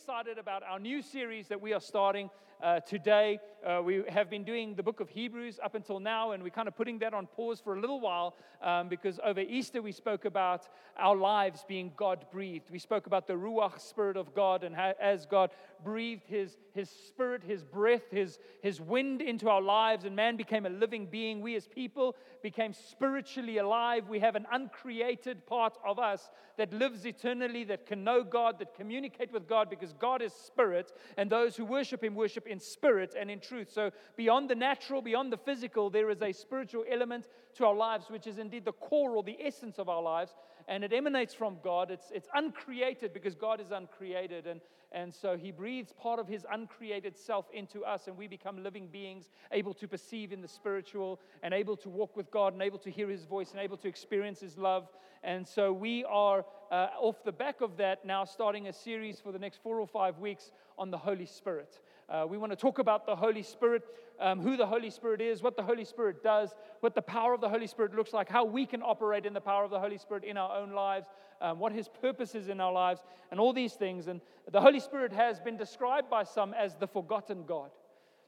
excited 0.00 0.38
about 0.38 0.62
our 0.62 0.78
new 0.78 1.02
series 1.02 1.46
that 1.48 1.60
we 1.60 1.74
are 1.74 1.80
starting 1.80 2.30
uh, 2.62 2.80
today. 2.80 3.38
Uh, 3.62 3.82
we 3.84 4.02
have 4.08 4.30
been 4.30 4.44
doing 4.44 4.74
the 4.74 4.82
book 4.82 5.00
of 5.00 5.10
Hebrews 5.10 5.60
up 5.62 5.74
until 5.74 6.00
now, 6.00 6.32
and 6.32 6.42
we're 6.42 6.48
kind 6.48 6.68
of 6.68 6.74
putting 6.74 6.98
that 7.00 7.12
on 7.12 7.26
pause 7.26 7.60
for 7.60 7.76
a 7.76 7.80
little 7.80 8.00
while 8.00 8.34
um, 8.62 8.88
because 8.88 9.20
over 9.22 9.40
Easter 9.40 9.82
we 9.82 9.92
spoke 9.92 10.24
about 10.24 10.68
our 10.96 11.14
lives 11.14 11.66
being 11.68 11.92
God 11.98 12.24
breathed. 12.32 12.70
We 12.70 12.78
spoke 12.78 13.06
about 13.06 13.26
the 13.26 13.34
Ruach 13.34 13.78
Spirit 13.78 14.16
of 14.16 14.34
God 14.34 14.64
and 14.64 14.74
how, 14.74 14.94
as 14.98 15.26
God 15.26 15.50
breathed 15.84 16.26
his, 16.26 16.56
his 16.72 16.90
spirit, 16.90 17.42
his 17.42 17.62
breath, 17.62 18.10
his, 18.10 18.38
his 18.62 18.80
wind 18.80 19.20
into 19.20 19.48
our 19.48 19.62
lives, 19.62 20.04
and 20.04 20.14
man 20.14 20.36
became 20.36 20.66
a 20.66 20.70
living 20.70 21.06
being. 21.06 21.40
We 21.40 21.56
as 21.56 21.66
people 21.66 22.16
became 22.42 22.72
spiritually 22.72 23.58
alive. 23.58 24.08
We 24.08 24.20
have 24.20 24.36
an 24.36 24.46
uncreated 24.52 25.46
part 25.46 25.78
of 25.84 25.98
us 25.98 26.30
that 26.56 26.72
lives 26.72 27.06
eternally, 27.06 27.64
that 27.64 27.86
can 27.86 28.04
know 28.04 28.22
God, 28.22 28.58
that 28.58 28.74
communicate 28.74 29.32
with 29.32 29.48
God 29.48 29.70
because 29.70 29.92
God 29.94 30.22
is 30.22 30.32
spirit, 30.32 30.92
and 31.16 31.30
those 31.30 31.56
who 31.56 31.64
worship 31.64 32.04
him 32.04 32.14
worship 32.14 32.46
in 32.46 32.60
spirit 32.60 33.14
and 33.18 33.30
in 33.30 33.40
truth. 33.40 33.70
So, 33.72 33.90
beyond 34.16 34.50
the 34.50 34.54
natural, 34.54 35.02
beyond 35.02 35.32
the 35.32 35.38
physical, 35.38 35.90
there 35.90 36.10
is 36.10 36.22
a 36.22 36.32
spiritual 36.32 36.84
element 36.90 37.28
to 37.54 37.66
our 37.66 37.74
lives, 37.74 38.10
which 38.10 38.26
is 38.26 38.38
indeed 38.38 38.64
the 38.64 38.72
core 38.72 39.16
or 39.16 39.22
the 39.22 39.38
essence 39.40 39.78
of 39.78 39.88
our 39.88 40.02
lives, 40.02 40.34
and 40.70 40.84
it 40.84 40.92
emanates 40.92 41.34
from 41.34 41.56
God. 41.64 41.90
It's, 41.90 42.12
it's 42.14 42.28
uncreated 42.32 43.12
because 43.12 43.34
God 43.34 43.60
is 43.60 43.72
uncreated. 43.72 44.46
And, 44.46 44.60
and 44.92 45.12
so 45.12 45.36
he 45.36 45.50
breathes 45.50 45.92
part 45.92 46.20
of 46.20 46.28
his 46.28 46.46
uncreated 46.50 47.18
self 47.18 47.46
into 47.52 47.84
us, 47.84 48.06
and 48.06 48.16
we 48.16 48.28
become 48.28 48.62
living 48.62 48.86
beings, 48.86 49.30
able 49.50 49.74
to 49.74 49.88
perceive 49.88 50.32
in 50.32 50.40
the 50.40 50.48
spiritual, 50.48 51.20
and 51.42 51.52
able 51.52 51.76
to 51.78 51.88
walk 51.88 52.16
with 52.16 52.30
God, 52.30 52.52
and 52.52 52.62
able 52.62 52.78
to 52.78 52.90
hear 52.90 53.10
his 53.10 53.24
voice, 53.24 53.50
and 53.50 53.60
able 53.60 53.76
to 53.78 53.88
experience 53.88 54.38
his 54.38 54.56
love. 54.56 54.88
And 55.24 55.46
so 55.46 55.72
we 55.72 56.04
are, 56.04 56.46
uh, 56.70 56.88
off 57.00 57.24
the 57.24 57.32
back 57.32 57.60
of 57.60 57.76
that, 57.78 58.04
now 58.04 58.24
starting 58.24 58.68
a 58.68 58.72
series 58.72 59.18
for 59.18 59.32
the 59.32 59.40
next 59.40 59.60
four 59.64 59.80
or 59.80 59.88
five 59.88 60.18
weeks 60.18 60.52
on 60.78 60.92
the 60.92 60.98
Holy 60.98 61.26
Spirit. 61.26 61.80
Uh, 62.10 62.26
we 62.28 62.36
want 62.36 62.50
to 62.50 62.56
talk 62.56 62.80
about 62.80 63.06
the 63.06 63.14
Holy 63.14 63.42
Spirit, 63.42 63.84
um, 64.18 64.40
who 64.40 64.56
the 64.56 64.66
Holy 64.66 64.90
Spirit 64.90 65.20
is, 65.20 65.42
what 65.42 65.56
the 65.56 65.62
Holy 65.62 65.84
Spirit 65.84 66.24
does, 66.24 66.54
what 66.80 66.94
the 66.94 67.02
power 67.02 67.32
of 67.34 67.40
the 67.40 67.48
Holy 67.48 67.68
Spirit 67.68 67.94
looks 67.94 68.12
like, 68.12 68.28
how 68.28 68.44
we 68.44 68.66
can 68.66 68.82
operate 68.82 69.26
in 69.26 69.32
the 69.32 69.40
power 69.40 69.64
of 69.64 69.70
the 69.70 69.78
Holy 69.78 69.98
Spirit 69.98 70.24
in 70.24 70.36
our 70.36 70.56
own 70.56 70.72
lives, 70.72 71.06
um, 71.40 71.60
what 71.60 71.72
His 71.72 71.88
purpose 71.88 72.34
is 72.34 72.48
in 72.48 72.60
our 72.60 72.72
lives, 72.72 73.00
and 73.30 73.38
all 73.38 73.52
these 73.52 73.74
things. 73.74 74.08
And 74.08 74.20
the 74.50 74.60
Holy 74.60 74.80
Spirit 74.80 75.12
has 75.12 75.38
been 75.38 75.56
described 75.56 76.10
by 76.10 76.24
some 76.24 76.52
as 76.52 76.74
the 76.74 76.88
forgotten 76.88 77.44
God 77.46 77.70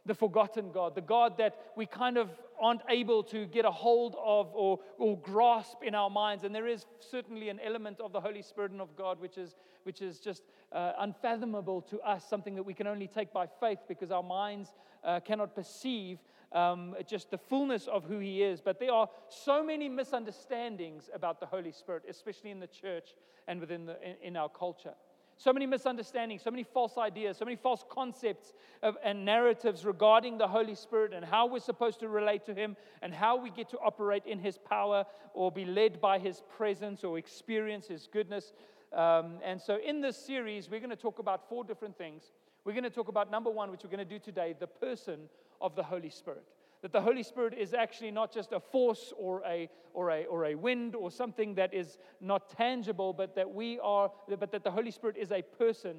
the 0.04 0.14
forgotten 0.14 0.72
God, 0.72 0.94
the 0.94 1.00
God 1.00 1.38
that 1.38 1.56
we 1.76 1.86
kind 1.86 2.16
of 2.16 2.30
aren't 2.60 2.82
able 2.88 3.22
to 3.24 3.46
get 3.46 3.64
a 3.64 3.70
hold 3.70 4.16
of 4.22 4.50
or, 4.54 4.78
or 4.98 5.18
grasp 5.18 5.78
in 5.82 5.94
our 5.94 6.10
minds. 6.10 6.44
And 6.44 6.54
there 6.54 6.66
is 6.66 6.86
certainly 6.98 7.48
an 7.48 7.60
element 7.64 8.00
of 8.00 8.12
the 8.12 8.20
Holy 8.20 8.42
Spirit 8.42 8.72
and 8.72 8.80
of 8.80 8.96
God 8.96 9.20
which 9.20 9.38
is, 9.38 9.56
which 9.84 10.02
is 10.02 10.18
just 10.18 10.42
uh, 10.72 10.92
unfathomable 10.98 11.82
to 11.82 12.00
us, 12.00 12.28
something 12.28 12.54
that 12.54 12.62
we 12.62 12.74
can 12.74 12.86
only 12.86 13.06
take 13.06 13.32
by 13.32 13.46
faith 13.60 13.78
because 13.88 14.10
our 14.10 14.22
minds 14.22 14.74
uh, 15.04 15.20
cannot 15.20 15.54
perceive 15.54 16.18
um, 16.52 16.94
just 17.06 17.30
the 17.30 17.38
fullness 17.38 17.88
of 17.88 18.04
who 18.04 18.18
He 18.18 18.42
is. 18.42 18.60
But 18.60 18.78
there 18.78 18.92
are 18.92 19.08
so 19.28 19.64
many 19.64 19.88
misunderstandings 19.88 21.10
about 21.14 21.40
the 21.40 21.46
Holy 21.46 21.72
Spirit, 21.72 22.04
especially 22.08 22.50
in 22.50 22.60
the 22.60 22.66
church 22.66 23.14
and 23.48 23.60
within 23.60 23.86
the, 23.86 23.96
in, 24.02 24.16
in 24.22 24.36
our 24.36 24.48
culture. 24.48 24.94
So 25.38 25.52
many 25.52 25.66
misunderstandings, 25.66 26.42
so 26.42 26.50
many 26.50 26.62
false 26.62 26.98
ideas, 26.98 27.36
so 27.36 27.44
many 27.44 27.56
false 27.56 27.84
concepts 27.88 28.52
of, 28.82 28.96
and 29.02 29.24
narratives 29.24 29.84
regarding 29.84 30.38
the 30.38 30.46
Holy 30.46 30.74
Spirit 30.74 31.12
and 31.12 31.24
how 31.24 31.46
we're 31.46 31.60
supposed 31.60 32.00
to 32.00 32.08
relate 32.08 32.44
to 32.46 32.54
Him 32.54 32.76
and 33.02 33.12
how 33.12 33.36
we 33.36 33.50
get 33.50 33.68
to 33.70 33.78
operate 33.78 34.24
in 34.26 34.38
His 34.38 34.58
power 34.58 35.04
or 35.34 35.50
be 35.50 35.64
led 35.64 36.00
by 36.00 36.18
His 36.18 36.42
presence 36.56 37.02
or 37.04 37.18
experience 37.18 37.86
His 37.86 38.08
goodness. 38.12 38.52
Um, 38.92 39.38
and 39.44 39.60
so, 39.60 39.78
in 39.84 40.00
this 40.00 40.16
series, 40.16 40.70
we're 40.70 40.80
going 40.80 40.90
to 40.90 40.96
talk 40.96 41.18
about 41.18 41.48
four 41.48 41.64
different 41.64 41.96
things. 41.96 42.32
We're 42.64 42.72
going 42.72 42.84
to 42.84 42.90
talk 42.90 43.08
about 43.08 43.30
number 43.30 43.50
one, 43.50 43.70
which 43.70 43.82
we're 43.82 43.90
going 43.90 44.06
to 44.06 44.18
do 44.18 44.18
today, 44.18 44.54
the 44.58 44.66
person 44.66 45.20
of 45.60 45.74
the 45.74 45.82
Holy 45.82 46.10
Spirit 46.10 46.44
that 46.82 46.92
the 46.92 47.00
Holy 47.00 47.22
Spirit 47.22 47.54
is 47.56 47.74
actually 47.74 48.10
not 48.10 48.32
just 48.32 48.52
a 48.52 48.60
force 48.60 49.12
or 49.16 49.42
a, 49.46 49.68
or 49.94 50.10
a, 50.10 50.24
or 50.24 50.46
a 50.46 50.54
wind 50.54 50.94
or 50.94 51.10
something 51.10 51.54
that 51.54 51.72
is 51.72 51.98
not 52.20 52.50
tangible, 52.50 53.12
but 53.12 53.36
that 53.36 53.50
we 53.50 53.78
are, 53.80 54.10
but 54.38 54.50
that 54.50 54.64
the 54.64 54.70
Holy 54.70 54.90
Spirit 54.90 55.16
is 55.16 55.30
a 55.30 55.42
person. 55.42 55.98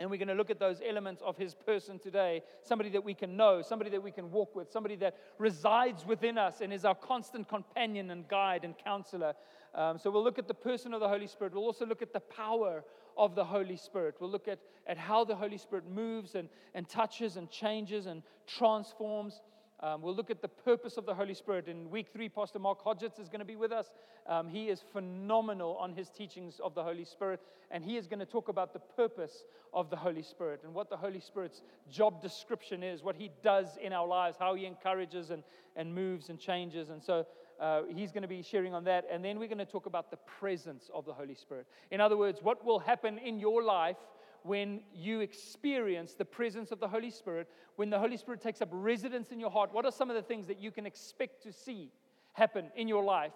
And 0.00 0.08
we're 0.08 0.18
going 0.18 0.28
to 0.28 0.34
look 0.34 0.50
at 0.50 0.60
those 0.60 0.80
elements 0.88 1.20
of 1.26 1.36
his 1.36 1.54
person 1.54 1.98
today. 1.98 2.42
Somebody 2.62 2.90
that 2.90 3.02
we 3.02 3.14
can 3.14 3.36
know, 3.36 3.62
somebody 3.62 3.90
that 3.90 4.02
we 4.02 4.12
can 4.12 4.30
walk 4.30 4.54
with, 4.54 4.70
somebody 4.70 4.94
that 4.96 5.16
resides 5.38 6.06
within 6.06 6.38
us 6.38 6.60
and 6.60 6.72
is 6.72 6.84
our 6.84 6.94
constant 6.94 7.48
companion 7.48 8.12
and 8.12 8.28
guide 8.28 8.64
and 8.64 8.78
counselor. 8.78 9.34
Um, 9.74 9.98
so 9.98 10.12
we'll 10.12 10.22
look 10.22 10.38
at 10.38 10.46
the 10.46 10.54
person 10.54 10.94
of 10.94 11.00
the 11.00 11.08
Holy 11.08 11.26
Spirit. 11.26 11.52
We'll 11.52 11.64
also 11.64 11.84
look 11.84 12.02
at 12.02 12.12
the 12.12 12.20
power 12.20 12.84
of 13.16 13.34
the 13.34 13.44
Holy 13.44 13.76
Spirit. 13.76 14.14
We'll 14.20 14.30
look 14.30 14.46
at, 14.46 14.60
at 14.86 14.96
how 14.96 15.24
the 15.24 15.34
Holy 15.34 15.58
Spirit 15.58 15.84
moves 15.90 16.36
and, 16.36 16.48
and 16.74 16.88
touches 16.88 17.36
and 17.36 17.50
changes 17.50 18.06
and 18.06 18.22
transforms. 18.46 19.42
Um, 19.80 20.02
we'll 20.02 20.14
look 20.14 20.30
at 20.30 20.42
the 20.42 20.48
purpose 20.48 20.96
of 20.96 21.06
the 21.06 21.14
Holy 21.14 21.34
Spirit. 21.34 21.68
In 21.68 21.88
week 21.88 22.08
three, 22.12 22.28
Pastor 22.28 22.58
Mark 22.58 22.84
Hodgetts 22.84 23.20
is 23.20 23.28
going 23.28 23.38
to 23.38 23.44
be 23.44 23.54
with 23.54 23.70
us. 23.70 23.86
Um, 24.26 24.48
he 24.48 24.68
is 24.68 24.82
phenomenal 24.92 25.76
on 25.76 25.92
his 25.92 26.10
teachings 26.10 26.60
of 26.62 26.74
the 26.74 26.82
Holy 26.82 27.04
Spirit, 27.04 27.40
and 27.70 27.84
he 27.84 27.96
is 27.96 28.08
going 28.08 28.18
to 28.18 28.26
talk 28.26 28.48
about 28.48 28.72
the 28.72 28.80
purpose 28.80 29.44
of 29.72 29.88
the 29.88 29.96
Holy 29.96 30.22
Spirit 30.22 30.62
and 30.64 30.74
what 30.74 30.90
the 30.90 30.96
Holy 30.96 31.20
Spirit's 31.20 31.62
job 31.88 32.20
description 32.20 32.82
is, 32.82 33.04
what 33.04 33.14
he 33.14 33.30
does 33.42 33.68
in 33.80 33.92
our 33.92 34.06
lives, 34.06 34.36
how 34.38 34.54
he 34.54 34.66
encourages 34.66 35.30
and, 35.30 35.44
and 35.76 35.94
moves 35.94 36.28
and 36.28 36.40
changes. 36.40 36.90
And 36.90 37.00
so 37.00 37.24
uh, 37.60 37.82
he's 37.88 38.10
going 38.10 38.22
to 38.22 38.28
be 38.28 38.42
sharing 38.42 38.74
on 38.74 38.82
that. 38.84 39.06
And 39.10 39.24
then 39.24 39.38
we're 39.38 39.46
going 39.46 39.58
to 39.58 39.64
talk 39.64 39.86
about 39.86 40.10
the 40.10 40.18
presence 40.40 40.90
of 40.92 41.04
the 41.04 41.12
Holy 41.12 41.34
Spirit. 41.34 41.66
In 41.92 42.00
other 42.00 42.16
words, 42.16 42.40
what 42.42 42.64
will 42.64 42.80
happen 42.80 43.18
in 43.18 43.38
your 43.38 43.62
life 43.62 43.96
when 44.42 44.80
you 44.94 45.20
experience 45.20 46.14
the 46.14 46.24
presence 46.24 46.70
of 46.70 46.80
the 46.80 46.88
Holy 46.88 47.10
Spirit, 47.10 47.48
when 47.76 47.90
the 47.90 47.98
Holy 47.98 48.16
Spirit 48.16 48.40
takes 48.40 48.60
up 48.60 48.68
residence 48.72 49.30
in 49.30 49.40
your 49.40 49.50
heart, 49.50 49.72
what 49.72 49.84
are 49.84 49.92
some 49.92 50.10
of 50.10 50.16
the 50.16 50.22
things 50.22 50.46
that 50.46 50.58
you 50.58 50.70
can 50.70 50.86
expect 50.86 51.42
to 51.42 51.52
see 51.52 51.90
happen 52.32 52.70
in 52.76 52.88
your 52.88 53.04
life 53.04 53.32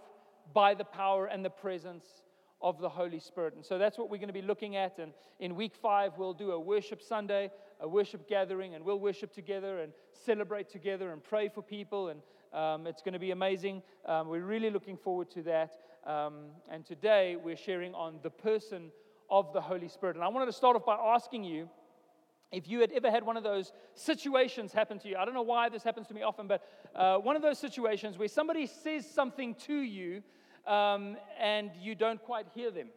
by 0.52 0.74
the 0.74 0.84
power 0.84 1.26
and 1.26 1.44
the 1.44 1.50
presence 1.50 2.22
of 2.60 2.80
the 2.80 2.88
Holy 2.88 3.20
Spirit? 3.20 3.54
And 3.54 3.64
so 3.64 3.78
that's 3.78 3.98
what 3.98 4.10
we're 4.10 4.18
going 4.18 4.28
to 4.28 4.32
be 4.32 4.42
looking 4.42 4.76
at. 4.76 4.98
And 4.98 5.12
in 5.40 5.54
week 5.54 5.74
five, 5.74 6.12
we'll 6.16 6.34
do 6.34 6.52
a 6.52 6.60
worship 6.60 7.02
Sunday, 7.02 7.50
a 7.80 7.88
worship 7.88 8.28
gathering, 8.28 8.74
and 8.74 8.84
we'll 8.84 9.00
worship 9.00 9.32
together 9.32 9.80
and 9.80 9.92
celebrate 10.12 10.68
together 10.68 11.12
and 11.12 11.22
pray 11.22 11.48
for 11.48 11.62
people. 11.62 12.08
And 12.08 12.20
um, 12.52 12.86
it's 12.86 13.02
going 13.02 13.14
to 13.14 13.18
be 13.18 13.30
amazing. 13.30 13.82
Um, 14.06 14.28
we're 14.28 14.44
really 14.44 14.70
looking 14.70 14.96
forward 14.96 15.30
to 15.32 15.42
that. 15.42 15.72
Um, 16.06 16.46
and 16.70 16.84
today, 16.84 17.36
we're 17.36 17.56
sharing 17.56 17.94
on 17.94 18.18
the 18.22 18.30
person 18.30 18.90
of 19.32 19.50
the 19.54 19.60
Holy 19.62 19.88
Spirit. 19.88 20.14
And 20.14 20.22
I 20.24 20.28
wanted 20.28 20.46
to 20.46 20.52
start 20.52 20.76
off 20.76 20.84
by 20.84 20.94
asking 20.94 21.42
you 21.42 21.68
if 22.52 22.68
you 22.68 22.80
had 22.80 22.92
ever 22.92 23.10
had 23.10 23.24
one 23.24 23.38
of 23.38 23.42
those 23.42 23.72
situations 23.94 24.74
happen 24.74 24.98
to 24.98 25.08
you. 25.08 25.16
I 25.16 25.24
don't 25.24 25.32
know 25.32 25.40
why 25.40 25.70
this 25.70 25.82
happens 25.82 26.06
to 26.08 26.14
me 26.14 26.20
often, 26.20 26.46
but 26.46 26.62
uh, 26.94 27.16
one 27.16 27.34
of 27.34 27.40
those 27.40 27.58
situations 27.58 28.18
where 28.18 28.28
somebody 28.28 28.66
says 28.66 29.08
something 29.08 29.54
to 29.66 29.74
you 29.74 30.22
um, 30.66 31.16
and 31.40 31.70
you 31.80 31.94
don't 31.94 32.22
quite 32.22 32.46
hear 32.54 32.70
them. 32.70 32.88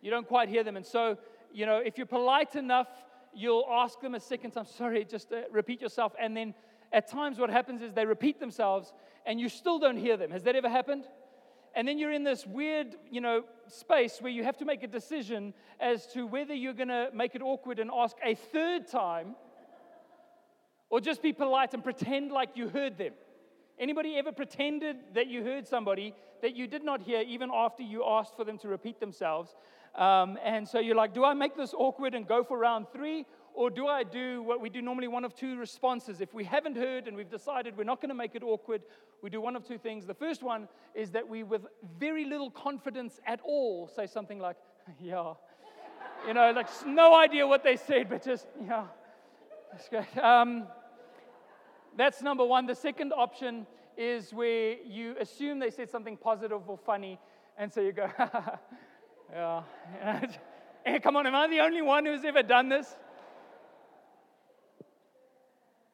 You 0.00 0.10
don't 0.10 0.26
quite 0.26 0.48
hear 0.48 0.64
them. 0.64 0.76
And 0.76 0.84
so, 0.84 1.16
you 1.52 1.66
know, 1.66 1.78
if 1.78 1.96
you're 1.96 2.06
polite 2.06 2.56
enough, 2.56 2.88
you'll 3.32 3.66
ask 3.70 4.00
them 4.00 4.16
a 4.16 4.20
second 4.20 4.50
time, 4.50 4.66
sorry, 4.66 5.04
just 5.04 5.32
uh, 5.32 5.42
repeat 5.52 5.80
yourself. 5.80 6.14
And 6.20 6.36
then 6.36 6.52
at 6.92 7.08
times, 7.08 7.38
what 7.38 7.48
happens 7.48 7.80
is 7.80 7.92
they 7.92 8.06
repeat 8.06 8.40
themselves 8.40 8.92
and 9.24 9.38
you 9.38 9.48
still 9.48 9.78
don't 9.78 9.98
hear 9.98 10.16
them. 10.16 10.32
Has 10.32 10.42
that 10.42 10.56
ever 10.56 10.68
happened? 10.68 11.04
And 11.78 11.86
then 11.86 11.96
you're 11.96 12.10
in 12.10 12.24
this 12.24 12.44
weird, 12.44 12.96
you 13.08 13.20
know, 13.20 13.44
space 13.68 14.18
where 14.20 14.32
you 14.32 14.42
have 14.42 14.56
to 14.56 14.64
make 14.64 14.82
a 14.82 14.88
decision 14.88 15.54
as 15.78 16.08
to 16.08 16.26
whether 16.26 16.52
you're 16.52 16.72
going 16.72 16.88
to 16.88 17.08
make 17.14 17.36
it 17.36 17.40
awkward 17.40 17.78
and 17.78 17.88
ask 17.96 18.16
a 18.24 18.34
third 18.34 18.88
time 18.88 19.36
or 20.90 21.00
just 21.00 21.22
be 21.22 21.32
polite 21.32 21.74
and 21.74 21.84
pretend 21.84 22.32
like 22.32 22.56
you 22.56 22.68
heard 22.68 22.98
them. 22.98 23.12
Anybody 23.78 24.16
ever 24.16 24.32
pretended 24.32 24.96
that 25.14 25.28
you 25.28 25.44
heard 25.44 25.68
somebody 25.68 26.14
that 26.42 26.56
you 26.56 26.66
did 26.66 26.82
not 26.82 27.00
hear 27.00 27.20
even 27.20 27.48
after 27.54 27.84
you 27.84 28.04
asked 28.04 28.34
for 28.34 28.42
them 28.42 28.58
to 28.58 28.66
repeat 28.66 28.98
themselves? 28.98 29.54
Um, 29.94 30.36
and 30.44 30.66
so 30.66 30.80
you're 30.80 30.96
like, 30.96 31.14
do 31.14 31.24
I 31.24 31.32
make 31.32 31.56
this 31.56 31.74
awkward 31.74 32.12
and 32.12 32.26
go 32.26 32.42
for 32.42 32.58
round 32.58 32.86
three? 32.92 33.24
Or 33.58 33.70
do 33.70 33.88
I 33.88 34.04
do 34.04 34.40
what 34.42 34.60
we 34.60 34.70
do 34.70 34.80
normally 34.80 35.08
one 35.08 35.24
of 35.24 35.34
two 35.34 35.58
responses? 35.58 36.20
If 36.20 36.32
we 36.32 36.44
haven't 36.44 36.76
heard 36.76 37.08
and 37.08 37.16
we've 37.16 37.28
decided 37.28 37.76
we're 37.76 37.82
not 37.82 38.00
going 38.00 38.10
to 38.10 38.14
make 38.14 38.36
it 38.36 38.44
awkward, 38.44 38.82
we 39.20 39.30
do 39.30 39.40
one 39.40 39.56
of 39.56 39.66
two 39.66 39.78
things. 39.78 40.06
The 40.06 40.14
first 40.14 40.44
one 40.44 40.68
is 40.94 41.10
that 41.10 41.28
we, 41.28 41.42
with 41.42 41.66
very 41.98 42.24
little 42.24 42.52
confidence 42.52 43.18
at 43.26 43.40
all, 43.42 43.88
say 43.88 44.06
something 44.06 44.38
like, 44.38 44.54
Yeah. 45.00 45.32
You 46.24 46.34
know, 46.34 46.52
like 46.52 46.68
no 46.86 47.16
idea 47.16 47.48
what 47.48 47.64
they 47.64 47.76
said, 47.76 48.08
but 48.08 48.24
just, 48.24 48.46
yeah. 48.64 48.84
That's 49.72 49.88
great. 49.88 50.16
Um, 50.24 50.68
that's 51.96 52.22
number 52.22 52.44
one. 52.44 52.64
The 52.64 52.76
second 52.76 53.12
option 53.12 53.66
is 53.96 54.32
where 54.32 54.76
you 54.86 55.16
assume 55.18 55.58
they 55.58 55.70
said 55.70 55.90
something 55.90 56.16
positive 56.16 56.62
or 56.68 56.78
funny, 56.78 57.18
and 57.56 57.72
so 57.72 57.80
you 57.80 57.90
go, 57.90 58.08
Yeah. 59.32 59.62
Come 61.02 61.16
on, 61.16 61.26
am 61.26 61.34
I 61.34 61.48
the 61.48 61.58
only 61.58 61.82
one 61.82 62.06
who's 62.06 62.24
ever 62.24 62.44
done 62.44 62.68
this? 62.68 62.94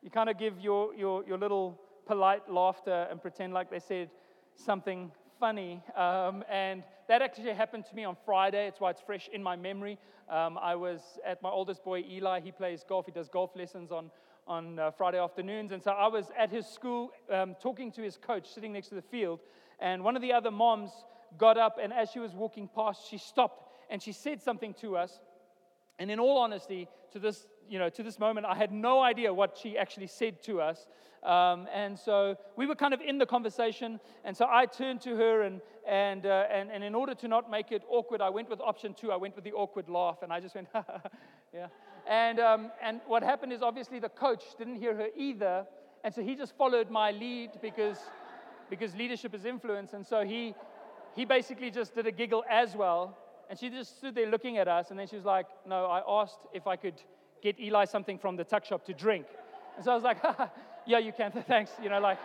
You 0.05 0.11
kind 0.11 0.29
of 0.29 0.39
give 0.39 0.61
your, 0.61 0.95
your, 0.95 1.25
your 1.25 1.39
little 1.39 1.81
polite 2.07 2.47
laughter 2.51 3.09
and 3.11 3.23
pretend 3.23 3.55
like 3.55 3.71
they 3.71 3.79
said 3.79 4.11
something 4.55 5.11
funny. 5.41 5.83
Um, 5.97 6.45
and 6.51 6.83
that 7.09 7.23
actually 7.23 7.55
happened 7.55 7.87
to 7.87 7.97
me 7.97 8.05
on 8.05 8.15
Friday. 8.27 8.67
It's 8.67 8.79
why 8.81 8.91
it's 8.91 9.01
fresh 9.01 9.31
in 9.33 9.43
my 9.43 9.57
memory. 9.57 9.99
Um, 10.29 10.59
I 10.61 10.75
was 10.75 11.01
at 11.25 11.43
my 11.43 11.49
oldest 11.49 11.83
boy, 11.83 12.05
Eli. 12.07 12.41
He 12.41 12.53
plays 12.53 12.85
golf, 12.87 13.07
he 13.07 13.13
does 13.13 13.31
golf 13.31 13.57
lessons 13.57 13.91
on, 13.91 14.11
on 14.47 14.79
uh, 14.79 14.91
Friday 14.91 15.19
afternoons. 15.19 15.73
And 15.73 15.83
so 15.83 15.93
I 15.93 16.09
was 16.09 16.27
at 16.39 16.51
his 16.51 16.67
school 16.67 17.11
um, 17.33 17.57
talking 17.59 17.91
to 17.93 18.03
his 18.03 18.19
coach, 18.19 18.53
sitting 18.53 18.75
next 18.75 18.89
to 18.89 18.97
the 18.97 19.03
field. 19.03 19.41
And 19.81 20.05
one 20.05 20.17
of 20.17 20.23
the 20.23 20.35
other 20.35 20.51
moms 20.51 20.91
got 21.39 21.57
up, 21.57 21.79
and 21.83 21.95
as 21.95 22.11
she 22.11 22.19
was 22.19 22.35
walking 22.35 22.69
past, 22.69 23.09
she 23.09 23.17
stopped 23.17 23.71
and 23.89 24.03
she 24.03 24.13
said 24.13 24.43
something 24.43 24.75
to 24.75 24.99
us. 24.99 25.19
And 25.99 26.11
in 26.11 26.21
all 26.21 26.37
honesty, 26.37 26.89
to 27.13 27.19
this, 27.19 27.47
you 27.69 27.79
know, 27.79 27.89
to 27.89 28.03
this 28.03 28.19
moment, 28.19 28.47
I 28.47 28.55
had 28.55 28.73
no 28.73 29.01
idea 29.01 29.33
what 29.33 29.59
she 29.61 29.79
actually 29.79 30.07
said 30.07 30.43
to 30.45 30.61
us. 30.61 30.87
Um, 31.23 31.67
and 31.73 31.99
so 31.99 32.37
we 32.57 32.67
were 32.67 32.75
kind 32.75 32.93
of 32.93 33.01
in 33.01 33.19
the 33.19 33.27
conversation. 33.27 33.99
And 34.25 34.37
so 34.37 34.47
I 34.49 34.67
turned 34.67 35.01
to 35.03 35.17
her, 35.17 35.43
and, 35.43 35.61
and, 35.87 36.27
uh, 36.27 36.45
and, 36.51 36.71
and 36.71 36.85
in 36.85 36.95
order 36.95 37.15
to 37.15 37.29
not 37.29 37.51
make 37.51 37.73
it 37.73 37.83
awkward, 37.89 38.21
I 38.21 38.29
went 38.29 38.51
with 38.51 38.61
option 38.61 38.95
two. 38.95 39.11
I 39.11 39.17
went 39.17 39.35
with 39.35 39.45
the 39.45 39.53
awkward 39.53 39.89
laugh, 39.89 40.19
and 40.23 40.33
I 40.33 40.41
just 40.41 40.55
went, 40.55 40.69
yeah. 41.55 41.69
And, 42.07 42.39
um, 42.39 42.71
and 42.83 43.01
what 43.07 43.23
happened 43.23 43.53
is 43.53 43.63
obviously 43.63 43.99
the 43.99 44.11
coach 44.11 44.43
didn't 44.59 44.77
hear 44.77 44.95
her 44.95 45.09
either. 45.17 45.67
And 46.05 46.13
so 46.13 46.23
he 46.23 46.35
just 46.35 46.55
followed 46.57 46.91
my 46.91 47.13
lead 47.13 47.53
because, 47.63 47.99
because 48.69 48.95
leadership 48.95 49.35
is 49.35 49.47
influence. 49.47 49.95
And 49.95 50.07
so 50.07 50.25
he, 50.25 50.55
he 51.17 51.25
basically 51.25 51.71
just 51.71 51.95
did 51.95 52.07
a 52.07 52.13
giggle 52.13 52.45
as 52.51 52.77
well. 52.77 53.17
And 53.49 53.59
she 53.59 53.71
just 53.71 53.97
stood 53.97 54.15
there 54.15 54.29
looking 54.31 54.59
at 54.59 54.69
us. 54.69 54.91
And 54.91 54.99
then 54.99 55.07
she 55.07 55.17
was 55.17 55.25
like, 55.25 55.47
No, 55.67 55.87
I 55.87 56.03
asked 56.07 56.41
if 56.53 56.67
I 56.67 56.77
could 56.77 57.01
get 57.45 57.61
Eli 57.61 57.85
something 57.85 58.19
from 58.19 58.35
the 58.35 58.43
tuck 58.43 58.65
shop 58.65 58.85
to 58.87 58.93
drink. 58.93 59.27
And 59.77 59.85
so 59.85 59.93
I 59.93 59.95
was 59.95 60.03
like, 60.03 60.19
Yeah, 60.87 60.99
you 60.99 61.13
can. 61.13 61.33
Thanks. 61.49 61.71
You 61.83 61.89
know, 61.89 62.01
like, 62.01 62.19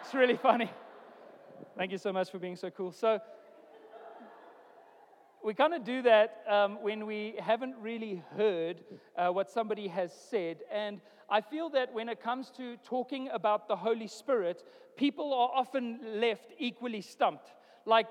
it's 0.00 0.14
really 0.14 0.36
funny. 0.36 0.70
Thank 1.76 1.92
you 1.92 1.98
so 1.98 2.12
much 2.12 2.30
for 2.30 2.38
being 2.38 2.56
so 2.56 2.70
cool. 2.70 2.90
So, 2.90 3.20
we 5.44 5.54
kind 5.54 5.74
of 5.74 5.84
do 5.84 6.02
that 6.02 6.42
um, 6.48 6.78
when 6.82 7.06
we 7.06 7.34
haven't 7.38 7.76
really 7.80 8.22
heard 8.36 8.82
uh, 9.16 9.28
what 9.28 9.50
somebody 9.50 9.88
has 9.88 10.12
said. 10.12 10.58
And 10.70 11.00
I 11.28 11.40
feel 11.40 11.68
that 11.70 11.92
when 11.92 12.08
it 12.08 12.20
comes 12.22 12.50
to 12.56 12.76
talking 12.78 13.28
about 13.28 13.68
the 13.68 13.76
Holy 13.76 14.06
Spirit, 14.06 14.64
people 14.96 15.32
are 15.32 15.50
often 15.54 16.00
left 16.20 16.52
equally 16.58 17.00
stumped. 17.00 17.52
Like 17.86 18.06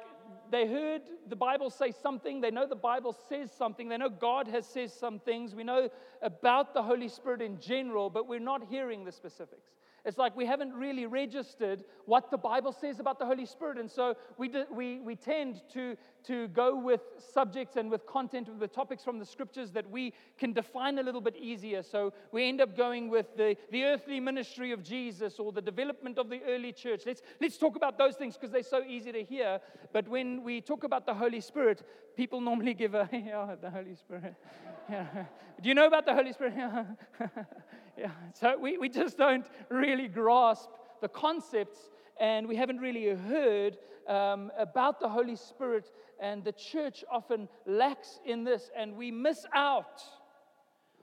they 0.52 0.68
heard 0.68 1.02
the 1.28 1.36
Bible 1.36 1.70
say 1.70 1.92
something, 1.92 2.42
they 2.42 2.52
know 2.52 2.68
the 2.68 2.76
Bible 2.76 3.16
says 3.30 3.52
something, 3.52 3.90
they 3.90 3.98
know 3.98 4.10
God 4.10 4.48
has 4.48 4.66
said 4.66 4.92
some 4.92 5.20
things, 5.20 5.56
we 5.56 5.64
know 5.64 5.90
about 6.22 6.74
the 6.74 6.84
Holy 6.84 7.08
Spirit 7.08 7.42
in 7.42 7.60
general, 7.60 8.10
but 8.10 8.28
we're 8.28 8.40
not 8.40 8.64
hearing 8.70 9.04
the 9.06 9.12
specifics. 9.12 9.72
It's 10.04 10.18
like 10.18 10.36
we 10.36 10.46
haven't 10.46 10.74
really 10.74 11.06
registered 11.06 11.84
what 12.06 12.32
the 12.32 12.38
Bible 12.38 12.72
says 12.72 13.00
about 13.00 13.20
the 13.20 13.26
Holy 13.26 13.46
Spirit. 13.46 13.78
And 13.78 13.90
so 13.90 14.16
we, 14.38 14.48
do, 14.48 14.66
we, 14.72 15.00
we 15.00 15.16
tend 15.16 15.62
to, 15.74 15.96
to 16.24 16.48
go 16.50 16.76
with 16.76 17.02
subjects 17.20 17.76
and 17.76 17.90
with 17.92 18.06
content, 18.08 18.50
with 18.50 18.60
the 18.60 18.68
topics 18.68 19.04
from 19.04 19.20
the 19.20 19.26
scriptures 19.26 19.72
that 19.72 19.90
we 19.90 20.14
can 20.40 20.54
define 20.54 20.98
a 20.98 21.04
little 21.04 21.22
bit 21.22 21.36
easier. 21.38 21.84
So 21.84 22.14
we 22.32 22.48
end 22.48 22.62
up 22.62 22.76
going 22.76 23.10
with 23.10 23.38
the, 23.38 23.56
the 23.72 23.84
earthly 23.84 24.20
ministry 24.20 24.72
of 24.72 24.84
Jesus 24.84 25.38
or 25.38 25.52
the 25.52 25.62
development 25.62 26.18
of 26.18 26.30
the 26.30 26.42
early 26.48 26.72
church. 26.72 27.04
Let's, 27.06 27.22
let's 27.40 27.58
talk 27.58 27.76
about 27.76 27.98
those 28.00 28.16
things 28.16 28.36
because 28.36 28.52
they're 28.52 28.64
so 28.64 28.84
easy 28.84 29.12
to 29.12 29.24
hear. 29.24 29.60
But 29.94 30.08
when 30.08 30.44
we 30.44 30.62
talk 30.62 30.84
about 30.84 31.06
the 31.06 31.14
Holy 31.14 31.42
Spirit, 31.42 31.84
people 32.16 32.42
normally 32.42 32.74
give 32.74 32.96
a, 32.96 33.08
yeah, 33.14 33.56
the 33.62 33.70
Holy 33.70 33.96
Spirit. 33.96 34.36
Yeah. 34.90 35.06
Do 35.62 35.70
you 35.70 35.76
know 35.76 35.86
about 35.86 36.06
the 36.06 36.14
Holy 36.14 36.34
Spirit? 36.34 36.54
Yeah. 38.02 38.10
So 38.34 38.58
we, 38.58 38.78
we 38.78 38.90
just 38.90 39.18
don't 39.18 39.46
really 39.70 40.08
grasp 40.08 40.70
the 41.02 41.08
concepts, 41.08 41.78
and 42.20 42.48
we 42.48 42.56
haven't 42.56 42.80
really 42.80 43.16
heard 43.16 43.78
um, 44.08 44.52
about 44.58 45.00
the 45.00 45.10
Holy 45.10 45.36
Spirit, 45.36 45.92
and 46.20 46.44
the 46.44 46.52
church 46.52 47.04
often 47.12 47.48
lacks 47.66 48.20
in 48.26 48.44
this, 48.44 48.72
and 48.76 48.96
we 48.96 49.12
miss 49.12 49.46
out 49.54 50.02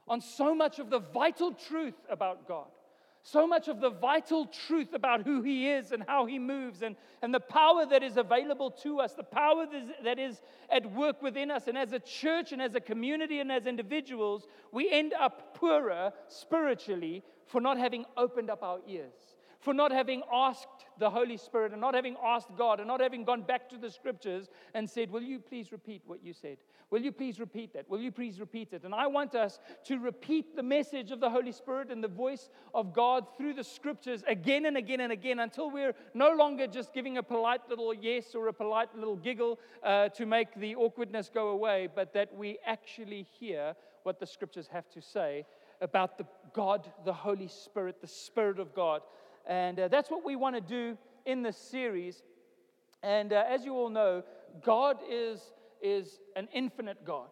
on 0.09 0.21
so 0.21 0.55
much 0.55 0.79
of 0.79 0.91
the 0.91 0.99
vital 0.99 1.53
truth 1.53 1.95
about 2.11 2.49
God. 2.49 2.71
So 3.23 3.47
much 3.47 3.69
of 3.69 3.81
the 3.81 3.91
vital 3.91 4.47
truth 4.47 4.95
about 4.95 5.23
who 5.23 5.43
He 5.43 5.69
is 5.69 5.93
and 5.93 6.03
how 6.07 6.27
He 6.27 6.39
moves, 6.39 6.83
and, 6.83 6.97
and 7.21 7.35
the 7.35 7.41
power 7.41 7.85
that 7.87 8.03
is 8.03 8.17
available 8.17 8.71
to 8.83 9.01
us, 9.01 9.15
the 9.15 9.23
power 9.23 9.67
that 10.03 10.19
is 10.19 10.41
at 10.71 10.91
work 10.93 11.21
within 11.21 11.51
us. 11.51 11.69
And 11.69 11.77
as 11.77 11.93
a 11.93 11.99
church, 11.99 12.53
and 12.53 12.63
as 12.63 12.75
a 12.75 12.81
community, 12.81 13.41
and 13.41 13.53
as 13.53 13.67
individuals, 13.67 14.47
we 14.73 14.91
end 14.91 15.13
up 15.13 15.55
poorer 15.55 16.13
spiritually 16.29 17.23
for 17.47 17.61
not 17.61 17.79
having 17.79 18.05
opened 18.17 18.51
up 18.51 18.63
our 18.63 18.79
ears 18.87 19.28
for 19.61 19.75
not 19.75 19.91
having 19.91 20.23
asked 20.33 20.87
the 20.99 21.11
Holy 21.11 21.37
Spirit 21.37 21.73
and 21.73 21.81
not 21.81 21.95
having 21.95 22.17
asked 22.25 22.49
God 22.57 22.79
and 22.79 22.89
not 22.89 23.01
having 23.01 23.25
gone 23.25 23.43
back 23.43 23.69
to 23.71 23.77
the 23.77 23.91
scriptures 23.91 24.49
and 24.75 24.89
said, 24.89 25.11
Will 25.11 25.23
you 25.23 25.41
please 25.41 25.73
repeat 25.73 26.03
what 26.07 26.23
you 26.23 26.33
said? 26.33 26.59
Will 26.91 27.03
you 27.03 27.13
please 27.13 27.39
repeat 27.39 27.75
that? 27.75 27.89
Will 27.91 28.01
you 28.01 28.13
please 28.13 28.41
repeat 28.41 28.73
it? 28.73 28.85
And 28.85 28.95
I 28.95 29.07
want 29.09 29.35
us 29.35 29.59
to 29.85 29.99
repeat 29.99 30.57
the 30.57 30.63
message 30.63 31.11
of 31.11 31.21
the 31.21 31.29
Holy 31.29 31.53
Spirit 31.53 31.91
and 31.91 32.03
the 32.03 32.09
voice 32.09 32.49
of 32.73 32.95
God 32.95 33.27
through 33.37 33.55
the 33.55 33.65
scriptures 33.65 34.23
again 34.27 34.67
and 34.67 34.77
again 34.77 35.01
and 35.01 35.13
again 35.13 35.41
until 35.41 35.71
we're 35.71 35.95
no 36.15 36.35
longer 36.35 36.67
just 36.67 36.95
giving 36.95 37.19
a 37.19 37.23
polite 37.23 37.69
little 37.69 37.93
yes 37.93 38.35
or 38.35 38.49
a 38.49 38.53
polite 38.53 38.95
little 38.97 39.17
giggle 39.17 39.59
uh, 39.83 40.09
to 40.11 40.25
make 40.25 40.55
the 40.55 40.77
awkwardness 40.77 41.31
go 41.33 41.49
away, 41.49 41.89
but 41.95 42.13
that 42.15 42.35
we 42.35 42.59
actually 42.65 43.27
hear 43.39 43.75
what 44.05 44.19
the 44.19 44.27
scriptures 44.27 44.69
have 44.73 44.89
to 44.89 45.03
say 45.03 45.45
about 45.81 46.19
the 46.19 46.27
God, 46.53 46.91
the 47.05 47.13
Holy 47.13 47.49
Spirit, 47.49 48.01
the 48.01 48.07
Spirit 48.07 48.59
of 48.59 48.75
God. 48.75 49.03
And 49.49 49.81
uh, 49.81 49.89
that's 49.89 50.11
what 50.11 50.25
we 50.25 50.37
want 50.37 50.55
to 50.55 50.61
do 50.61 50.97
in 51.25 51.43
this 51.43 51.57
series. 51.57 52.23
And 53.03 53.33
uh, 53.33 53.45
as 53.49 53.65
you 53.65 53.75
all 53.75 53.89
know, 53.89 54.23
God 54.63 54.99
is, 55.11 55.41
is 55.83 56.21
an 56.37 56.49
infinite 56.53 57.05
God. 57.05 57.29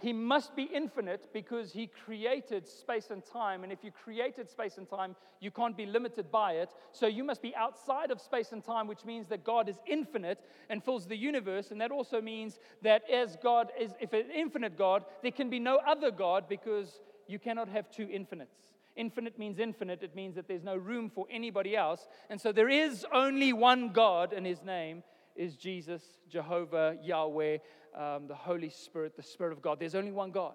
He 0.00 0.14
must 0.14 0.56
be 0.56 0.62
infinite 0.62 1.30
because 1.34 1.74
he 1.74 1.86
created 1.86 2.66
space 2.66 3.10
and 3.10 3.22
time. 3.22 3.64
And 3.64 3.72
if 3.72 3.84
you 3.84 3.90
created 3.90 4.48
space 4.48 4.78
and 4.78 4.88
time, 4.88 5.14
you 5.40 5.50
can't 5.50 5.76
be 5.76 5.84
limited 5.84 6.32
by 6.32 6.52
it. 6.52 6.70
So 6.92 7.06
you 7.06 7.22
must 7.22 7.42
be 7.42 7.54
outside 7.54 8.10
of 8.10 8.18
space 8.18 8.52
and 8.52 8.64
time, 8.64 8.86
which 8.86 9.04
means 9.04 9.28
that 9.28 9.44
God 9.44 9.68
is 9.68 9.76
infinite 9.86 10.40
and 10.70 10.82
fills 10.82 11.06
the 11.06 11.16
universe. 11.16 11.70
And 11.70 11.78
that 11.82 11.90
also 11.90 12.22
means 12.22 12.58
that 12.80 13.02
as 13.10 13.36
God 13.42 13.72
is, 13.78 13.90
if 14.00 14.14
an 14.14 14.30
infinite 14.34 14.78
God, 14.78 15.04
there 15.20 15.32
can 15.32 15.50
be 15.50 15.58
no 15.58 15.78
other 15.86 16.10
God 16.10 16.48
because 16.48 17.00
you 17.26 17.38
cannot 17.38 17.68
have 17.68 17.90
two 17.90 18.08
infinites. 18.08 18.70
Infinite 18.96 19.38
means 19.38 19.58
infinite. 19.58 20.02
It 20.02 20.14
means 20.14 20.34
that 20.34 20.48
there's 20.48 20.64
no 20.64 20.76
room 20.76 21.10
for 21.10 21.26
anybody 21.30 21.76
else. 21.76 22.06
And 22.28 22.40
so 22.40 22.52
there 22.52 22.68
is 22.68 23.06
only 23.12 23.52
one 23.52 23.92
God, 23.92 24.32
and 24.32 24.44
his 24.44 24.62
name 24.62 25.02
is 25.36 25.56
Jesus, 25.56 26.02
Jehovah, 26.28 26.96
Yahweh, 27.02 27.58
um, 27.96 28.26
the 28.26 28.34
Holy 28.34 28.70
Spirit, 28.70 29.16
the 29.16 29.22
Spirit 29.22 29.52
of 29.52 29.62
God. 29.62 29.78
There's 29.80 29.94
only 29.94 30.12
one 30.12 30.30
God. 30.30 30.54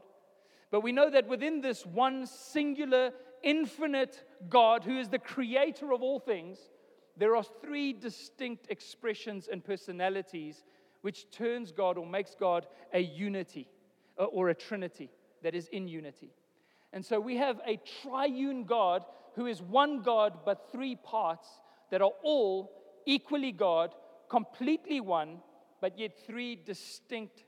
But 0.71 0.81
we 0.81 0.91
know 0.91 1.09
that 1.09 1.27
within 1.27 1.61
this 1.61 1.85
one 1.85 2.25
singular, 2.25 3.11
infinite 3.43 4.23
God, 4.49 4.83
who 4.83 4.97
is 4.97 5.09
the 5.09 5.19
creator 5.19 5.93
of 5.93 6.01
all 6.01 6.19
things, 6.19 6.57
there 7.17 7.35
are 7.35 7.43
three 7.43 7.93
distinct 7.93 8.67
expressions 8.69 9.47
and 9.49 9.63
personalities 9.63 10.65
which 11.01 11.29
turns 11.31 11.71
God 11.71 11.97
or 11.97 12.05
makes 12.05 12.35
God 12.35 12.67
a 12.93 12.99
unity 12.99 13.69
uh, 14.19 14.25
or 14.25 14.49
a 14.49 14.55
trinity 14.55 15.09
that 15.43 15.55
is 15.55 15.67
in 15.69 15.87
unity. 15.87 16.31
And 16.95 17.05
so 17.05 17.19
we 17.19 17.35
have 17.35 17.59
a 17.67 17.79
triune 18.01 18.63
God 18.63 19.03
who 19.35 19.45
is 19.47 19.61
one 19.61 20.01
God 20.01 20.39
but 20.45 20.71
three 20.71 20.95
parts 20.95 21.47
that 21.91 22.01
are 22.01 22.13
all 22.23 22.71
equally 23.05 23.51
God, 23.51 23.93
completely 24.29 25.01
one, 25.01 25.39
but 25.81 25.99
yet 25.99 26.17
three 26.25 26.55
distinct 26.55 27.43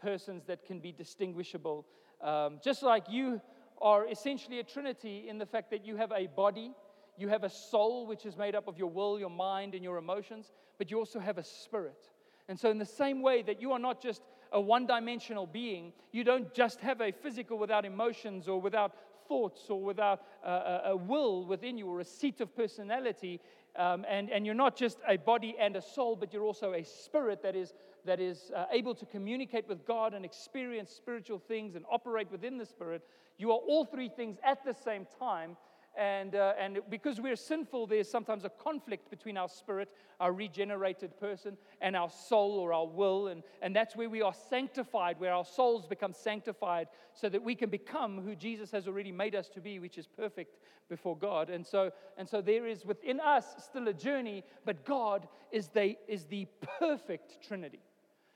persons 0.00 0.44
that 0.46 0.64
can 0.64 0.80
be 0.80 0.92
distinguishable. 0.92 1.86
Um, 2.22 2.58
just 2.64 2.82
like 2.82 3.04
you 3.10 3.42
are 3.82 4.08
essentially 4.08 4.60
a 4.60 4.64
trinity 4.64 5.28
in 5.28 5.36
the 5.36 5.46
fact 5.46 5.70
that 5.72 5.84
you 5.84 5.96
have 5.96 6.10
a 6.12 6.26
body, 6.28 6.72
you 7.18 7.28
have 7.28 7.44
a 7.44 7.50
soul 7.50 8.06
which 8.06 8.24
is 8.24 8.38
made 8.38 8.54
up 8.54 8.66
of 8.66 8.78
your 8.78 8.90
will, 8.90 9.20
your 9.20 9.30
mind, 9.30 9.74
and 9.74 9.84
your 9.84 9.98
emotions, 9.98 10.52
but 10.78 10.90
you 10.90 10.98
also 10.98 11.20
have 11.20 11.36
a 11.36 11.44
spirit. 11.44 12.08
And 12.48 12.58
so, 12.58 12.70
in 12.70 12.78
the 12.78 12.86
same 12.86 13.20
way 13.20 13.42
that 13.42 13.60
you 13.60 13.72
are 13.72 13.78
not 13.78 14.02
just 14.02 14.22
a 14.52 14.60
one 14.60 14.86
dimensional 14.86 15.46
being, 15.46 15.92
you 16.12 16.24
don't 16.24 16.52
just 16.54 16.80
have 16.80 17.00
a 17.00 17.12
physical 17.12 17.58
without 17.58 17.84
emotions 17.84 18.48
or 18.48 18.60
without 18.60 18.94
thoughts 19.28 19.66
or 19.68 19.80
without 19.80 20.22
a, 20.44 20.80
a 20.86 20.96
will 20.96 21.44
within 21.44 21.78
you 21.78 21.86
or 21.86 22.00
a 22.00 22.04
seat 22.04 22.40
of 22.40 22.54
personality. 22.56 23.40
Um, 23.76 24.04
and, 24.08 24.30
and 24.30 24.44
you're 24.44 24.54
not 24.54 24.76
just 24.76 24.98
a 25.08 25.16
body 25.16 25.54
and 25.58 25.76
a 25.76 25.82
soul, 25.82 26.16
but 26.16 26.32
you're 26.32 26.42
also 26.42 26.72
a 26.72 26.82
spirit 26.82 27.42
that 27.44 27.54
is, 27.54 27.74
that 28.04 28.18
is 28.18 28.50
uh, 28.56 28.64
able 28.72 28.94
to 28.96 29.06
communicate 29.06 29.68
with 29.68 29.86
God 29.86 30.14
and 30.14 30.24
experience 30.24 30.90
spiritual 30.90 31.38
things 31.38 31.76
and 31.76 31.84
operate 31.88 32.30
within 32.32 32.58
the 32.58 32.66
spirit. 32.66 33.02
You 33.38 33.52
are 33.52 33.58
all 33.58 33.84
three 33.84 34.08
things 34.08 34.38
at 34.44 34.64
the 34.64 34.74
same 34.74 35.06
time. 35.18 35.56
And, 36.00 36.34
uh, 36.34 36.54
and 36.58 36.78
because 36.88 37.20
we're 37.20 37.36
sinful, 37.36 37.86
there's 37.86 38.10
sometimes 38.10 38.46
a 38.46 38.48
conflict 38.48 39.10
between 39.10 39.36
our 39.36 39.50
spirit, 39.50 39.90
our 40.18 40.32
regenerated 40.32 41.20
person, 41.20 41.58
and 41.82 41.94
our 41.94 42.08
soul 42.08 42.58
or 42.58 42.72
our 42.72 42.86
will. 42.86 43.28
And, 43.28 43.42
and 43.60 43.76
that's 43.76 43.94
where 43.94 44.08
we 44.08 44.22
are 44.22 44.32
sanctified, 44.32 45.20
where 45.20 45.34
our 45.34 45.44
souls 45.44 45.86
become 45.86 46.14
sanctified, 46.14 46.88
so 47.12 47.28
that 47.28 47.42
we 47.42 47.54
can 47.54 47.68
become 47.68 48.22
who 48.22 48.34
Jesus 48.34 48.70
has 48.70 48.88
already 48.88 49.12
made 49.12 49.34
us 49.34 49.50
to 49.50 49.60
be, 49.60 49.78
which 49.78 49.98
is 49.98 50.06
perfect 50.06 50.56
before 50.88 51.18
God. 51.18 51.50
And 51.50 51.66
so, 51.66 51.92
and 52.16 52.26
so 52.26 52.40
there 52.40 52.66
is 52.66 52.86
within 52.86 53.20
us 53.20 53.44
still 53.58 53.86
a 53.86 53.92
journey, 53.92 54.42
but 54.64 54.86
God 54.86 55.28
is 55.52 55.68
the, 55.68 55.98
is 56.08 56.24
the 56.24 56.46
perfect 56.78 57.46
Trinity. 57.46 57.80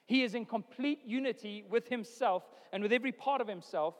He 0.04 0.22
is 0.22 0.34
in 0.34 0.44
complete 0.44 1.00
unity 1.06 1.64
with 1.70 1.88
Himself 1.88 2.42
and 2.74 2.82
with 2.82 2.92
every 2.92 3.12
part 3.12 3.40
of 3.40 3.48
Himself. 3.48 3.94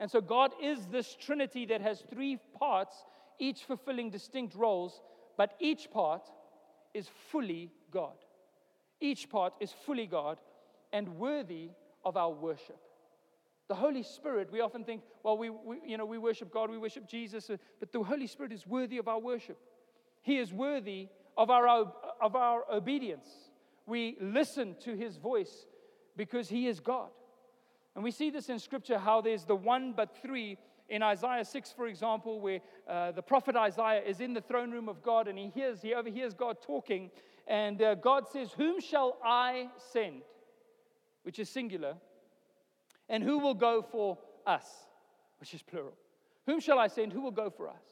And 0.00 0.10
so 0.10 0.22
God 0.22 0.52
is 0.60 0.86
this 0.86 1.14
Trinity 1.14 1.66
that 1.66 1.82
has 1.82 2.02
three 2.12 2.38
parts, 2.58 3.04
each 3.38 3.64
fulfilling 3.64 4.08
distinct 4.10 4.54
roles, 4.54 5.02
but 5.36 5.54
each 5.60 5.90
part 5.90 6.22
is 6.94 7.08
fully 7.30 7.70
God. 7.92 8.16
Each 8.98 9.28
part 9.28 9.52
is 9.60 9.72
fully 9.84 10.06
God 10.06 10.38
and 10.90 11.16
worthy 11.16 11.68
of 12.02 12.16
our 12.16 12.30
worship. 12.32 12.78
The 13.68 13.74
Holy 13.74 14.02
Spirit, 14.02 14.50
we 14.50 14.62
often 14.62 14.84
think, 14.84 15.02
well, 15.22 15.36
we, 15.36 15.50
we, 15.50 15.76
you 15.86 15.98
know, 15.98 16.06
we 16.06 16.18
worship 16.18 16.50
God, 16.50 16.70
we 16.70 16.78
worship 16.78 17.06
Jesus, 17.06 17.50
uh, 17.50 17.58
but 17.78 17.92
the 17.92 18.02
Holy 18.02 18.26
Spirit 18.26 18.52
is 18.52 18.66
worthy 18.66 18.98
of 18.98 19.06
our 19.06 19.20
worship. 19.20 19.58
He 20.22 20.38
is 20.38 20.52
worthy 20.52 21.08
of 21.36 21.50
our, 21.50 21.92
of 22.20 22.34
our 22.34 22.64
obedience. 22.72 23.28
We 23.86 24.16
listen 24.20 24.76
to 24.80 24.96
his 24.96 25.18
voice 25.18 25.66
because 26.16 26.48
he 26.48 26.66
is 26.66 26.80
God. 26.80 27.10
And 27.94 28.04
we 28.04 28.10
see 28.10 28.30
this 28.30 28.48
in 28.48 28.58
Scripture 28.58 28.98
how 28.98 29.20
there's 29.20 29.44
the 29.44 29.56
one 29.56 29.92
but 29.96 30.16
three. 30.22 30.58
In 30.88 31.04
Isaiah 31.04 31.44
6, 31.44 31.70
for 31.70 31.86
example, 31.86 32.40
where 32.40 32.58
uh, 32.88 33.12
the 33.12 33.22
prophet 33.22 33.54
Isaiah 33.54 34.02
is 34.02 34.20
in 34.20 34.34
the 34.34 34.40
throne 34.40 34.72
room 34.72 34.88
of 34.88 35.04
God 35.04 35.28
and 35.28 35.38
he 35.38 35.48
hears, 35.48 35.80
he 35.80 35.94
overhears 35.94 36.34
God 36.34 36.56
talking, 36.60 37.12
and 37.46 37.80
uh, 37.80 37.94
God 37.94 38.28
says, 38.28 38.50
Whom 38.56 38.80
shall 38.80 39.16
I 39.24 39.68
send? 39.92 40.22
Which 41.22 41.38
is 41.38 41.48
singular. 41.48 41.94
And 43.08 43.22
who 43.22 43.38
will 43.38 43.54
go 43.54 43.82
for 43.82 44.18
us? 44.46 44.66
Which 45.38 45.54
is 45.54 45.62
plural. 45.62 45.94
Whom 46.46 46.58
shall 46.58 46.78
I 46.78 46.88
send? 46.88 47.12
Who 47.12 47.20
will 47.20 47.30
go 47.30 47.50
for 47.50 47.68
us? 47.68 47.89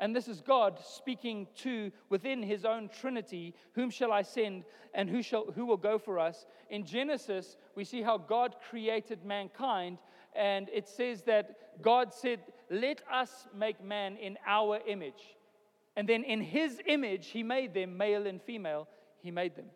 And 0.00 0.14
this 0.14 0.26
is 0.26 0.40
God 0.40 0.78
speaking 0.84 1.46
to 1.58 1.92
within 2.08 2.42
his 2.42 2.64
own 2.64 2.88
Trinity, 2.88 3.54
whom 3.74 3.90
shall 3.90 4.12
I 4.12 4.22
send 4.22 4.64
and 4.92 5.08
who 5.08 5.22
shall 5.22 5.46
who 5.52 5.66
will 5.66 5.76
go 5.76 5.98
for 5.98 6.18
us? 6.18 6.46
In 6.68 6.84
Genesis, 6.84 7.56
we 7.76 7.84
see 7.84 8.02
how 8.02 8.18
God 8.18 8.56
created 8.68 9.24
mankind 9.24 9.98
and 10.34 10.68
it 10.72 10.88
says 10.88 11.22
that 11.22 11.80
God 11.80 12.12
said, 12.12 12.40
"Let 12.70 13.02
us 13.08 13.46
make 13.54 13.82
man 13.82 14.16
in 14.16 14.36
our 14.46 14.80
image." 14.86 15.36
And 15.96 16.08
then 16.08 16.24
in 16.24 16.40
his 16.40 16.80
image 16.86 17.28
he 17.28 17.44
made 17.44 17.72
them 17.72 17.96
male 17.96 18.26
and 18.26 18.42
female, 18.42 18.88
he 19.22 19.30
made 19.30 19.54
them. 19.54 19.66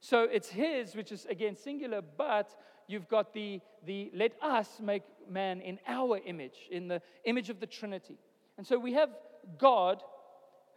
So 0.00 0.24
it's 0.24 0.48
his, 0.48 0.94
which 0.94 1.12
is 1.12 1.24
again 1.26 1.56
singular, 1.56 2.02
but 2.02 2.54
you've 2.86 3.08
got 3.08 3.32
the, 3.32 3.60
the 3.84 4.10
let 4.14 4.32
us 4.42 4.80
make 4.80 5.02
man 5.28 5.60
in 5.60 5.78
our 5.86 6.18
image, 6.24 6.68
in 6.70 6.88
the 6.88 7.00
image 7.24 7.50
of 7.50 7.58
the 7.58 7.66
Trinity. 7.66 8.18
And 8.58 8.66
so 8.66 8.78
we 8.78 8.92
have 8.92 9.10
God 9.58 10.02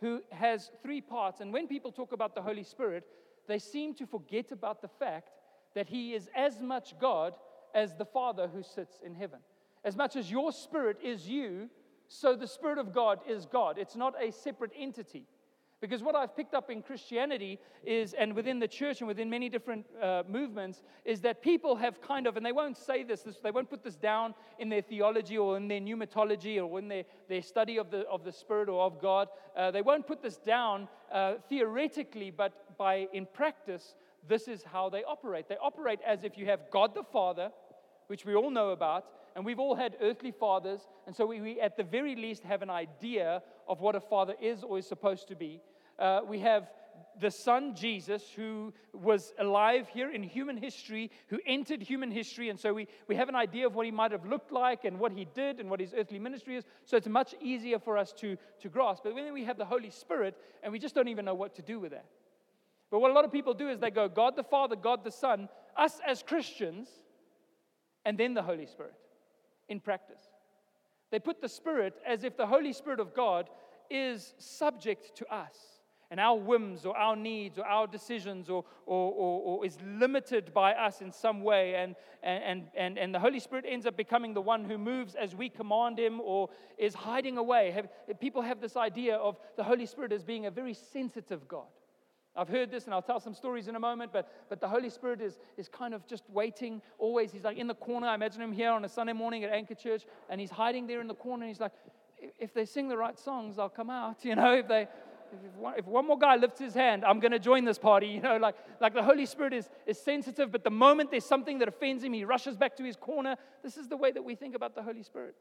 who 0.01 0.21
has 0.31 0.71
three 0.81 1.01
parts. 1.01 1.41
And 1.41 1.51
when 1.51 1.67
people 1.67 1.91
talk 1.91 2.11
about 2.11 2.35
the 2.35 2.41
Holy 2.41 2.63
Spirit, 2.63 3.05
they 3.47 3.59
seem 3.59 3.93
to 3.95 4.05
forget 4.05 4.51
about 4.51 4.81
the 4.81 4.87
fact 4.87 5.31
that 5.75 5.87
He 5.87 6.13
is 6.13 6.29
as 6.35 6.61
much 6.61 6.97
God 6.99 7.33
as 7.75 7.95
the 7.95 8.05
Father 8.05 8.47
who 8.47 8.63
sits 8.63 8.99
in 9.05 9.15
heaven. 9.15 9.39
As 9.83 9.95
much 9.95 10.15
as 10.15 10.29
your 10.29 10.51
spirit 10.51 10.97
is 11.03 11.27
you, 11.27 11.69
so 12.07 12.35
the 12.35 12.47
Spirit 12.47 12.77
of 12.77 12.93
God 12.93 13.19
is 13.27 13.45
God. 13.45 13.77
It's 13.77 13.95
not 13.95 14.15
a 14.21 14.31
separate 14.31 14.71
entity. 14.77 15.25
Because 15.81 16.03
what 16.03 16.13
I've 16.13 16.35
picked 16.35 16.53
up 16.53 16.69
in 16.69 16.81
Christianity 16.81 17.57
is, 17.85 18.13
and 18.13 18.35
within 18.35 18.59
the 18.59 18.67
church 18.67 18.99
and 18.99 19.07
within 19.07 19.29
many 19.29 19.47
different 19.47 19.85
uh, 20.01 20.23
movements, 20.27 20.81
is 21.05 21.21
that 21.21 21.41
people 21.41 21.77
have 21.77 22.01
kind 22.01 22.27
of, 22.27 22.35
and 22.35 22.45
they 22.45 22.51
won't 22.51 22.77
say 22.77 23.03
this, 23.03 23.21
this, 23.21 23.37
they 23.37 23.51
won't 23.51 23.69
put 23.69 23.81
this 23.81 23.95
down 23.95 24.33
in 24.59 24.67
their 24.67 24.81
theology 24.81 25.37
or 25.37 25.55
in 25.55 25.69
their 25.69 25.79
pneumatology 25.79 26.61
or 26.61 26.79
in 26.79 26.89
their, 26.89 27.05
their 27.29 27.41
study 27.41 27.77
of 27.77 27.91
the, 27.91 27.99
of 28.09 28.25
the 28.25 28.31
Spirit 28.31 28.67
or 28.67 28.83
of 28.83 29.01
God. 29.01 29.29
Uh, 29.55 29.71
they 29.71 29.81
won't 29.81 30.05
put 30.05 30.21
this 30.21 30.35
down 30.35 30.89
uh, 31.13 31.35
theoretically, 31.47 32.29
but 32.29 32.77
by 32.77 33.07
in 33.13 33.25
practice, 33.25 33.95
this 34.27 34.49
is 34.49 34.63
how 34.63 34.89
they 34.89 35.03
operate. 35.05 35.47
They 35.47 35.57
operate 35.61 35.99
as 36.05 36.25
if 36.25 36.37
you 36.37 36.45
have 36.47 36.59
God 36.71 36.93
the 36.93 37.03
Father, 37.03 37.51
which 38.07 38.25
we 38.25 38.35
all 38.35 38.51
know 38.51 38.71
about, 38.71 39.05
and 39.35 39.45
we've 39.45 39.59
all 39.59 39.75
had 39.75 39.95
earthly 40.01 40.31
fathers, 40.31 40.81
and 41.05 41.15
so 41.15 41.25
we, 41.25 41.41
we, 41.41 41.61
at 41.61 41.77
the 41.77 41.83
very 41.83 42.15
least 42.15 42.43
have 42.43 42.61
an 42.61 42.69
idea 42.69 43.41
of 43.67 43.79
what 43.79 43.95
a 43.95 43.99
father 43.99 44.35
is 44.41 44.63
or 44.63 44.77
is 44.77 44.87
supposed 44.87 45.27
to 45.27 45.35
be. 45.35 45.61
Uh, 45.97 46.21
we 46.27 46.39
have 46.39 46.69
the 47.19 47.31
Son 47.31 47.75
Jesus, 47.75 48.23
who 48.35 48.73
was 48.93 49.33
alive 49.39 49.87
here 49.89 50.11
in 50.11 50.23
human 50.23 50.57
history, 50.57 51.11
who 51.27 51.39
entered 51.45 51.81
human 51.81 52.11
history. 52.11 52.49
And 52.49 52.59
so 52.59 52.73
we, 52.73 52.87
we 53.07 53.15
have 53.15 53.29
an 53.29 53.35
idea 53.35 53.65
of 53.65 53.75
what 53.75 53.85
he 53.85 53.91
might 53.91 54.11
have 54.11 54.25
looked 54.25 54.51
like 54.51 54.85
and 54.85 54.99
what 54.99 55.11
he 55.11 55.25
did 55.33 55.59
and 55.59 55.69
what 55.69 55.79
his 55.79 55.93
earthly 55.97 56.19
ministry 56.19 56.55
is. 56.55 56.65
So 56.85 56.97
it's 56.97 57.07
much 57.07 57.35
easier 57.41 57.79
for 57.79 57.97
us 57.97 58.13
to, 58.19 58.37
to 58.61 58.69
grasp. 58.69 59.03
But 59.03 59.15
then 59.15 59.33
we 59.33 59.43
have 59.45 59.57
the 59.57 59.65
Holy 59.65 59.89
Spirit, 59.89 60.37
and 60.63 60.71
we 60.71 60.79
just 60.79 60.95
don't 60.95 61.07
even 61.07 61.25
know 61.25 61.35
what 61.35 61.55
to 61.55 61.61
do 61.61 61.79
with 61.79 61.91
that. 61.91 62.05
But 62.91 62.99
what 62.99 63.11
a 63.11 63.13
lot 63.13 63.25
of 63.25 63.31
people 63.31 63.53
do 63.53 63.69
is 63.69 63.79
they 63.79 63.91
go, 63.91 64.07
God 64.07 64.35
the 64.35 64.43
Father, 64.43 64.75
God 64.75 65.03
the 65.03 65.11
Son, 65.11 65.49
us 65.75 65.99
as 66.05 66.23
Christians, 66.23 66.89
and 68.05 68.17
then 68.17 68.33
the 68.33 68.41
Holy 68.41 68.65
Spirit 68.65 68.93
in 69.69 69.79
practice. 69.79 70.21
They 71.11 71.19
put 71.19 71.41
the 71.41 71.49
Spirit 71.49 71.95
as 72.05 72.23
if 72.23 72.35
the 72.35 72.47
Holy 72.47 72.73
Spirit 72.73 72.99
of 72.99 73.13
God 73.13 73.49
is 73.89 74.33
subject 74.37 75.15
to 75.17 75.33
us 75.33 75.79
and 76.11 76.19
our 76.19 76.37
whims 76.37 76.85
or 76.85 76.97
our 76.97 77.15
needs 77.15 77.59
or 77.59 77.65
our 77.65 77.85
decisions 77.85 78.49
or, 78.49 78.63
or, 78.85 79.11
or, 79.11 79.41
or, 79.41 79.65
is 79.65 79.77
limited 79.85 80.51
by 80.53 80.73
us 80.73 81.01
in 81.01 81.11
some 81.11 81.43
way. 81.43 81.75
And, 81.75 81.95
and, 82.23 82.63
and, 82.75 82.97
and 82.97 83.13
the 83.13 83.19
Holy 83.19 83.39
Spirit 83.39 83.65
ends 83.67 83.85
up 83.85 83.95
becoming 83.95 84.33
the 84.33 84.41
one 84.41 84.65
who 84.65 84.77
moves 84.77 85.13
as 85.13 85.35
we 85.35 85.49
command 85.49 85.99
him 85.99 86.19
or 86.19 86.49
is 86.79 86.95
hiding 86.95 87.37
away. 87.37 87.71
Have, 87.71 87.87
people 88.19 88.41
have 88.41 88.59
this 88.59 88.75
idea 88.75 89.17
of 89.17 89.37
the 89.55 89.63
Holy 89.63 89.85
Spirit 89.85 90.11
as 90.11 90.23
being 90.23 90.47
a 90.47 90.51
very 90.51 90.73
sensitive 90.73 91.47
God. 91.47 91.67
I've 92.39 92.47
heard 92.47 92.71
this 92.71 92.85
and 92.85 92.93
I'll 92.93 93.01
tell 93.01 93.19
some 93.19 93.33
stories 93.33 93.67
in 93.67 93.75
a 93.75 93.79
moment, 93.79 94.13
but, 94.13 94.31
but 94.47 94.61
the 94.61 94.67
Holy 94.67 94.89
Spirit 94.89 95.19
is, 95.21 95.37
is 95.57 95.67
kind 95.67 95.93
of 95.93 96.07
just 96.07 96.23
waiting 96.29 96.81
always. 96.97 97.33
He's 97.33 97.43
like 97.43 97.57
in 97.57 97.67
the 97.67 97.75
corner. 97.75 98.07
I 98.07 98.15
imagine 98.15 98.41
him 98.41 98.53
here 98.53 98.71
on 98.71 98.85
a 98.85 98.89
Sunday 98.89 99.13
morning 99.13 99.43
at 99.43 99.51
Anchor 99.51 99.75
Church, 99.75 100.03
and 100.29 100.39
he's 100.39 100.49
hiding 100.49 100.87
there 100.87 101.01
in 101.01 101.07
the 101.07 101.15
corner. 101.15 101.43
And 101.43 101.49
he's 101.49 101.59
like, 101.59 101.73
if 102.39 102.53
they 102.53 102.65
sing 102.65 102.87
the 102.87 102.97
right 102.97 103.19
songs, 103.19 103.59
I'll 103.59 103.69
come 103.69 103.89
out. 103.89 104.17
You 104.23 104.35
know, 104.35 104.55
if 104.55 104.67
they. 104.67 104.87
If 105.31 105.53
one, 105.57 105.73
if 105.77 105.85
one 105.85 106.07
more 106.07 106.17
guy 106.17 106.37
lifts 106.37 106.59
his 106.59 106.73
hand, 106.73 107.05
I'm 107.05 107.19
going 107.19 107.33
to 107.33 107.39
join 107.39 107.63
this 107.63 107.77
party. 107.77 108.07
You 108.15 108.21
know, 108.21 108.37
like, 108.37 108.55
like 108.81 108.95
the 108.95 109.03
Holy 109.03 109.27
Spirit 109.27 109.53
is, 109.53 109.69
is 109.85 109.99
sensitive, 109.99 110.51
but 110.51 110.63
the 110.63 110.71
moment 110.71 111.11
there's 111.11 111.25
something 111.25 111.59
that 111.59 111.67
offends 111.67 112.03
him, 112.03 112.13
he 112.13 112.25
rushes 112.25 112.57
back 112.57 112.75
to 112.77 112.83
his 112.83 112.95
corner. 112.95 113.35
This 113.61 113.77
is 113.77 113.87
the 113.87 113.97
way 113.97 114.11
that 114.11 114.23
we 114.23 114.33
think 114.33 114.55
about 114.55 114.73
the 114.73 114.81
Holy 114.81 115.03
Spirit. 115.03 115.35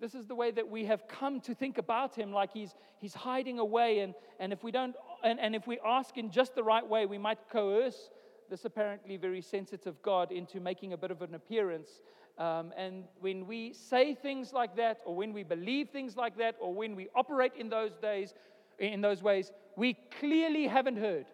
This 0.00 0.14
is 0.14 0.26
the 0.26 0.34
way 0.34 0.50
that 0.50 0.68
we 0.68 0.86
have 0.86 1.06
come 1.06 1.40
to 1.42 1.54
think 1.54 1.76
about 1.76 2.14
him, 2.14 2.32
like 2.32 2.52
he's, 2.52 2.74
he's 2.98 3.12
hiding 3.12 3.58
away. 3.58 3.98
And, 3.98 4.14
and, 4.38 4.50
if 4.50 4.64
we 4.64 4.72
don't, 4.72 4.96
and, 5.22 5.40
and 5.40 5.54
if 5.54 5.66
we 5.66 5.78
ask 5.84 6.16
in 6.16 6.30
just 6.30 6.54
the 6.54 6.62
right 6.62 6.86
way, 6.86 7.06
we 7.06 7.18
might 7.18 7.38
coerce 7.50 8.10
this 8.48 8.64
apparently 8.64 9.16
very 9.16 9.40
sensitive 9.40 10.02
God 10.02 10.32
into 10.32 10.60
making 10.60 10.92
a 10.92 10.96
bit 10.96 11.10
of 11.10 11.22
an 11.22 11.34
appearance. 11.34 12.02
Um, 12.36 12.72
and 12.76 13.04
when 13.20 13.46
we 13.46 13.72
say 13.72 14.14
things 14.14 14.52
like 14.52 14.76
that, 14.76 14.98
or 15.04 15.14
when 15.14 15.32
we 15.32 15.42
believe 15.42 15.90
things 15.90 16.16
like 16.16 16.36
that, 16.38 16.56
or 16.60 16.74
when 16.74 16.96
we 16.96 17.08
operate 17.14 17.52
in 17.58 17.68
those 17.68 17.96
days, 17.96 18.34
in 18.78 19.00
those 19.00 19.22
ways, 19.22 19.52
we 19.76 19.96
clearly 20.18 20.66
haven't 20.66 20.96
heard. 20.96 21.26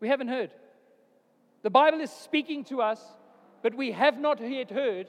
We 0.00 0.08
haven't 0.08 0.28
heard. 0.28 0.50
The 1.62 1.70
Bible 1.70 2.00
is 2.00 2.10
speaking 2.10 2.64
to 2.64 2.82
us, 2.82 3.00
but 3.62 3.74
we 3.74 3.92
have 3.92 4.18
not 4.18 4.40
yet 4.40 4.70
heard 4.70 5.08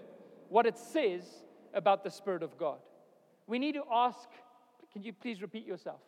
what 0.50 0.66
it 0.66 0.78
says 0.78 1.24
about 1.74 2.04
the 2.04 2.10
Spirit 2.10 2.42
of 2.42 2.58
God. 2.58 2.80
We 3.48 3.60
need 3.60 3.74
to 3.74 3.84
ask, 3.92 4.30
can 4.94 5.04
you 5.04 5.14
please 5.14 5.42
repeat 5.42 5.66
yourself? 5.66 6.00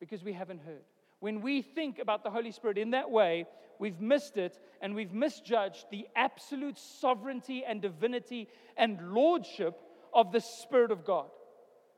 Because 0.00 0.22
we 0.22 0.32
haven't 0.32 0.60
heard. 0.60 0.84
When 1.20 1.40
we 1.40 1.62
think 1.62 1.98
about 1.98 2.22
the 2.22 2.30
Holy 2.30 2.52
Spirit 2.52 2.78
in 2.78 2.90
that 2.90 3.10
way, 3.10 3.46
we've 3.78 4.00
missed 4.00 4.36
it 4.36 4.58
and 4.80 4.94
we've 4.94 5.12
misjudged 5.12 5.86
the 5.90 6.06
absolute 6.14 6.78
sovereignty 6.78 7.64
and 7.66 7.82
divinity 7.82 8.48
and 8.76 9.12
lordship 9.12 9.80
of 10.14 10.32
the 10.32 10.40
Spirit 10.40 10.90
of 10.90 11.04
God, 11.04 11.28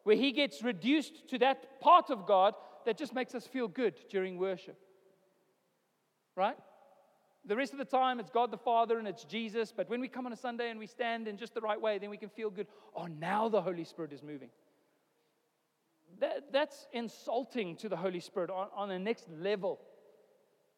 where 0.04 0.16
He 0.16 0.32
gets 0.32 0.62
reduced 0.62 1.28
to 1.28 1.38
that 1.38 1.80
part 1.80 2.10
of 2.10 2.26
God 2.26 2.54
that 2.86 2.96
just 2.96 3.14
makes 3.14 3.34
us 3.34 3.46
feel 3.46 3.68
good 3.68 3.94
during 4.10 4.38
worship. 4.38 4.78
Right? 6.34 6.56
The 7.44 7.56
rest 7.56 7.72
of 7.72 7.78
the 7.78 7.84
time, 7.84 8.20
it's 8.20 8.30
God 8.30 8.50
the 8.50 8.58
Father 8.58 8.98
and 8.98 9.08
it's 9.08 9.24
Jesus. 9.24 9.72
But 9.74 9.88
when 9.88 10.00
we 10.00 10.08
come 10.08 10.26
on 10.26 10.32
a 10.32 10.36
Sunday 10.36 10.70
and 10.70 10.78
we 10.78 10.86
stand 10.86 11.26
in 11.26 11.36
just 11.36 11.54
the 11.54 11.60
right 11.60 11.80
way, 11.80 11.98
then 11.98 12.10
we 12.10 12.16
can 12.16 12.28
feel 12.28 12.50
good. 12.50 12.66
Oh, 12.94 13.06
now 13.06 13.48
the 13.48 13.62
Holy 13.62 13.84
Spirit 13.84 14.12
is 14.12 14.22
moving. 14.22 14.50
That, 16.20 16.52
that's 16.52 16.86
insulting 16.92 17.76
to 17.76 17.88
the 17.88 17.96
Holy 17.96 18.20
Spirit 18.20 18.50
on, 18.50 18.68
on 18.74 18.88
the 18.88 18.98
next 18.98 19.28
level. 19.30 19.80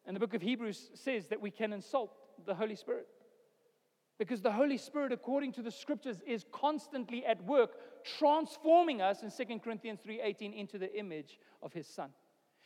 And 0.05 0.15
the 0.15 0.19
book 0.19 0.33
of 0.33 0.41
Hebrews 0.41 0.91
says 0.93 1.27
that 1.27 1.41
we 1.41 1.51
can 1.51 1.73
insult 1.73 2.15
the 2.45 2.55
Holy 2.55 2.75
Spirit. 2.75 3.07
Because 4.17 4.41
the 4.41 4.51
Holy 4.51 4.77
Spirit, 4.77 5.11
according 5.11 5.53
to 5.53 5.61
the 5.61 5.71
scriptures, 5.71 6.17
is 6.25 6.45
constantly 6.51 7.25
at 7.25 7.43
work 7.43 7.71
transforming 8.17 9.01
us 9.01 9.23
in 9.23 9.31
2 9.31 9.59
Corinthians 9.59 9.99
3:18 10.05 10.53
into 10.53 10.77
the 10.77 10.93
image 10.97 11.39
of 11.61 11.73
his 11.73 11.87
son. 11.87 12.13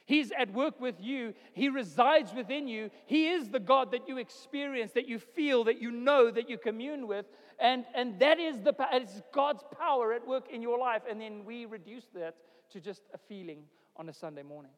He's 0.05 0.31
at 0.31 0.53
work 0.53 0.79
with 0.79 1.01
you. 1.01 1.33
He 1.53 1.67
resides 1.67 2.33
within 2.33 2.67
you. 2.67 2.89
He 3.05 3.29
is 3.29 3.49
the 3.49 3.59
God 3.59 3.91
that 3.91 4.07
you 4.07 4.17
experience, 4.17 4.93
that 4.93 5.07
you 5.07 5.19
feel, 5.19 5.65
that 5.65 5.81
you 5.81 5.91
know, 5.91 6.31
that 6.31 6.49
you 6.49 6.57
commune 6.57 7.07
with. 7.07 7.25
And, 7.59 7.85
and 7.93 8.17
that 8.19 8.39
is 8.39 8.61
the 8.61 8.73
it's 8.93 9.21
God's 9.33 9.63
power 9.77 10.13
at 10.13 10.25
work 10.25 10.49
in 10.49 10.61
your 10.61 10.79
life. 10.79 11.01
And 11.09 11.19
then 11.19 11.43
we 11.43 11.65
reduce 11.65 12.05
that 12.13 12.35
to 12.71 12.79
just 12.79 13.01
a 13.13 13.17
feeling 13.17 13.63
on 13.95 14.09
a 14.09 14.13
Sunday 14.13 14.43
morning. 14.43 14.71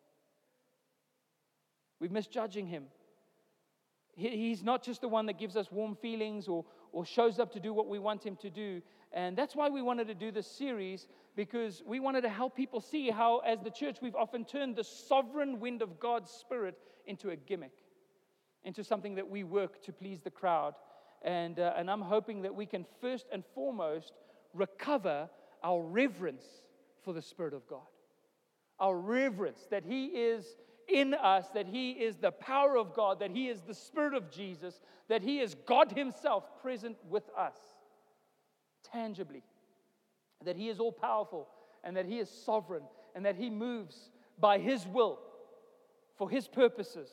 We're 2.00 2.12
misjudging 2.12 2.68
him. 2.68 2.86
He's 4.16 4.64
not 4.64 4.84
just 4.84 5.02
the 5.02 5.08
one 5.08 5.28
that 5.28 5.38
gives 5.38 5.56
us 5.56 5.72
warm 5.72 5.96
feelings 5.96 6.48
or, 6.48 6.66
or 6.92 7.06
shows 7.06 7.40
up 7.40 7.54
to 7.54 7.60
do 7.60 7.74
what 7.74 7.88
we 7.88 8.00
want 8.00 8.26
him 8.26 8.36
to 8.38 8.50
do. 8.50 8.82
And 9.14 9.38
that's 9.38 9.56
why 9.56 9.70
we 9.70 9.82
wanted 9.82 10.08
to 10.08 10.14
do 10.14 10.32
this 10.32 10.46
series 10.48 11.08
because 11.36 11.82
we 11.86 12.02
wanted 12.02 12.22
to 12.22 12.30
help 12.30 12.56
people 12.56 12.82
see 12.82 13.10
how, 13.10 13.40
as 13.40 13.62
the 13.62 13.70
church, 13.70 14.00
we've 14.02 14.16
often 14.16 14.44
turned 14.44 14.76
the 14.76 14.84
sovereign 14.84 15.60
wind 15.60 15.82
of 15.82 16.00
God's 16.00 16.32
Spirit 16.32 16.78
into 17.06 17.30
a 17.30 17.36
gimmick, 17.36 17.72
into 18.66 18.84
something 18.84 19.16
that 19.16 19.30
we 19.30 19.46
work 19.46 19.82
to 19.84 19.94
please 19.94 20.20
the 20.20 20.30
crowd. 20.30 20.74
And, 21.22 21.60
uh, 21.60 21.74
and 21.78 21.90
I'm 21.90 22.02
hoping 22.02 22.42
that 22.42 22.54
we 22.54 22.66
can 22.66 22.86
first 23.00 23.26
and 23.32 23.44
foremost 23.56 24.14
recover 24.54 25.30
our 25.64 25.82
reverence 25.82 26.46
for 27.10 27.14
the 27.14 27.22
Spirit 27.24 27.56
of 27.56 27.68
God. 27.68 27.88
Our 28.80 28.96
reverence 28.96 29.66
that 29.72 29.84
He 29.84 30.06
is 30.06 30.46
in 30.88 31.16
us, 31.16 31.48
that 31.56 31.66
He 31.66 31.94
is 31.94 32.18
the 32.18 32.30
power 32.30 32.78
of 32.78 32.94
God, 32.94 33.20
that 33.20 33.32
He 33.32 33.48
is 33.48 33.62
the 33.62 33.74
Spirit 33.74 34.14
of 34.14 34.30
Jesus, 34.30 34.80
that 35.08 35.24
He 35.24 35.40
is 35.40 35.56
God 35.66 35.92
Himself 35.92 36.44
present 36.62 36.98
with 37.10 37.24
us 37.36 37.56
tangibly, 38.94 39.42
that 40.46 40.56
He 40.56 40.70
is 40.70 40.80
all 40.80 40.92
powerful, 40.92 41.48
and 41.84 41.98
that 41.98 42.06
He 42.06 42.20
is 42.20 42.30
sovereign, 42.30 42.84
and 43.16 43.26
that 43.26 43.36
He 43.36 43.50
moves 43.50 44.12
by 44.40 44.60
His 44.60 44.86
will 44.86 45.18
for 46.16 46.30
His 46.30 46.48
purposes. 46.48 47.10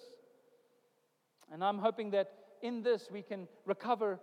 And 1.51 1.65
I'm 1.65 1.79
hoping 1.79 2.11
that 2.11 2.33
in 2.61 2.83
this 2.83 3.09
we 3.11 3.23
can 3.23 3.49
recover 3.65 4.21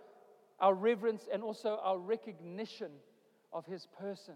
our 0.59 0.75
reverence 0.75 1.27
and 1.33 1.41
also 1.41 1.79
our 1.81 1.97
recognition 1.97 2.91
of 3.51 3.65
His 3.65 3.87
person, 3.99 4.35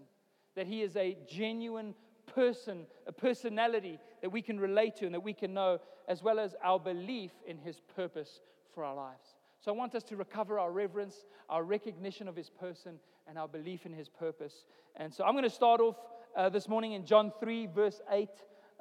that 0.58 0.66
He 0.66 0.82
is 0.82 0.96
a 0.96 1.16
genuine 1.28 1.94
person, 2.34 2.84
a 3.06 3.12
personality 3.12 4.00
that 4.22 4.30
we 4.30 4.42
can 4.42 4.58
relate 4.58 4.96
to 4.96 5.06
and 5.06 5.14
that 5.14 5.22
we 5.22 5.32
can 5.32 5.54
know, 5.54 5.78
as 6.08 6.20
well 6.20 6.40
as 6.40 6.56
our 6.64 6.80
belief 6.80 7.30
in 7.46 7.56
His 7.58 7.80
purpose 7.94 8.40
for 8.74 8.82
our 8.84 8.94
lives. 8.94 9.36
So 9.60 9.72
I 9.72 9.76
want 9.76 9.94
us 9.94 10.02
to 10.04 10.16
recover 10.16 10.58
our 10.58 10.72
reverence, 10.72 11.26
our 11.48 11.62
recognition 11.62 12.26
of 12.26 12.34
His 12.34 12.50
person, 12.50 12.98
and 13.28 13.38
our 13.38 13.46
belief 13.46 13.86
in 13.86 13.92
His 13.92 14.08
purpose. 14.08 14.66
And 14.96 15.14
so 15.14 15.24
I'm 15.24 15.32
going 15.32 15.44
to 15.44 15.50
start 15.50 15.80
off 15.80 15.96
uh, 16.36 16.48
this 16.48 16.68
morning 16.68 16.92
in 16.92 17.06
John 17.06 17.32
3, 17.38 17.66
verse 17.66 18.00
8. 18.10 18.28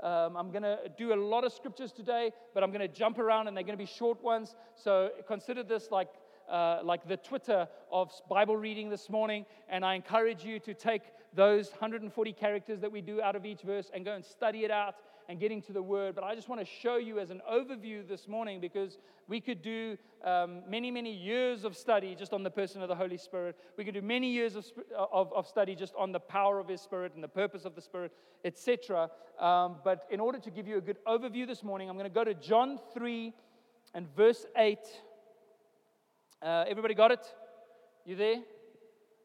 Um, 0.02 0.36
I'm 0.36 0.50
going 0.50 0.64
to 0.64 0.80
do 0.98 1.14
a 1.14 1.16
lot 1.16 1.44
of 1.44 1.54
scriptures 1.54 1.92
today, 1.92 2.32
but 2.56 2.64
I'm 2.64 2.72
going 2.72 2.82
to 2.82 2.88
jump 2.88 3.20
around 3.20 3.48
and 3.48 3.56
they're 3.56 3.64
going 3.64 3.78
to 3.78 3.84
be 3.84 3.86
short 3.86 4.24
ones. 4.24 4.56
So 4.76 5.12
consider 5.28 5.62
this 5.62 5.90
like 5.92 6.10
uh, 6.50 6.80
like 6.84 7.08
the 7.08 7.18
Twitter 7.18 7.68
of 7.92 8.12
Bible 8.30 8.58
reading 8.58 8.90
this 8.90 9.10
morning, 9.10 9.46
and 9.70 9.86
I 9.86 9.96
encourage 9.96 10.44
you 10.44 10.60
to 10.62 10.74
take 10.74 11.04
those 11.34 11.70
140 11.70 12.34
characters 12.34 12.80
that 12.82 12.92
we 12.92 13.02
do 13.02 13.22
out 13.22 13.36
of 13.36 13.46
each 13.46 13.62
verse 13.62 13.92
and 13.94 14.06
go 14.06 14.14
and 14.14 14.24
study 14.24 14.64
it 14.64 14.72
out 14.72 14.96
and 15.30 15.40
get 15.40 15.52
into 15.52 15.74
the 15.74 15.82
Word. 15.82 16.16
But 16.16 16.24
I 16.24 16.36
just 16.36 16.48
want 16.48 16.62
to 16.62 16.66
show 16.66 16.98
you 16.98 17.20
as 17.20 17.30
an 17.30 17.42
overview 17.52 18.08
this 18.08 18.28
morning 18.28 18.62
because 18.62 18.98
we 19.28 19.42
could 19.42 19.62
do 19.62 19.98
um, 20.24 20.62
many, 20.70 20.90
many 20.90 21.14
years 21.14 21.64
of 21.64 21.76
study 21.76 22.16
just 22.16 22.34
on 22.34 22.44
the 22.44 22.50
person 22.50 22.82
of 22.82 22.88
the 22.88 22.96
Holy 22.96 23.18
Spirit. 23.18 23.58
We 23.78 23.84
could 23.84 23.94
do 23.94 24.02
many 24.02 24.32
years 24.32 24.56
of, 24.56 24.66
of, 24.96 25.34
of 25.34 25.48
study 25.48 25.76
just 25.76 25.94
on 25.98 26.12
the 26.12 26.20
power 26.20 26.60
of 26.60 26.68
His 26.68 26.82
Spirit 26.82 27.14
and 27.16 27.24
the 27.24 27.28
purpose 27.28 27.66
of 27.66 27.76
the 27.76 27.82
Spirit, 27.82 28.14
etc. 28.46 29.10
Um, 29.40 29.78
but 29.84 30.08
in 30.10 30.20
order 30.20 30.40
to 30.40 30.50
give 30.50 30.68
you 30.68 30.78
a 30.78 30.82
good 30.82 30.98
overview 31.06 31.46
this 31.46 31.64
morning, 31.64 31.90
I'm 31.90 31.98
going 31.98 32.10
to 32.10 32.14
go 32.14 32.24
to 32.24 32.34
John 32.34 32.80
3 32.94 33.34
and 33.94 34.08
verse 34.16 34.46
8. 34.56 34.78
Uh, 36.40 36.66
everybody 36.68 36.94
got 36.94 37.12
it? 37.12 37.26
You 38.06 38.16
there? 38.16 38.38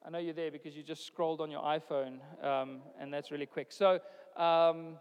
I 0.04 0.09
know 0.09 0.19
you're 0.19 0.33
there 0.33 0.50
because 0.50 0.75
you 0.75 0.83
just 0.83 1.07
scrolled 1.07 1.42
on 1.42 1.50
your 1.50 1.61
iPhone, 1.61 2.21
um, 2.42 2.81
and 2.99 3.12
that's 3.12 3.31
really 3.31 3.45
quick. 3.45 3.71
So, 3.71 4.00
um, 4.37 4.97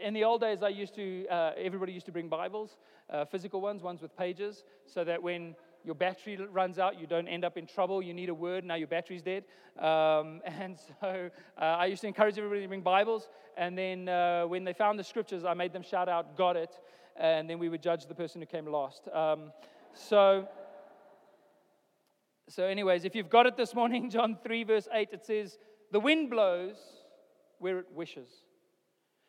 in 0.00 0.14
the 0.14 0.22
old 0.22 0.42
days, 0.42 0.62
I 0.62 0.68
used 0.68 0.94
to, 0.94 1.26
uh, 1.28 1.50
everybody 1.56 1.92
used 1.92 2.06
to 2.06 2.12
bring 2.12 2.28
Bibles, 2.28 2.78
uh, 3.10 3.24
physical 3.24 3.60
ones, 3.60 3.82
ones 3.82 4.00
with 4.00 4.16
pages, 4.16 4.62
so 4.86 5.02
that 5.02 5.20
when 5.20 5.56
your 5.84 5.96
battery 5.96 6.36
runs 6.36 6.78
out, 6.78 7.00
you 7.00 7.08
don't 7.08 7.26
end 7.26 7.44
up 7.44 7.58
in 7.58 7.66
trouble. 7.66 8.00
You 8.00 8.14
need 8.14 8.28
a 8.28 8.34
word, 8.34 8.64
now 8.64 8.76
your 8.76 8.86
battery's 8.86 9.22
dead. 9.22 9.42
Um, 9.76 10.42
and 10.44 10.78
so 10.78 11.30
uh, 11.60 11.64
I 11.64 11.86
used 11.86 12.02
to 12.02 12.06
encourage 12.06 12.38
everybody 12.38 12.62
to 12.62 12.68
bring 12.68 12.82
Bibles. 12.82 13.28
And 13.56 13.76
then 13.76 14.08
uh, 14.08 14.44
when 14.44 14.62
they 14.62 14.72
found 14.72 15.00
the 15.00 15.04
scriptures, 15.04 15.44
I 15.44 15.54
made 15.54 15.72
them 15.72 15.82
shout 15.82 16.08
out, 16.08 16.36
Got 16.36 16.56
it. 16.56 16.78
And 17.16 17.50
then 17.50 17.58
we 17.58 17.68
would 17.68 17.82
judge 17.82 18.06
the 18.06 18.14
person 18.14 18.40
who 18.40 18.46
came 18.46 18.66
last. 18.66 19.08
Um, 19.12 19.52
so 19.92 20.48
so, 22.52 22.64
anyways, 22.64 23.04
if 23.04 23.14
you've 23.14 23.30
got 23.30 23.46
it 23.46 23.56
this 23.56 23.74
morning, 23.74 24.10
John 24.10 24.36
3, 24.42 24.64
verse 24.64 24.88
8, 24.92 25.10
it 25.12 25.24
says, 25.24 25.58
The 25.92 26.00
wind 26.00 26.30
blows 26.30 26.76
where 27.58 27.78
it 27.78 27.86
wishes. 27.94 28.28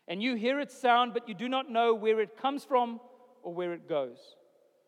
And 0.07 0.21
you 0.21 0.35
hear 0.35 0.59
its 0.59 0.75
sound, 0.77 1.13
but 1.13 1.27
you 1.29 1.35
do 1.35 1.47
not 1.47 1.69
know 1.69 1.93
where 1.93 2.19
it 2.19 2.37
comes 2.37 2.63
from 2.63 2.99
or 3.43 3.53
where 3.53 3.73
it 3.73 3.87
goes. 3.87 4.17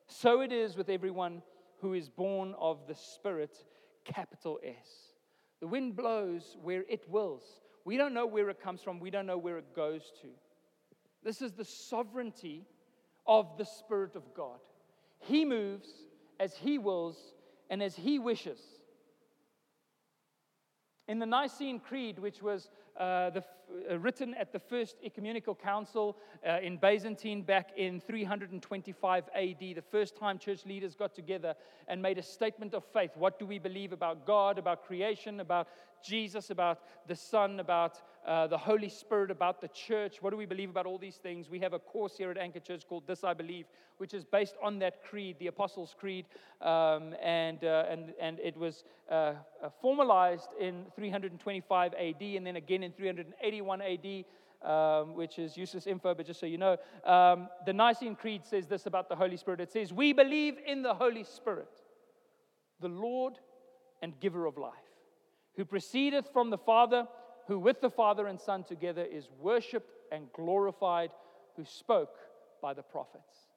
So 0.08 0.42
it 0.42 0.52
is 0.52 0.76
with 0.76 0.90
everyone 0.90 1.42
who 1.82 1.94
is 1.94 2.10
born 2.10 2.56
of 2.60 2.88
the 2.88 2.96
Spirit, 2.96 3.58
capital 4.04 4.60
S. 4.64 5.14
The 5.60 5.68
wind 5.68 5.96
blows 5.96 6.58
where 6.62 6.84
it 6.90 7.08
wills. 7.08 7.44
We 7.86 7.98
don't 7.98 8.14
know 8.14 8.26
where 8.26 8.50
it 8.50 8.62
comes 8.62 8.82
from, 8.82 9.00
we 9.00 9.12
don't 9.12 9.26
know 9.26 9.38
where 9.38 9.58
it 9.58 9.76
goes 9.76 10.12
to. 10.22 10.28
This 11.24 11.42
is 11.42 11.52
the 11.54 11.66
sovereignty 11.66 12.66
of 13.28 13.58
the 13.58 13.66
Spirit 13.66 14.16
of 14.16 14.34
God. 14.36 14.60
He 15.20 15.46
moves 15.46 15.90
as 16.40 16.56
He 16.56 16.78
wills 16.78 17.18
and 17.70 17.82
as 17.82 17.96
he 17.96 18.20
wishes. 18.20 18.60
In 21.08 21.20
the 21.20 21.26
Nicene 21.26 21.80
Creed, 21.80 22.18
which 22.18 22.42
was 22.42 22.70
uh, 22.98 23.30
the, 23.32 23.44
uh, 23.92 23.98
written 24.00 24.34
at 24.36 24.54
the 24.54 24.60
First 24.60 24.96
Ecumenical 25.04 25.54
Council 25.54 26.16
uh, 26.48 26.60
in 26.62 26.78
Byzantine 26.78 27.42
back 27.42 27.72
in 27.76 28.00
325 28.00 29.24
AD, 29.36 29.60
the 29.60 29.84
first 29.92 30.16
time 30.16 30.38
church 30.38 30.66
leaders 30.66 30.96
got 30.96 31.14
together 31.14 31.56
and 31.88 32.02
made 32.02 32.18
a 32.18 32.24
statement 32.24 32.74
of 32.74 32.86
faith. 32.86 33.12
What 33.16 33.38
do 33.38 33.46
we 33.46 33.60
believe 33.60 33.92
about 33.92 34.26
God, 34.26 34.58
about 34.58 34.86
creation, 34.86 35.42
about 35.42 35.68
Jesus, 36.04 36.52
about 36.52 36.80
the 37.08 37.16
Son, 37.16 37.60
about 37.60 38.02
uh, 38.26 38.48
the 38.48 38.58
Holy 38.58 38.90
Spirit, 38.90 39.32
about 39.32 39.60
the 39.60 39.68
church. 39.70 40.22
What 40.22 40.30
do 40.32 40.38
we 40.38 40.46
believe 40.46 40.70
about 40.70 40.86
all 40.86 40.98
these 40.98 41.18
things? 41.18 41.50
We 41.50 41.60
have 41.60 41.74
a 41.74 41.80
course 41.80 42.18
here 42.18 42.32
at 42.32 42.38
Anchor 42.38 42.60
Church 42.60 42.84
called 42.88 43.06
This 43.06 43.24
I 43.24 43.34
Believe, 43.34 43.66
which 43.98 44.14
is 44.14 44.24
based 44.24 44.56
on 44.62 44.80
that 44.80 45.04
creed, 45.04 45.38
the 45.40 45.48
Apostles' 45.48 45.96
Creed, 46.00 46.26
um, 46.62 47.14
and, 47.22 47.64
uh, 47.64 47.86
and, 47.90 48.14
and 48.20 48.40
it 48.40 48.56
was 48.56 48.84
uh, 49.10 49.34
uh 49.62 49.70
formalized 49.82 50.50
in 50.60 50.86
325 50.96 51.94
AD 51.94 52.22
and 52.22 52.48
then 52.48 52.56
again 52.56 52.84
in 52.84 52.92
381 52.92 53.82
AD. 53.82 54.26
Um, 54.62 55.16
which 55.16 55.40
is 55.40 55.58
useless 55.58 55.88
info, 55.88 56.14
but 56.16 56.26
just 56.26 56.40
so 56.40 56.46
you 56.46 56.58
know, 56.58 56.78
um, 57.04 57.50
the 57.66 57.74
Nicene 57.74 58.16
Creed 58.16 58.46
says 58.46 58.66
this 58.66 58.86
about 58.86 59.10
the 59.10 59.16
Holy 59.18 59.36
Spirit. 59.36 59.60
It 59.60 59.70
says, 59.70 59.92
We 59.92 60.14
believe 60.14 60.56
in 60.66 60.84
the 60.84 60.94
Holy 60.94 61.26
Spirit, 61.26 61.68
the 62.80 62.88
Lord 62.88 63.34
and 64.02 64.18
giver 64.22 64.46
of 64.46 64.58
life 64.58 64.72
who 65.56 65.66
proceedeth 65.66 66.30
from 66.32 66.50
the 66.50 66.58
Father, 66.58 67.08
who 67.48 67.60
with 67.60 67.82
the 67.82 67.90
Father 67.90 68.28
and 68.28 68.40
Son 68.40 68.64
together 68.64 69.04
is 69.04 69.30
worshiped 69.40 69.92
and 70.12 70.32
glorified, 70.34 71.12
who 71.56 71.66
spoke 71.66 72.16
by 72.62 72.74
the 72.74 72.84
prophets. 72.84 73.48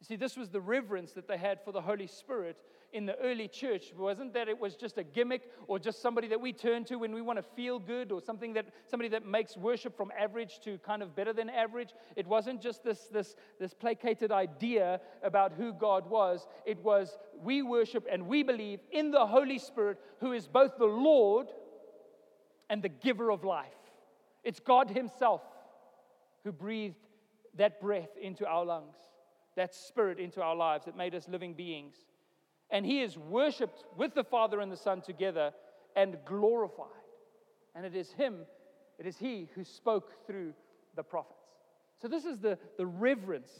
You 0.00 0.06
see, 0.06 0.16
this 0.16 0.36
was 0.36 0.50
the 0.50 0.60
reverence 0.60 1.12
that 1.12 1.28
they 1.28 1.38
had 1.38 1.62
for 1.64 1.72
the 1.72 1.80
Holy 1.80 2.06
Spirit 2.06 2.58
in 2.92 3.06
the 3.06 3.18
early 3.18 3.48
church. 3.48 3.86
It 3.90 3.98
wasn't 3.98 4.32
that 4.34 4.48
it 4.48 4.58
was 4.58 4.76
just 4.76 4.98
a 4.98 5.02
gimmick 5.02 5.50
or 5.66 5.80
just 5.80 6.00
somebody 6.00 6.28
that 6.28 6.40
we 6.40 6.52
turn 6.52 6.84
to 6.84 6.96
when 6.96 7.12
we 7.12 7.20
want 7.20 7.38
to 7.38 7.42
feel 7.42 7.78
good 7.80 8.12
or 8.12 8.20
something 8.20 8.52
that 8.52 8.66
somebody 8.86 9.08
that 9.08 9.26
makes 9.26 9.56
worship 9.56 9.96
from 9.96 10.12
average 10.16 10.60
to 10.60 10.78
kind 10.78 11.02
of 11.02 11.16
better 11.16 11.32
than 11.32 11.50
average. 11.50 11.90
It 12.14 12.26
wasn't 12.26 12.62
just 12.62 12.84
this, 12.84 13.08
this, 13.12 13.34
this 13.58 13.74
placated 13.74 14.30
idea 14.30 15.00
about 15.24 15.52
who 15.52 15.72
God 15.72 16.08
was. 16.08 16.46
It 16.64 16.82
was 16.84 17.18
we 17.42 17.62
worship 17.62 18.06
and 18.10 18.28
we 18.28 18.44
believe 18.44 18.78
in 18.92 19.10
the 19.10 19.26
Holy 19.26 19.58
Spirit, 19.58 19.98
who 20.20 20.32
is 20.32 20.46
both 20.46 20.78
the 20.78 20.84
Lord 20.84 21.48
and 22.70 22.82
the 22.82 22.88
giver 22.88 23.30
of 23.30 23.44
life. 23.44 23.68
It's 24.42 24.60
God 24.60 24.90
Himself 24.90 25.42
who 26.44 26.52
breathed 26.52 26.96
that 27.56 27.80
breath 27.80 28.10
into 28.20 28.46
our 28.46 28.64
lungs, 28.64 28.96
that 29.56 29.74
spirit 29.74 30.18
into 30.18 30.42
our 30.42 30.56
lives 30.56 30.84
that 30.84 30.96
made 30.96 31.14
us 31.14 31.28
living 31.28 31.54
beings 31.54 31.94
and 32.70 32.84
he 32.84 33.02
is 33.02 33.16
worshiped 33.16 33.84
with 33.96 34.14
the 34.14 34.24
Father 34.24 34.60
and 34.60 34.70
the 34.70 34.76
Son 34.76 35.00
together 35.00 35.52
and 35.96 36.16
glorified. 36.24 36.88
And 37.74 37.84
it 37.84 37.94
is 37.94 38.12
him, 38.12 38.40
it 38.98 39.06
is 39.06 39.16
he 39.16 39.48
who 39.54 39.64
spoke 39.64 40.26
through 40.26 40.54
the 40.96 41.02
prophets. 41.02 41.38
So, 42.00 42.08
this 42.08 42.24
is 42.24 42.40
the, 42.40 42.58
the 42.76 42.86
reverence 42.86 43.50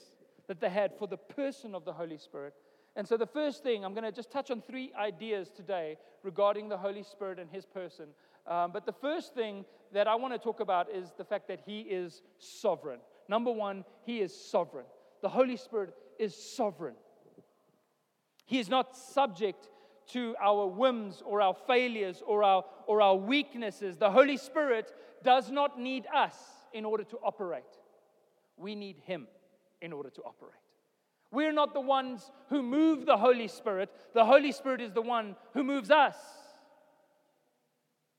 that 0.49 0.61
they 0.61 0.69
had 0.69 0.99
for 0.99 1.07
the 1.07 1.17
person 1.17 1.75
of 1.75 1.85
the 1.85 1.93
Holy 1.93 2.19
Spirit. 2.19 2.55
And 2.97 3.07
so, 3.07 3.17
the 3.17 3.27
first 3.27 3.63
thing, 3.63 3.85
I'm 3.85 3.93
going 3.93 4.05
to 4.05 4.13
just 4.13 4.31
touch 4.31 4.51
on 4.51 4.61
three 4.61 4.93
ideas 4.99 5.51
today 5.51 5.97
regarding 6.23 6.69
the 6.69 6.77
Holy 6.77 7.03
Spirit 7.03 7.39
and 7.39 7.51
his 7.51 7.67
person. 7.67 8.07
Um, 8.47 8.71
but 8.73 8.87
the 8.87 8.93
first 8.93 9.35
thing 9.35 9.65
that 9.93 10.07
I 10.07 10.15
want 10.15 10.33
to 10.35 10.39
talk 10.39 10.61
about 10.61 10.91
is 10.91 11.13
the 11.17 11.25
fact 11.25 11.49
that 11.49 11.61
he 11.67 11.81
is 11.81 12.23
sovereign. 12.39 13.01
Number 13.29 13.51
one, 13.51 13.85
he 14.05 14.21
is 14.21 14.35
sovereign. 14.35 14.87
The 15.23 15.29
Holy 15.29 15.57
Spirit 15.57 15.95
is 16.19 16.37
sovereign. 16.37 16.95
He 18.45 18.59
is 18.59 18.69
not 18.69 18.97
subject 18.97 19.71
to 20.09 20.37
our 20.41 20.67
whims 20.67 21.23
or 21.25 21.41
our 21.41 21.55
failures 21.67 22.23
or 22.27 22.45
our, 22.45 22.65
or 22.87 23.01
our 23.01 23.17
weaknesses. 23.17 23.97
The 23.97 24.11
Holy 24.11 24.37
Spirit 24.37 24.93
does 25.23 25.51
not 25.51 25.81
need 25.81 26.07
us 26.15 26.37
in 26.73 26.85
order 26.85 27.05
to 27.05 27.17
operate. 27.25 27.65
We 28.57 28.75
need 28.75 28.99
Him 29.05 29.27
in 29.81 29.93
order 29.93 30.11
to 30.11 30.23
operate. 30.23 30.64
We're 31.35 31.53
not 31.53 31.75
the 31.75 31.81
ones 31.81 32.31
who 32.49 32.63
move 32.63 33.05
the 33.05 33.17
Holy 33.17 33.49
Spirit, 33.49 33.91
the 34.15 34.25
Holy 34.25 34.53
Spirit 34.53 34.81
is 34.81 34.93
the 34.93 35.03
one 35.03 35.37
who 35.53 35.65
moves 35.65 35.91
us. 35.91 36.17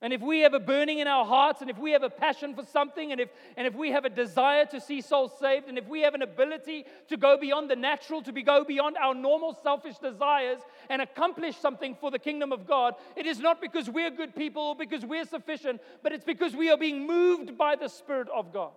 And 0.02 0.12
if 0.12 0.20
we 0.20 0.40
have 0.40 0.52
a 0.52 0.60
burning 0.60 0.98
in 0.98 1.08
our 1.08 1.24
hearts, 1.24 1.62
and 1.62 1.70
if 1.70 1.78
we 1.78 1.92
have 1.92 2.02
a 2.02 2.10
passion 2.10 2.54
for 2.54 2.64
something, 2.66 3.12
and 3.12 3.20
if, 3.20 3.30
and 3.56 3.66
if 3.66 3.74
we 3.74 3.90
have 3.92 4.04
a 4.04 4.10
desire 4.10 4.66
to 4.66 4.78
see 4.78 5.00
souls 5.00 5.32
saved, 5.40 5.68
and 5.68 5.78
if 5.78 5.88
we 5.88 6.02
have 6.02 6.14
an 6.14 6.20
ability 6.20 6.84
to 7.08 7.16
go 7.16 7.38
beyond 7.38 7.70
the 7.70 7.76
natural, 7.76 8.20
to 8.22 8.30
be, 8.30 8.42
go 8.42 8.62
beyond 8.62 8.96
our 8.98 9.14
normal 9.14 9.54
selfish 9.62 9.96
desires 9.96 10.60
and 10.90 11.00
accomplish 11.00 11.56
something 11.56 11.96
for 11.98 12.10
the 12.10 12.18
kingdom 12.18 12.52
of 12.52 12.66
God, 12.66 12.94
it 13.16 13.26
is 13.26 13.40
not 13.40 13.58
because 13.58 13.88
we're 13.88 14.10
good 14.10 14.36
people 14.36 14.62
or 14.62 14.76
because 14.76 15.04
we're 15.04 15.24
sufficient, 15.24 15.80
but 16.02 16.12
it's 16.12 16.24
because 16.26 16.54
we 16.54 16.68
are 16.70 16.76
being 16.76 17.06
moved 17.06 17.56
by 17.56 17.74
the 17.74 17.88
Spirit 17.88 18.28
of 18.36 18.52
God. 18.52 18.72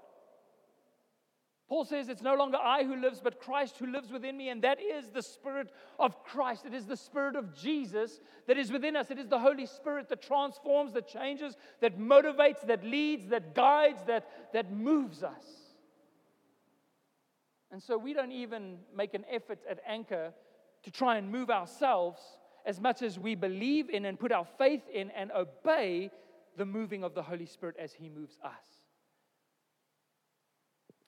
Paul 1.69 1.85
says, 1.85 2.09
It's 2.09 2.23
no 2.23 2.33
longer 2.33 2.57
I 2.57 2.83
who 2.83 2.95
lives, 2.95 3.21
but 3.23 3.39
Christ 3.39 3.77
who 3.77 3.85
lives 3.85 4.11
within 4.11 4.35
me. 4.35 4.49
And 4.49 4.63
that 4.63 4.81
is 4.81 5.11
the 5.11 5.21
Spirit 5.21 5.71
of 5.99 6.23
Christ. 6.23 6.65
It 6.65 6.73
is 6.73 6.87
the 6.87 6.97
Spirit 6.97 7.35
of 7.35 7.55
Jesus 7.55 8.19
that 8.47 8.57
is 8.57 8.71
within 8.71 8.95
us. 8.95 9.11
It 9.11 9.19
is 9.19 9.27
the 9.27 9.37
Holy 9.37 9.67
Spirit 9.67 10.09
that 10.09 10.23
transforms, 10.23 10.93
that 10.93 11.07
changes, 11.07 11.55
that 11.79 11.99
motivates, 11.99 12.65
that 12.65 12.83
leads, 12.83 13.27
that 13.27 13.53
guides, 13.53 14.01
that, 14.07 14.27
that 14.51 14.71
moves 14.71 15.21
us. 15.21 15.45
And 17.71 17.81
so 17.81 17.99
we 17.99 18.15
don't 18.15 18.31
even 18.31 18.79
make 18.95 19.13
an 19.13 19.25
effort 19.31 19.59
at 19.69 19.79
Anchor 19.87 20.33
to 20.81 20.91
try 20.91 21.17
and 21.17 21.31
move 21.31 21.51
ourselves 21.51 22.19
as 22.65 22.81
much 22.81 23.03
as 23.03 23.19
we 23.19 23.35
believe 23.35 23.91
in 23.91 24.05
and 24.05 24.19
put 24.19 24.31
our 24.31 24.47
faith 24.57 24.81
in 24.91 25.11
and 25.11 25.31
obey 25.31 26.09
the 26.57 26.65
moving 26.65 27.03
of 27.03 27.13
the 27.13 27.21
Holy 27.21 27.45
Spirit 27.45 27.75
as 27.77 27.93
He 27.93 28.09
moves 28.09 28.39
us. 28.43 28.78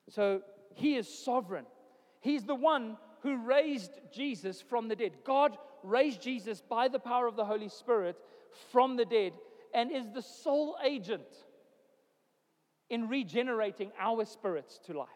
So 0.09 0.41
he 0.75 0.95
is 0.95 1.07
sovereign. 1.07 1.65
He's 2.19 2.43
the 2.43 2.55
one 2.55 2.97
who 3.21 3.37
raised 3.37 3.91
Jesus 4.13 4.61
from 4.61 4.87
the 4.87 4.95
dead. 4.95 5.13
God 5.23 5.57
raised 5.83 6.21
Jesus 6.21 6.61
by 6.61 6.87
the 6.87 6.99
power 6.99 7.27
of 7.27 7.35
the 7.35 7.45
Holy 7.45 7.69
Spirit 7.69 8.17
from 8.71 8.97
the 8.97 9.05
dead 9.05 9.33
and 9.73 9.91
is 9.91 10.09
the 10.09 10.21
sole 10.21 10.75
agent 10.83 11.21
in 12.89 13.07
regenerating 13.07 13.91
our 13.99 14.25
spirits 14.25 14.79
to 14.85 14.97
life. 14.97 15.07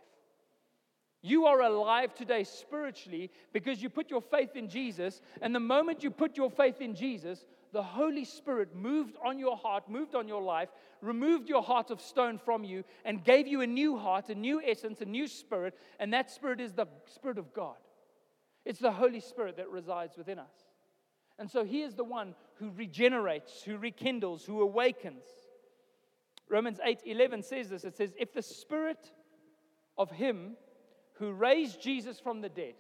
You 1.21 1.45
are 1.48 1.62
alive 1.62 2.13
today 2.13 2.43
spiritually 2.43 3.32
because 3.52 3.82
you 3.82 3.89
put 3.89 4.12
your 4.12 4.21
faith 4.21 4.56
in 4.56 4.69
Jesus. 4.69 5.21
And 5.41 5.56
the 5.56 5.60
moment 5.60 6.04
you 6.04 6.12
put 6.12 6.38
your 6.38 6.52
faith 6.52 6.82
in 6.82 6.93
Jesus, 6.93 7.43
the 7.76 7.84
Holy 7.84 8.24
Spirit 8.24 8.74
moved 8.74 9.18
on 9.22 9.38
your 9.38 9.58
heart, 9.58 9.90
moved 9.90 10.16
on 10.16 10.30
your 10.30 10.42
life, 10.42 10.70
removed 11.02 11.50
your 11.50 11.62
heart 11.62 11.92
of 11.92 12.00
stone 12.00 12.38
from 12.38 12.64
you, 12.64 12.86
and 13.04 13.22
gave 13.22 13.48
you 13.48 13.60
a 13.60 13.68
new 13.68 13.98
heart, 13.98 14.30
a 14.30 14.34
new 14.34 14.62
essence, 14.66 15.02
a 15.02 15.06
new 15.06 15.28
spirit. 15.28 15.78
And 16.00 16.14
that 16.14 16.32
spirit 16.32 16.62
is 16.62 16.72
the 16.72 16.88
Spirit 17.14 17.38
of 17.38 17.54
God. 17.54 17.76
It's 18.64 18.80
the 18.80 18.94
Holy 18.94 19.20
Spirit 19.20 19.58
that 19.58 19.70
resides 19.70 20.16
within 20.16 20.40
us. 20.40 20.54
And 21.38 21.52
so 21.52 21.66
He 21.66 21.82
is 21.82 21.96
the 21.96 22.06
one 22.06 22.34
who 22.60 22.72
regenerates, 22.72 23.62
who 23.64 23.76
rekindles, 23.76 24.46
who 24.46 24.62
awakens. 24.62 25.26
Romans 26.48 26.80
8 26.82 27.02
11 27.06 27.44
says 27.44 27.68
this 27.68 27.84
it 27.84 27.98
says, 27.98 28.14
If 28.18 28.32
the 28.32 28.42
Spirit 28.42 29.12
of 29.98 30.10
Him 30.12 30.56
who 31.16 31.34
raised 31.34 31.82
Jesus 31.82 32.22
from 32.22 32.40
the 32.40 32.48
dead 32.48 32.76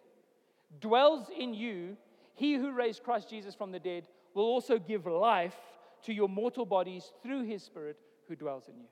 dwells 0.79 1.27
in 1.37 1.53
you, 1.53 1.97
he 2.33 2.53
who 2.53 2.71
raised 2.71 3.03
Christ 3.03 3.29
Jesus 3.29 3.55
from 3.55 3.73
the 3.73 3.79
dead 3.79 4.07
will 4.35 4.43
also 4.43 4.77
give 4.77 5.07
life 5.07 5.55
to 6.03 6.13
your 6.13 6.29
mortal 6.29 6.65
bodies 6.65 7.11
through 7.23 7.45
his 7.45 7.63
Spirit 7.63 7.97
who 8.27 8.35
dwells 8.35 8.67
in 8.67 8.77
you. 8.77 8.87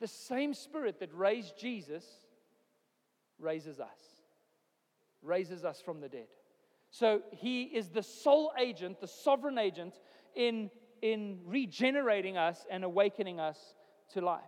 The 0.00 0.08
same 0.08 0.54
Spirit 0.54 0.98
that 0.98 1.14
raised 1.14 1.56
Jesus 1.56 2.04
raises 3.38 3.78
us, 3.78 4.00
raises 5.22 5.64
us 5.64 5.80
from 5.80 6.00
the 6.00 6.08
dead. 6.08 6.26
So 6.90 7.20
he 7.30 7.64
is 7.64 7.90
the 7.90 8.02
sole 8.02 8.52
agent, 8.58 9.00
the 9.00 9.06
sovereign 9.06 9.58
agent 9.58 10.00
in, 10.34 10.70
in 11.02 11.38
regenerating 11.44 12.36
us 12.36 12.66
and 12.68 12.82
awakening 12.82 13.38
us 13.38 13.58
to 14.14 14.20
life. 14.20 14.40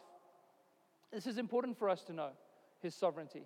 This 1.12 1.26
is 1.26 1.38
important 1.38 1.78
for 1.78 1.88
us 1.88 2.02
to 2.04 2.12
know, 2.12 2.30
his 2.80 2.94
sovereignty. 2.94 3.44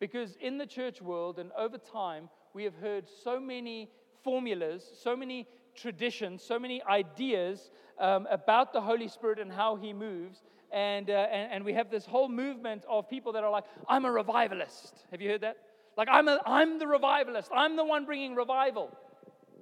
Because 0.00 0.36
in 0.40 0.56
the 0.56 0.66
church 0.66 1.02
world 1.02 1.38
and 1.38 1.50
over 1.58 1.76
time, 1.76 2.30
we 2.54 2.64
have 2.64 2.76
heard 2.76 3.06
so 3.24 3.40
many 3.40 3.90
formulas, 4.22 4.84
so 5.02 5.16
many 5.16 5.46
traditions, 5.80 6.42
so 6.42 6.58
many 6.58 6.82
ideas 6.84 7.70
um, 7.98 8.26
about 8.30 8.72
the 8.72 8.80
Holy 8.80 9.08
Spirit 9.08 9.38
and 9.38 9.52
how 9.52 9.76
He 9.76 9.92
moves. 9.92 10.42
And, 10.70 11.08
uh, 11.08 11.12
and, 11.32 11.52
and 11.52 11.64
we 11.64 11.72
have 11.74 11.90
this 11.90 12.04
whole 12.04 12.28
movement 12.28 12.84
of 12.88 13.08
people 13.08 13.32
that 13.32 13.44
are 13.44 13.50
like, 13.50 13.64
I'm 13.88 14.04
a 14.04 14.12
revivalist. 14.12 15.04
Have 15.10 15.20
you 15.20 15.30
heard 15.30 15.40
that? 15.40 15.56
Like, 15.96 16.08
I'm, 16.10 16.28
a, 16.28 16.40
I'm 16.46 16.78
the 16.78 16.86
revivalist. 16.86 17.50
I'm 17.54 17.76
the 17.76 17.84
one 17.84 18.04
bringing 18.04 18.34
revival. 18.34 18.90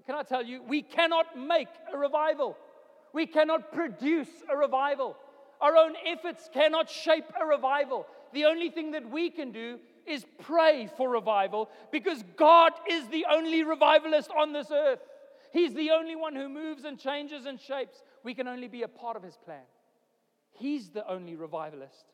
Can 0.05 0.15
I 0.15 0.23
tell 0.23 0.45
you, 0.45 0.63
we 0.63 0.83
cannot 0.83 1.39
make 1.39 1.69
a 1.93 1.97
revival. 1.97 2.57
We 3.13 3.27
cannot 3.27 3.73
produce 3.73 4.29
a 4.51 4.57
revival. 4.57 5.17
Our 5.61 5.77
own 5.77 5.95
efforts 6.07 6.51
cannot 6.53 6.91
shape 6.91 7.25
a 7.41 7.47
revival. 7.47 8.07
The 8.33 8.45
only 8.45 8.71
thing 8.71 8.91
that 8.93 9.09
we 9.09 9.31
can 9.31 9.53
do 9.53 9.79
is 10.07 10.25
pray 10.41 10.89
for 10.97 11.09
revival 11.09 11.71
because 11.91 12.23
God 12.37 12.73
is 12.89 13.09
the 13.09 13.27
only 13.31 13.65
revivalist 13.65 14.31
on 14.31 14.53
this 14.53 14.71
earth. 14.71 15.01
He's 15.53 15.75
the 15.75 15.91
only 15.91 16.17
one 16.17 16.35
who 16.35 16.49
moves 16.49 16.85
and 16.85 16.99
changes 16.99 17.47
and 17.47 17.61
shapes. 17.61 18.03
We 18.23 18.35
can 18.35 18.49
only 18.49 18.69
be 18.69 18.83
a 18.83 18.89
part 18.89 19.17
of 19.17 19.23
his 19.23 19.37
plan. 19.45 19.63
He's 20.53 20.91
the 20.91 21.09
only 21.09 21.37
revivalist. 21.37 22.13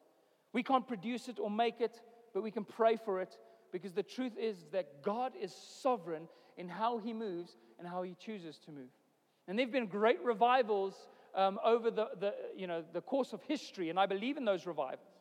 We 0.53 0.63
can't 0.63 0.87
produce 0.87 1.29
it 1.29 1.39
or 1.39 1.51
make 1.51 1.81
it, 1.81 2.01
but 2.35 2.43
we 2.43 2.51
can 2.51 2.65
pray 2.65 2.97
for 2.97 3.21
it 3.21 3.39
because 3.73 3.93
the 3.93 4.03
truth 4.03 4.37
is 4.39 4.67
that 4.73 5.03
God 5.03 5.33
is 5.41 5.55
sovereign 5.55 6.29
in 6.57 6.69
how 6.69 6.99
he 6.99 7.13
moves 7.13 7.57
and 7.79 7.89
how 7.89 8.03
he 8.03 8.15
chooses 8.15 8.59
to 8.67 8.71
move. 8.71 8.91
And 9.49 9.59
there 9.59 9.67
have 9.67 9.73
been 9.73 9.87
great 9.87 10.23
revivals 10.23 10.95
um, 11.35 11.59
over 11.65 11.91
the, 11.91 12.09
the, 12.21 12.35
you 12.57 12.67
know, 12.67 12.85
the 12.93 13.01
course 13.01 13.33
of 13.33 13.43
history, 13.43 13.89
and 13.89 13.99
I 13.99 14.07
believe 14.07 14.37
in 14.37 14.45
those 14.45 14.67
revivals. 14.67 15.12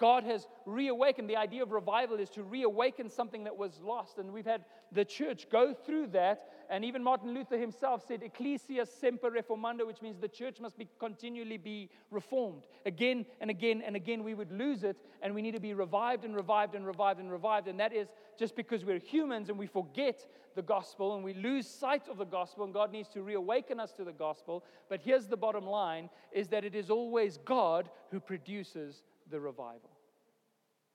God 0.00 0.24
has 0.24 0.48
reawakened. 0.64 1.28
The 1.28 1.36
idea 1.36 1.62
of 1.62 1.72
revival 1.72 2.18
is 2.18 2.30
to 2.30 2.42
reawaken 2.42 3.10
something 3.10 3.44
that 3.44 3.56
was 3.56 3.80
lost. 3.82 4.16
And 4.16 4.32
we've 4.32 4.46
had 4.46 4.64
the 4.92 5.04
church 5.04 5.46
go 5.50 5.74
through 5.74 6.08
that. 6.08 6.48
And 6.70 6.86
even 6.86 7.04
Martin 7.04 7.34
Luther 7.34 7.58
himself 7.58 8.02
said, 8.08 8.22
Ecclesia 8.22 8.86
semper 8.86 9.30
reformanda, 9.30 9.86
which 9.86 10.00
means 10.00 10.18
the 10.18 10.26
church 10.26 10.58
must 10.58 10.78
be 10.78 10.88
continually 10.98 11.58
be 11.58 11.90
reformed. 12.10 12.62
Again 12.86 13.26
and 13.42 13.50
again 13.50 13.82
and 13.84 13.94
again, 13.94 14.24
we 14.24 14.32
would 14.32 14.50
lose 14.50 14.84
it. 14.84 14.96
And 15.20 15.34
we 15.34 15.42
need 15.42 15.54
to 15.54 15.60
be 15.60 15.74
revived 15.74 16.24
and 16.24 16.34
revived 16.34 16.74
and 16.74 16.86
revived 16.86 17.20
and 17.20 17.30
revived. 17.30 17.68
And 17.68 17.78
that 17.78 17.92
is 17.92 18.08
just 18.38 18.56
because 18.56 18.86
we're 18.86 18.98
humans 18.98 19.50
and 19.50 19.58
we 19.58 19.66
forget 19.66 20.26
the 20.56 20.62
gospel 20.62 21.14
and 21.14 21.22
we 21.22 21.34
lose 21.34 21.68
sight 21.68 22.08
of 22.08 22.16
the 22.16 22.24
gospel. 22.24 22.64
And 22.64 22.72
God 22.72 22.90
needs 22.90 23.10
to 23.10 23.22
reawaken 23.22 23.78
us 23.78 23.92
to 23.92 24.04
the 24.04 24.12
gospel. 24.12 24.64
But 24.88 25.02
here's 25.02 25.26
the 25.26 25.36
bottom 25.36 25.66
line 25.66 26.08
is 26.32 26.48
that 26.48 26.64
it 26.64 26.74
is 26.74 26.88
always 26.88 27.36
God 27.44 27.90
who 28.10 28.18
produces 28.18 29.02
the 29.30 29.40
revival. 29.40 29.90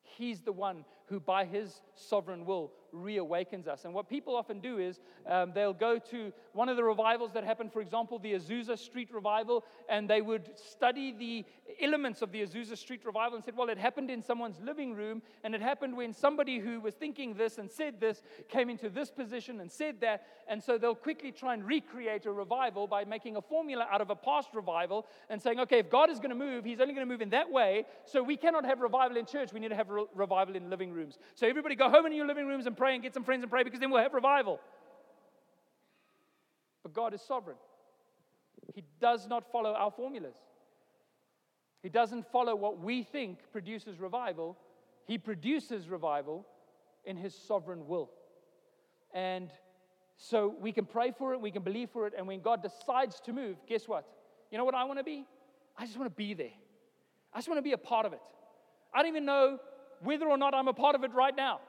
He's 0.03 0.41
the 0.41 0.51
one 0.51 0.85
who, 1.07 1.19
by 1.19 1.45
his 1.45 1.81
sovereign 1.95 2.45
will, 2.45 2.71
reawakens 2.93 3.67
us. 3.67 3.85
And 3.85 3.93
what 3.93 4.09
people 4.09 4.35
often 4.35 4.59
do 4.59 4.79
is 4.79 5.01
um, 5.27 5.51
they'll 5.53 5.73
go 5.73 5.99
to 6.11 6.31
one 6.53 6.69
of 6.69 6.77
the 6.77 6.83
revivals 6.83 7.31
that 7.33 7.43
happened, 7.43 7.73
for 7.73 7.81
example, 7.81 8.19
the 8.19 8.33
Azusa 8.33 8.77
Street 8.77 9.13
revival, 9.13 9.65
and 9.89 10.09
they 10.09 10.21
would 10.21 10.49
study 10.57 11.11
the 11.11 11.45
elements 11.81 12.21
of 12.21 12.31
the 12.31 12.41
Azusa 12.41 12.77
Street 12.77 13.05
revival 13.05 13.35
and 13.35 13.43
said, 13.43 13.57
well, 13.57 13.69
it 13.69 13.77
happened 13.77 14.09
in 14.09 14.23
someone's 14.23 14.59
living 14.61 14.93
room, 14.93 15.21
and 15.43 15.53
it 15.53 15.61
happened 15.61 15.95
when 15.95 16.13
somebody 16.13 16.57
who 16.57 16.79
was 16.79 16.93
thinking 16.93 17.33
this 17.33 17.57
and 17.57 17.69
said 17.69 17.99
this 17.99 18.23
came 18.47 18.69
into 18.69 18.89
this 18.89 19.11
position 19.11 19.59
and 19.59 19.71
said 19.71 19.99
that. 20.01 20.25
And 20.47 20.63
so 20.63 20.77
they'll 20.77 20.95
quickly 20.95 21.31
try 21.31 21.53
and 21.53 21.65
recreate 21.65 22.25
a 22.25 22.31
revival 22.31 22.87
by 22.87 23.03
making 23.03 23.35
a 23.35 23.41
formula 23.41 23.87
out 23.91 23.99
of 24.01 24.09
a 24.09 24.15
past 24.15 24.49
revival 24.53 25.05
and 25.29 25.41
saying, 25.41 25.59
okay, 25.59 25.79
if 25.79 25.89
God 25.89 26.09
is 26.09 26.19
going 26.19 26.29
to 26.29 26.35
move, 26.35 26.63
he's 26.63 26.79
only 26.79 26.93
going 26.93 27.05
to 27.05 27.11
move 27.11 27.21
in 27.21 27.31
that 27.31 27.51
way. 27.51 27.85
So 28.05 28.23
we 28.23 28.37
cannot 28.37 28.63
have 28.63 28.79
revival 28.79 29.17
in 29.17 29.25
church. 29.25 29.51
We 29.51 29.59
need 29.59 29.69
to 29.69 29.75
have 29.75 29.89
re- 29.89 30.05
revival 30.13 30.55
in 30.55 30.69
living 30.69 30.91
rooms. 30.95 31.19
So 31.35 31.47
everybody 31.47 31.75
go 31.75 31.89
home 31.89 32.05
in 32.05 32.13
your 32.13 32.25
living 32.25 32.47
rooms 32.47 32.65
and 32.65 32.75
pray 32.75 32.93
and 32.93 33.03
get 33.03 33.13
some 33.13 33.23
friends 33.23 33.43
and 33.43 33.51
pray 33.51 33.63
because 33.63 33.79
then 33.79 33.91
we'll 33.91 34.01
have 34.01 34.13
revival. 34.13 34.59
But 36.81 36.93
God 36.93 37.13
is 37.13 37.21
sovereign. 37.21 37.57
He 38.73 38.83
does 38.99 39.27
not 39.27 39.51
follow 39.51 39.73
our 39.73 39.91
formulas. 39.91 40.35
He 41.83 41.89
doesn't 41.89 42.31
follow 42.31 42.55
what 42.55 42.79
we 42.79 43.03
think 43.03 43.39
produces 43.51 43.99
revival. 43.99 44.57
He 45.05 45.17
produces 45.17 45.87
revival 45.87 46.45
in 47.03 47.17
His 47.17 47.35
sovereign 47.35 47.87
will. 47.87 48.09
And 49.13 49.51
So 50.17 50.55
we 50.59 50.71
can 50.71 50.85
pray 50.85 51.11
for 51.11 51.33
it, 51.33 51.41
we 51.41 51.51
can 51.51 51.63
believe 51.63 51.89
for 51.89 52.07
it, 52.07 52.13
and 52.17 52.27
when 52.27 52.41
God 52.41 52.63
decides 52.63 53.19
to 53.21 53.33
move, 53.33 53.57
guess 53.67 53.87
what? 53.87 54.07
You 54.51 54.57
know 54.57 54.65
what 54.65 54.75
I 54.75 54.83
want 54.85 54.99
to 54.99 55.03
be? 55.03 55.25
I 55.77 55.85
just 55.85 55.97
want 55.97 56.09
to 56.09 56.15
be 56.15 56.33
there. 56.33 56.55
I 57.33 57.37
just 57.37 57.49
want 57.49 57.57
to 57.57 57.63
be 57.63 57.73
a 57.73 57.77
part 57.77 58.05
of 58.05 58.13
it. 58.13 58.21
I 58.93 58.99
don't 58.99 59.09
even 59.09 59.25
know 59.25 59.59
whether 60.05 60.27
or 60.27 60.37
not 60.37 60.53
I'm 60.53 60.67
a 60.67 60.73
part 60.73 60.95
of 60.95 61.03
it 61.03 61.13
right 61.13 61.35
now. 61.35 61.59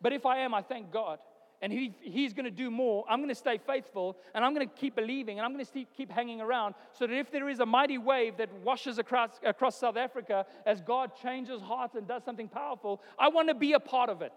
But 0.00 0.12
if 0.12 0.26
I 0.26 0.38
am, 0.38 0.54
I 0.54 0.62
thank 0.62 0.92
God. 0.92 1.18
And 1.62 1.72
he, 1.72 1.94
He's 2.02 2.34
going 2.34 2.44
to 2.44 2.50
do 2.50 2.70
more. 2.70 3.04
I'm 3.08 3.20
going 3.20 3.30
to 3.30 3.34
stay 3.34 3.58
faithful 3.58 4.18
and 4.34 4.44
I'm 4.44 4.54
going 4.54 4.68
to 4.68 4.74
keep 4.74 4.94
believing 4.94 5.38
and 5.38 5.46
I'm 5.46 5.54
going 5.54 5.64
to 5.64 5.84
keep 5.96 6.10
hanging 6.10 6.40
around 6.40 6.74
so 6.92 7.06
that 7.06 7.14
if 7.14 7.30
there 7.30 7.48
is 7.48 7.60
a 7.60 7.66
mighty 7.66 7.98
wave 7.98 8.36
that 8.36 8.52
washes 8.62 8.98
across, 8.98 9.30
across 9.42 9.78
South 9.78 9.96
Africa 9.96 10.44
as 10.66 10.80
God 10.82 11.12
changes 11.22 11.62
hearts 11.62 11.94
and 11.94 12.06
does 12.06 12.24
something 12.24 12.48
powerful, 12.48 13.00
I 13.18 13.28
want 13.28 13.48
to 13.48 13.54
be 13.54 13.72
a 13.72 13.80
part 13.80 14.10
of 14.10 14.20
it. 14.20 14.32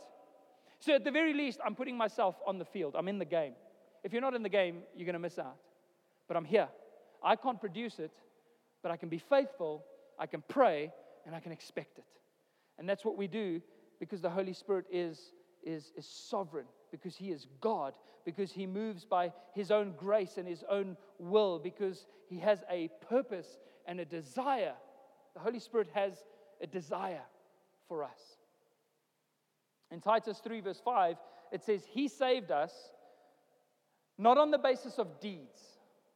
So 0.79 0.95
at 0.95 1.03
the 1.03 1.11
very 1.11 1.33
least, 1.33 1.59
I'm 1.65 1.75
putting 1.75 1.97
myself 1.97 2.35
on 2.47 2.57
the 2.57 2.65
field. 2.65 2.95
I'm 2.97 3.09
in 3.09 3.19
the 3.19 3.25
game. 3.25 3.53
If 4.03 4.13
you're 4.13 4.21
not 4.21 4.33
in 4.33 4.43
the 4.43 4.49
game, 4.49 4.83
you're 4.95 5.05
going 5.05 5.13
to 5.13 5.19
miss 5.19 5.37
out. 5.37 5.57
But 6.27 6.37
I'm 6.37 6.45
here. 6.45 6.69
I 7.21 7.35
can't 7.35 7.59
produce 7.59 7.99
it, 7.99 8.11
but 8.81 8.91
I 8.91 8.97
can 8.97 9.09
be 9.09 9.17
faithful, 9.17 9.83
I 10.17 10.25
can 10.25 10.41
pray, 10.47 10.91
and 11.25 11.35
I 11.35 11.41
can 11.41 11.51
expect 11.51 11.97
it. 11.97 12.05
And 12.79 12.87
that's 12.87 13.05
what 13.05 13.17
we 13.17 13.27
do 13.27 13.61
because 13.99 14.21
the 14.21 14.29
Holy 14.29 14.53
Spirit 14.53 14.85
is, 14.91 15.33
is, 15.61 15.91
is 15.97 16.07
sovereign, 16.07 16.65
because 16.89 17.15
He 17.15 17.31
is 17.31 17.45
God, 17.59 17.93
because 18.25 18.51
He 18.51 18.65
moves 18.65 19.05
by 19.05 19.33
His 19.53 19.69
own 19.69 19.93
grace 19.97 20.37
and 20.37 20.47
His 20.47 20.63
own 20.69 20.95
will, 21.19 21.59
because 21.59 22.07
He 22.29 22.39
has 22.39 22.63
a 22.71 22.89
purpose 23.07 23.59
and 23.85 23.99
a 23.99 24.05
desire. 24.05 24.73
The 25.33 25.41
Holy 25.41 25.59
Spirit 25.59 25.89
has 25.93 26.13
a 26.61 26.67
desire 26.67 27.21
for 27.87 28.03
us. 28.03 28.37
In 29.91 29.99
Titus 29.99 30.39
3, 30.41 30.61
verse 30.61 30.81
5, 30.83 31.17
it 31.51 31.63
says, 31.63 31.83
He 31.89 32.07
saved 32.07 32.51
us 32.51 32.71
not 34.17 34.37
on 34.37 34.51
the 34.51 34.57
basis 34.57 34.99
of 34.99 35.19
deeds. 35.19 35.59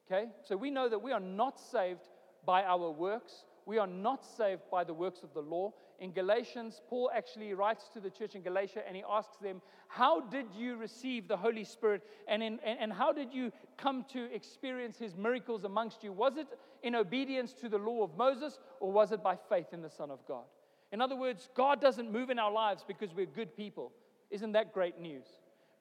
Okay? 0.07 0.29
So 0.43 0.55
we 0.55 0.71
know 0.71 0.87
that 0.87 1.01
we 1.01 1.11
are 1.11 1.19
not 1.19 1.59
saved 1.59 2.07
by 2.45 2.63
our 2.63 2.91
works. 2.91 3.45
We 3.65 3.77
are 3.77 3.87
not 3.87 4.25
saved 4.25 4.61
by 4.71 4.83
the 4.83 4.93
works 4.93 5.23
of 5.23 5.33
the 5.33 5.41
law. 5.41 5.73
In 5.99 6.11
Galatians, 6.11 6.81
Paul 6.89 7.11
actually 7.15 7.53
writes 7.53 7.89
to 7.93 7.99
the 7.99 8.09
church 8.09 8.35
in 8.35 8.41
Galatia 8.41 8.81
and 8.85 8.95
he 8.95 9.03
asks 9.09 9.37
them, 9.37 9.61
How 9.87 10.21
did 10.21 10.47
you 10.57 10.75
receive 10.75 11.27
the 11.27 11.37
Holy 11.37 11.63
Spirit? 11.63 12.03
And, 12.27 12.43
in, 12.43 12.59
and, 12.65 12.79
and 12.79 12.93
how 12.93 13.13
did 13.13 13.33
you 13.33 13.51
come 13.77 14.05
to 14.13 14.33
experience 14.33 14.97
his 14.97 15.15
miracles 15.15 15.63
amongst 15.63 16.03
you? 16.03 16.11
Was 16.11 16.37
it 16.37 16.47
in 16.81 16.95
obedience 16.95 17.53
to 17.53 17.69
the 17.69 17.77
law 17.77 18.03
of 18.03 18.17
Moses 18.17 18.59
or 18.79 18.91
was 18.91 19.11
it 19.11 19.23
by 19.23 19.37
faith 19.49 19.67
in 19.71 19.81
the 19.81 19.89
Son 19.89 20.11
of 20.11 20.19
God? 20.27 20.43
In 20.91 21.01
other 21.01 21.15
words, 21.15 21.49
God 21.55 21.79
doesn't 21.79 22.11
move 22.11 22.29
in 22.29 22.37
our 22.37 22.51
lives 22.51 22.83
because 22.87 23.13
we're 23.13 23.25
good 23.25 23.55
people. 23.55 23.91
Isn't 24.29 24.51
that 24.53 24.73
great 24.73 24.99
news? 24.99 25.25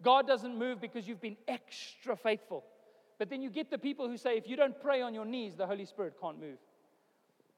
God 0.03 0.27
doesn't 0.27 0.57
move 0.59 0.81
because 0.81 1.07
you've 1.07 1.21
been 1.21 1.37
extra 1.49 2.17
faithful. 2.17 2.65
But 3.19 3.31
then 3.31 3.41
you 3.41 3.51
get 3.51 3.71
the 3.71 3.79
people 3.79 4.09
who 4.09 4.17
say, 4.17 4.37
if 4.37 4.49
you 4.49 4.57
don't 4.57 4.79
pray 4.81 5.01
on 5.03 5.15
your 5.15 5.25
knees, 5.25 5.55
the 5.55 5.67
Holy 5.67 5.85
Spirit 5.85 6.15
can't 6.21 6.41
move. 6.41 6.59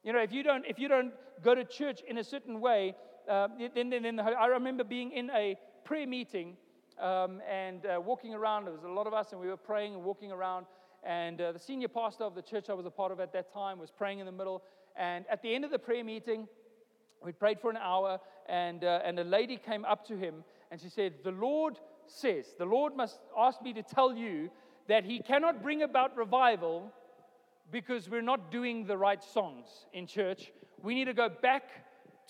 You 0.05 0.13
know, 0.13 0.19
if 0.19 0.31
you 0.31 0.43
don't, 0.43 0.65
if 0.67 0.79
you 0.79 0.87
don't 0.87 1.11
go 1.43 1.55
to 1.55 1.65
church 1.65 2.01
in 2.07 2.19
a 2.19 2.23
certain 2.23 2.61
way, 2.61 2.95
uh, 3.27 3.47
then, 3.73 3.89
then, 3.89 4.03
then 4.03 4.15
the, 4.15 4.23
I 4.23 4.45
remember 4.45 4.83
being 4.83 5.11
in 5.11 5.29
a 5.31 5.57
prayer 5.83 6.05
meeting 6.05 6.55
um, 7.01 7.41
and 7.49 7.85
uh, 7.85 7.99
walking 7.99 8.33
around. 8.33 8.65
There 8.65 8.73
was 8.73 8.83
a 8.83 8.87
lot 8.87 9.07
of 9.07 9.13
us, 9.13 9.31
and 9.31 9.41
we 9.41 9.47
were 9.47 9.57
praying 9.57 9.95
and 9.95 10.03
walking 10.03 10.31
around. 10.31 10.67
And 11.03 11.41
uh, 11.41 11.51
the 11.51 11.59
senior 11.59 11.87
pastor 11.87 12.23
of 12.23 12.35
the 12.35 12.43
church 12.43 12.69
I 12.69 12.73
was 12.73 12.85
a 12.85 12.91
part 12.91 13.11
of 13.11 13.19
at 13.19 13.33
that 13.33 13.51
time 13.51 13.79
was 13.79 13.89
praying 13.89 14.19
in 14.19 14.27
the 14.27 14.31
middle. 14.31 14.63
And 14.95 15.25
at 15.29 15.41
the 15.41 15.53
end 15.53 15.65
of 15.65 15.71
the 15.71 15.79
prayer 15.79 16.03
meeting, 16.03 16.47
we 17.23 17.31
prayed 17.31 17.59
for 17.59 17.71
an 17.71 17.77
hour, 17.77 18.19
and, 18.47 18.83
uh, 18.83 19.01
and 19.03 19.19
a 19.19 19.23
lady 19.23 19.57
came 19.57 19.85
up 19.85 20.07
to 20.07 20.15
him 20.15 20.43
and 20.69 20.79
she 20.79 20.89
said, 20.89 21.13
The 21.23 21.31
Lord 21.31 21.79
says, 22.07 22.45
the 22.57 22.65
Lord 22.65 22.95
must 22.95 23.19
ask 23.37 23.61
me 23.61 23.73
to 23.73 23.83
tell 23.83 24.15
you 24.15 24.49
that 24.87 25.03
He 25.03 25.19
cannot 25.19 25.63
bring 25.63 25.81
about 25.81 26.15
revival 26.17 26.91
because 27.71 28.09
we're 28.09 28.21
not 28.21 28.51
doing 28.51 28.85
the 28.85 28.97
right 28.97 29.23
songs 29.23 29.67
in 29.93 30.07
church. 30.07 30.51
We 30.81 30.95
need 30.95 31.05
to 31.05 31.13
go 31.13 31.29
back 31.29 31.63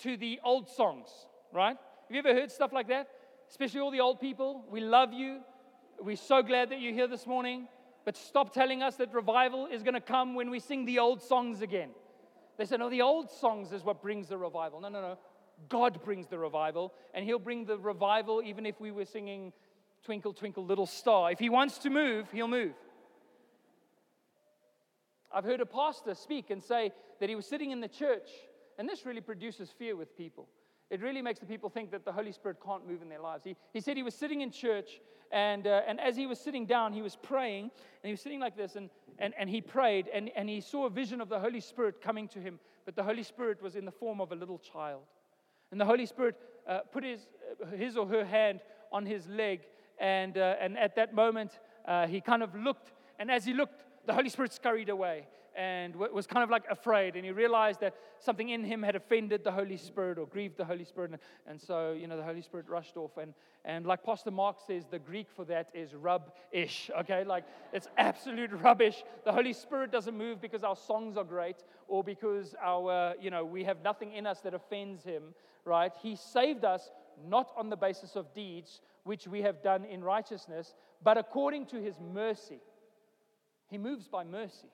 to 0.00 0.16
the 0.16 0.40
old 0.44 0.68
songs, 0.68 1.08
right? 1.52 1.76
Have 1.76 2.10
you 2.10 2.18
ever 2.18 2.34
heard 2.34 2.50
stuff 2.50 2.72
like 2.72 2.88
that? 2.88 3.08
Especially 3.50 3.80
all 3.80 3.90
the 3.90 4.00
old 4.00 4.20
people. 4.20 4.64
We 4.70 4.80
love 4.80 5.12
you. 5.12 5.40
We're 6.00 6.16
so 6.16 6.42
glad 6.42 6.70
that 6.70 6.80
you're 6.80 6.92
here 6.92 7.08
this 7.08 7.26
morning. 7.26 7.68
But 8.04 8.16
stop 8.16 8.54
telling 8.54 8.82
us 8.82 8.96
that 8.96 9.12
revival 9.12 9.66
is 9.66 9.82
going 9.82 9.94
to 9.94 10.00
come 10.00 10.34
when 10.34 10.50
we 10.50 10.60
sing 10.60 10.84
the 10.84 11.00
old 11.00 11.20
songs 11.20 11.60
again. 11.60 11.90
They 12.56 12.64
say, 12.64 12.76
no, 12.76 12.88
the 12.88 13.02
old 13.02 13.30
songs 13.30 13.72
is 13.72 13.84
what 13.84 14.00
brings 14.00 14.28
the 14.28 14.38
revival. 14.38 14.80
No, 14.80 14.88
no, 14.88 15.00
no. 15.00 15.18
God 15.68 16.02
brings 16.04 16.26
the 16.26 16.38
revival, 16.38 16.92
and 17.14 17.24
He'll 17.24 17.38
bring 17.38 17.64
the 17.64 17.78
revival 17.78 18.42
even 18.44 18.66
if 18.66 18.80
we 18.80 18.90
were 18.90 19.04
singing 19.04 19.52
Twinkle, 20.04 20.34
Twinkle, 20.34 20.64
Little 20.64 20.86
Star. 20.86 21.32
If 21.32 21.38
He 21.38 21.48
wants 21.48 21.78
to 21.78 21.90
move, 21.90 22.30
He'll 22.30 22.48
move. 22.48 22.74
I've 25.36 25.44
heard 25.44 25.60
a 25.60 25.66
pastor 25.66 26.14
speak 26.14 26.48
and 26.48 26.62
say 26.64 26.92
that 27.20 27.28
he 27.28 27.34
was 27.34 27.44
sitting 27.44 27.70
in 27.70 27.82
the 27.82 27.88
church, 27.88 28.30
and 28.78 28.88
this 28.88 29.04
really 29.04 29.20
produces 29.20 29.68
fear 29.68 29.94
with 29.94 30.16
people. 30.16 30.48
It 30.88 31.02
really 31.02 31.20
makes 31.20 31.40
the 31.40 31.46
people 31.46 31.68
think 31.68 31.90
that 31.90 32.06
the 32.06 32.12
Holy 32.12 32.32
Spirit 32.32 32.56
can't 32.64 32.88
move 32.88 33.02
in 33.02 33.10
their 33.10 33.20
lives. 33.20 33.44
He, 33.44 33.54
he 33.74 33.80
said 33.80 33.98
he 33.98 34.02
was 34.02 34.14
sitting 34.14 34.40
in 34.40 34.50
church, 34.50 34.98
and, 35.30 35.66
uh, 35.66 35.82
and 35.86 36.00
as 36.00 36.16
he 36.16 36.26
was 36.26 36.40
sitting 36.40 36.64
down, 36.64 36.94
he 36.94 37.02
was 37.02 37.16
praying, 37.16 37.64
and 37.64 38.04
he 38.04 38.12
was 38.12 38.22
sitting 38.22 38.40
like 38.40 38.56
this, 38.56 38.76
and, 38.76 38.88
and, 39.18 39.34
and 39.38 39.50
he 39.50 39.60
prayed, 39.60 40.08
and, 40.10 40.30
and 40.34 40.48
he 40.48 40.62
saw 40.62 40.86
a 40.86 40.90
vision 40.90 41.20
of 41.20 41.28
the 41.28 41.38
Holy 41.38 41.60
Spirit 41.60 42.00
coming 42.00 42.28
to 42.28 42.38
him, 42.38 42.58
but 42.86 42.96
the 42.96 43.02
Holy 43.02 43.22
Spirit 43.22 43.60
was 43.60 43.76
in 43.76 43.84
the 43.84 43.92
form 43.92 44.22
of 44.22 44.32
a 44.32 44.34
little 44.34 44.58
child. 44.58 45.02
And 45.70 45.78
the 45.78 45.84
Holy 45.84 46.06
Spirit 46.06 46.36
uh, 46.66 46.78
put 46.90 47.04
his, 47.04 47.28
uh, 47.62 47.76
his 47.76 47.98
or 47.98 48.06
her 48.06 48.24
hand 48.24 48.60
on 48.90 49.04
his 49.04 49.28
leg, 49.28 49.60
and, 50.00 50.38
uh, 50.38 50.54
and 50.58 50.78
at 50.78 50.96
that 50.96 51.14
moment, 51.14 51.58
uh, 51.86 52.06
he 52.06 52.22
kind 52.22 52.42
of 52.42 52.54
looked, 52.54 52.94
and 53.18 53.30
as 53.30 53.44
he 53.44 53.52
looked, 53.52 53.82
the 54.06 54.14
Holy 54.14 54.28
Spirit 54.28 54.52
scurried 54.52 54.88
away 54.88 55.26
and 55.56 55.96
was 55.96 56.26
kind 56.26 56.44
of 56.44 56.50
like 56.50 56.64
afraid. 56.70 57.16
And 57.16 57.24
he 57.24 57.30
realized 57.30 57.80
that 57.80 57.94
something 58.18 58.50
in 58.50 58.62
him 58.62 58.82
had 58.82 58.94
offended 58.94 59.42
the 59.42 59.50
Holy 59.50 59.78
Spirit 59.78 60.18
or 60.18 60.26
grieved 60.26 60.58
the 60.58 60.64
Holy 60.66 60.84
Spirit. 60.84 61.18
And 61.46 61.60
so, 61.60 61.92
you 61.92 62.06
know, 62.06 62.16
the 62.16 62.22
Holy 62.22 62.42
Spirit 62.42 62.68
rushed 62.68 62.98
off. 62.98 63.16
And, 63.16 63.32
and 63.64 63.86
like 63.86 64.04
Pastor 64.04 64.30
Mark 64.30 64.58
says, 64.66 64.84
the 64.90 64.98
Greek 64.98 65.28
for 65.34 65.46
that 65.46 65.70
is 65.72 65.94
rub-ish, 65.94 66.90
okay? 67.00 67.24
Like 67.24 67.44
it's 67.72 67.88
absolute 67.96 68.52
rubbish. 68.62 69.02
The 69.24 69.32
Holy 69.32 69.54
Spirit 69.54 69.90
doesn't 69.90 70.16
move 70.16 70.42
because 70.42 70.62
our 70.62 70.76
songs 70.76 71.16
are 71.16 71.24
great 71.24 71.56
or 71.88 72.04
because 72.04 72.54
our, 72.62 73.14
you 73.18 73.30
know, 73.30 73.44
we 73.44 73.64
have 73.64 73.82
nothing 73.82 74.12
in 74.12 74.26
us 74.26 74.40
that 74.40 74.52
offends 74.52 75.04
him, 75.04 75.34
right? 75.64 75.92
He 76.02 76.16
saved 76.16 76.66
us 76.66 76.90
not 77.26 77.50
on 77.56 77.70
the 77.70 77.76
basis 77.76 78.14
of 78.14 78.34
deeds, 78.34 78.82
which 79.04 79.26
we 79.26 79.40
have 79.40 79.62
done 79.62 79.86
in 79.86 80.04
righteousness, 80.04 80.74
but 81.02 81.16
according 81.16 81.64
to 81.66 81.80
his 81.80 81.94
mercy. 82.12 82.60
He 83.68 83.78
moves 83.78 84.08
by 84.08 84.24
mercy. 84.24 84.70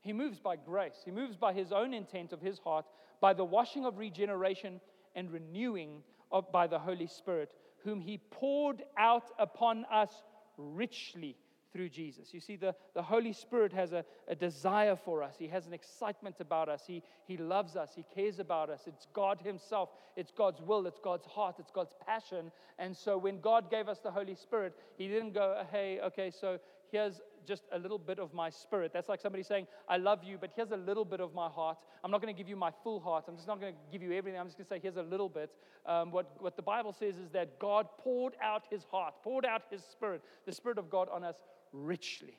He 0.00 0.12
moves 0.12 0.38
by 0.38 0.56
grace. 0.56 1.00
He 1.04 1.10
moves 1.10 1.36
by 1.36 1.52
his 1.52 1.72
own 1.72 1.92
intent 1.92 2.32
of 2.32 2.40
his 2.40 2.58
heart, 2.58 2.86
by 3.20 3.34
the 3.34 3.44
washing 3.44 3.84
of 3.84 3.98
regeneration 3.98 4.80
and 5.14 5.30
renewing 5.30 6.02
of, 6.30 6.50
by 6.52 6.66
the 6.66 6.78
Holy 6.78 7.06
Spirit, 7.06 7.50
whom 7.84 8.00
he 8.00 8.18
poured 8.30 8.82
out 8.96 9.30
upon 9.38 9.84
us 9.92 10.22
richly 10.56 11.36
through 11.72 11.88
Jesus. 11.88 12.32
You 12.32 12.40
see, 12.40 12.56
the, 12.56 12.74
the 12.94 13.02
Holy 13.02 13.32
Spirit 13.32 13.72
has 13.72 13.92
a, 13.92 14.04
a 14.26 14.34
desire 14.34 14.96
for 14.96 15.22
us. 15.22 15.34
He 15.38 15.48
has 15.48 15.66
an 15.66 15.74
excitement 15.74 16.36
about 16.40 16.68
us. 16.68 16.82
He, 16.86 17.02
he 17.26 17.36
loves 17.36 17.76
us. 17.76 17.90
He 17.94 18.04
cares 18.14 18.38
about 18.38 18.70
us. 18.70 18.82
It's 18.86 19.06
God 19.12 19.40
Himself. 19.44 19.90
It's 20.16 20.32
God's 20.32 20.60
will. 20.62 20.86
It's 20.86 21.00
God's 21.02 21.26
heart. 21.26 21.56
It's 21.58 21.70
God's 21.70 21.92
passion. 22.06 22.50
And 22.78 22.96
so 22.96 23.18
when 23.18 23.40
God 23.40 23.70
gave 23.70 23.88
us 23.88 23.98
the 23.98 24.10
Holy 24.10 24.34
Spirit, 24.34 24.74
He 24.96 25.08
didn't 25.08 25.34
go, 25.34 25.62
hey, 25.70 26.00
okay, 26.00 26.30
so 26.30 26.58
here's 26.90 27.20
just 27.48 27.64
a 27.72 27.78
little 27.78 27.98
bit 27.98 28.18
of 28.18 28.32
my 28.32 28.50
spirit. 28.50 28.92
That's 28.92 29.08
like 29.08 29.20
somebody 29.20 29.42
saying, 29.42 29.66
I 29.88 29.96
love 29.96 30.22
you, 30.22 30.36
but 30.38 30.50
here's 30.54 30.70
a 30.70 30.76
little 30.76 31.04
bit 31.04 31.20
of 31.20 31.34
my 31.34 31.48
heart. 31.48 31.78
I'm 32.04 32.10
not 32.10 32.20
going 32.22 32.32
to 32.32 32.38
give 32.38 32.48
you 32.48 32.56
my 32.56 32.70
full 32.84 33.00
heart. 33.00 33.24
I'm 33.26 33.36
just 33.36 33.48
not 33.48 33.60
going 33.60 33.72
to 33.72 33.78
give 33.90 34.02
you 34.02 34.12
everything. 34.12 34.38
I'm 34.38 34.46
just 34.46 34.58
going 34.58 34.66
to 34.66 34.74
say, 34.74 34.80
here's 34.80 34.98
a 34.98 35.02
little 35.02 35.28
bit. 35.28 35.50
Um, 35.86 36.12
what, 36.12 36.36
what 36.38 36.54
the 36.56 36.62
Bible 36.62 36.92
says 36.92 37.16
is 37.16 37.30
that 37.30 37.58
God 37.58 37.86
poured 37.98 38.34
out 38.42 38.64
his 38.70 38.84
heart, 38.84 39.14
poured 39.24 39.46
out 39.46 39.62
his 39.70 39.82
spirit, 39.82 40.22
the 40.46 40.52
spirit 40.52 40.78
of 40.78 40.90
God 40.90 41.08
on 41.10 41.24
us 41.24 41.36
richly. 41.72 42.38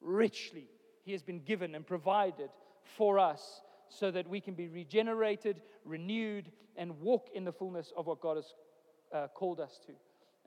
Richly. 0.00 0.68
He 1.04 1.12
has 1.12 1.22
been 1.22 1.40
given 1.40 1.74
and 1.74 1.86
provided 1.86 2.50
for 2.82 3.18
us 3.18 3.62
so 3.88 4.10
that 4.10 4.28
we 4.28 4.40
can 4.40 4.54
be 4.54 4.68
regenerated, 4.68 5.62
renewed, 5.84 6.52
and 6.76 7.00
walk 7.00 7.28
in 7.34 7.44
the 7.44 7.52
fullness 7.52 7.92
of 7.96 8.06
what 8.06 8.20
God 8.20 8.36
has 8.36 8.54
uh, 9.12 9.28
called 9.34 9.60
us 9.60 9.80
to. 9.86 9.92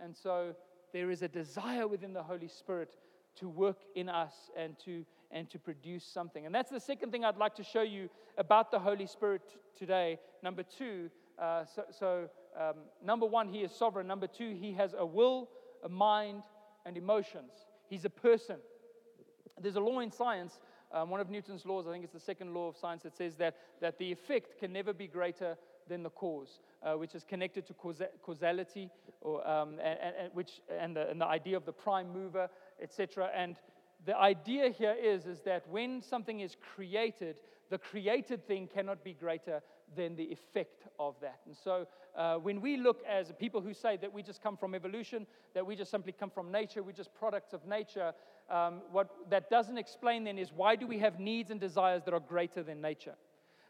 And 0.04 0.16
so 0.16 0.56
there 0.94 1.12
is 1.12 1.22
a 1.22 1.28
desire 1.28 1.88
within 1.88 2.14
the 2.14 2.24
Holy 2.24 2.48
Spirit 2.48 2.96
to 3.40 3.50
work 3.50 3.78
in 3.96 4.10
us 4.10 4.34
and 4.58 4.78
to, 4.86 5.06
and 5.32 5.50
to 5.50 5.60
produce 5.60 6.04
something. 6.04 6.46
And 6.46 6.54
that's 6.54 6.72
the 6.72 6.80
second 6.80 7.12
thing 7.12 7.26
I'd 7.26 7.38
like 7.38 7.56
to 7.56 7.64
show 7.64 7.82
you 7.82 8.10
about 8.38 8.72
the 8.72 8.80
Holy 8.80 9.06
Spirit 9.06 9.42
today. 9.78 10.20
Number 10.44 10.64
two, 10.64 11.10
uh, 11.38 11.66
so, 11.66 11.84
so 11.98 12.30
um, 12.60 12.76
number 13.04 13.26
one, 13.26 13.48
he 13.48 13.60
is 13.60 13.72
sovereign. 13.72 14.08
Number 14.08 14.28
two, 14.28 14.56
he 14.60 14.74
has 14.74 14.96
a 14.98 15.06
will, 15.06 15.50
a 15.84 15.90
mind, 15.90 16.44
and 16.86 16.98
emotions. 16.98 17.52
He's 17.90 18.06
a 18.06 18.10
person. 18.10 18.58
There's 19.62 19.76
a 19.76 19.82
law 19.82 20.00
in 20.00 20.12
science, 20.12 20.60
um, 20.92 21.10
one 21.10 21.20
of 21.20 21.30
Newton's 21.30 21.66
laws, 21.66 21.86
I 21.88 21.92
think 21.92 22.04
it's 22.04 22.14
the 22.14 22.20
second 22.20 22.54
law 22.54 22.68
of 22.68 22.78
science, 22.78 23.04
that 23.04 23.16
says 23.16 23.36
that, 23.36 23.58
that 23.80 24.00
the 24.00 24.12
effect 24.12 24.60
can 24.60 24.74
never 24.74 24.94
be 24.94 25.08
greater 25.08 25.56
than 25.88 26.02
the 26.04 26.10
cause, 26.10 26.60
uh, 26.84 26.94
which 26.94 27.14
is 27.14 27.24
connected 27.24 27.66
to 27.68 27.74
causality, 28.22 28.90
or, 29.22 29.48
um, 29.48 29.72
and, 29.84 30.00
and, 30.20 30.34
which, 30.34 30.62
and, 30.80 30.96
the, 30.96 31.10
and 31.10 31.22
the 31.22 31.26
idea 31.26 31.58
of 31.58 31.66
the 31.66 31.74
prime 31.74 32.12
mover 32.12 32.50
etc. 32.82 33.30
And 33.36 33.58
the 34.06 34.18
idea 34.18 34.70
here 34.70 34.96
is, 35.02 35.26
is 35.26 35.42
that 35.42 35.68
when 35.68 36.02
something 36.02 36.40
is 36.40 36.56
created, 36.76 37.42
the 37.70 37.78
created 37.78 38.48
thing 38.48 38.68
cannot 38.68 39.04
be 39.04 39.14
greater 39.14 39.62
than 39.96 40.16
the 40.16 40.24
effect 40.24 40.84
of 41.00 41.16
that. 41.22 41.40
And 41.46 41.56
so 41.56 41.88
uh, 42.16 42.36
when 42.36 42.62
we 42.62 42.78
look 42.78 43.04
as 43.08 43.32
people 43.40 43.62
who 43.62 43.74
say 43.74 43.98
that 43.98 44.12
we 44.12 44.24
just 44.24 44.42
come 44.42 44.58
from 44.58 44.76
evolution, 44.76 45.26
that 45.54 45.66
we 45.66 45.76
just 45.76 45.92
simply 45.92 46.12
come 46.12 46.30
from 46.30 46.52
nature, 46.52 46.84
we're 46.84 46.92
just 46.92 47.14
products 47.14 47.54
of 47.54 47.66
nature, 47.66 48.14
um, 48.50 48.82
what 48.92 49.10
that 49.30 49.50
doesn't 49.50 49.78
explain 49.78 50.24
then 50.24 50.38
is 50.38 50.52
why 50.52 50.76
do 50.76 50.88
we 50.88 50.98
have 51.00 51.20
needs 51.20 51.52
and 51.52 51.60
desires 51.60 52.04
that 52.06 52.14
are 52.14 52.20
greater 52.20 52.64
than 52.64 52.82
nature? 52.82 53.16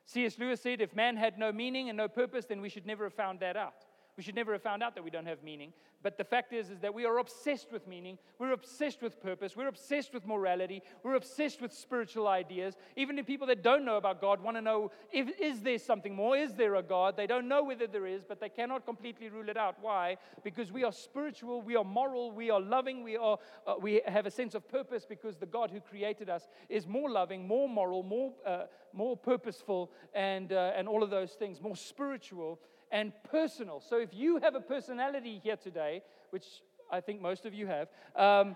C.S. 0.06 0.40
Lewis 0.40 0.62
said 0.62 0.82
if 0.82 0.96
man 0.96 1.18
had 1.18 1.38
no 1.38 1.52
meaning 1.52 1.90
and 1.90 1.98
no 1.98 2.08
purpose, 2.08 2.46
then 2.46 2.62
we 2.62 2.70
should 2.70 2.86
never 2.86 3.04
have 3.04 3.14
found 3.14 3.40
that 3.42 3.56
out. 3.56 3.86
We 4.20 4.24
should 4.24 4.36
never 4.36 4.52
have 4.52 4.62
found 4.62 4.84
out 4.84 4.96
that 4.96 5.04
we 5.06 5.10
don't 5.10 5.28
have 5.28 5.44
meaning. 5.44 5.72
But 6.04 6.18
the 6.18 6.26
fact 6.26 6.52
is, 6.52 6.70
is 6.70 6.82
that 6.82 6.94
we 6.94 7.06
are 7.06 7.20
obsessed 7.20 7.72
with 7.72 7.88
meaning. 7.88 8.18
We're 8.38 8.52
obsessed 8.52 9.02
with 9.02 9.22
purpose. 9.22 9.56
We're 9.56 9.70
obsessed 9.70 10.14
with 10.14 10.28
morality. 10.28 10.84
We're 11.04 11.16
obsessed 11.16 11.62
with 11.62 11.72
spiritual 11.72 12.28
ideas. 12.28 12.76
Even 12.98 13.16
the 13.16 13.24
people 13.24 13.48
that 13.48 13.64
don't 13.64 13.86
know 13.86 13.96
about 13.96 14.20
God 14.20 14.44
want 14.44 14.58
to 14.58 14.62
know 14.62 14.92
if, 15.14 15.30
is 15.40 15.62
there 15.62 15.80
something 15.80 16.14
more? 16.14 16.36
Is 16.36 16.54
there 16.56 16.76
a 16.76 16.84
God? 16.84 17.16
They 17.16 17.28
don't 17.28 17.48
know 17.48 17.64
whether 17.64 17.88
there 17.88 18.06
is, 18.06 18.26
but 18.26 18.42
they 18.42 18.50
cannot 18.50 18.86
completely 18.86 19.30
rule 19.30 19.48
it 19.48 19.56
out. 19.56 19.78
Why? 19.80 20.18
Because 20.44 20.70
we 20.70 20.84
are 20.84 20.92
spiritual, 20.92 21.62
we 21.62 21.78
are 21.78 21.86
moral, 21.86 22.34
we 22.34 22.50
are 22.50 22.60
loving, 22.60 23.04
we, 23.06 23.16
are, 23.16 23.38
uh, 23.66 23.76
we 23.82 24.02
have 24.06 24.26
a 24.26 24.32
sense 24.32 24.54
of 24.54 24.68
purpose 24.68 25.06
because 25.06 25.38
the 25.38 25.46
God 25.46 25.72
who 25.72 25.80
created 25.80 26.30
us 26.30 26.50
is 26.68 26.86
more 26.86 27.10
loving, 27.10 27.48
more 27.48 27.70
moral, 27.70 28.04
more, 28.04 28.34
uh, 28.46 28.64
more 28.92 29.16
purposeful, 29.16 29.94
and, 30.14 30.52
uh, 30.52 30.74
and 30.76 30.90
all 30.90 31.04
of 31.04 31.10
those 31.10 31.32
things, 31.32 31.62
more 31.62 31.78
spiritual 31.78 32.60
and 32.92 33.12
personal. 33.30 33.82
So 33.82 33.98
if 33.98 34.10
you 34.14 34.38
have 34.38 34.56
a 34.56 34.62
personality 34.62 35.40
here 35.44 35.58
today, 35.58 36.02
which 36.32 36.46
I 36.92 37.02
think 37.02 37.22
most 37.22 37.46
of 37.46 37.54
you 37.54 37.68
have, 37.68 37.88
um, 38.16 38.56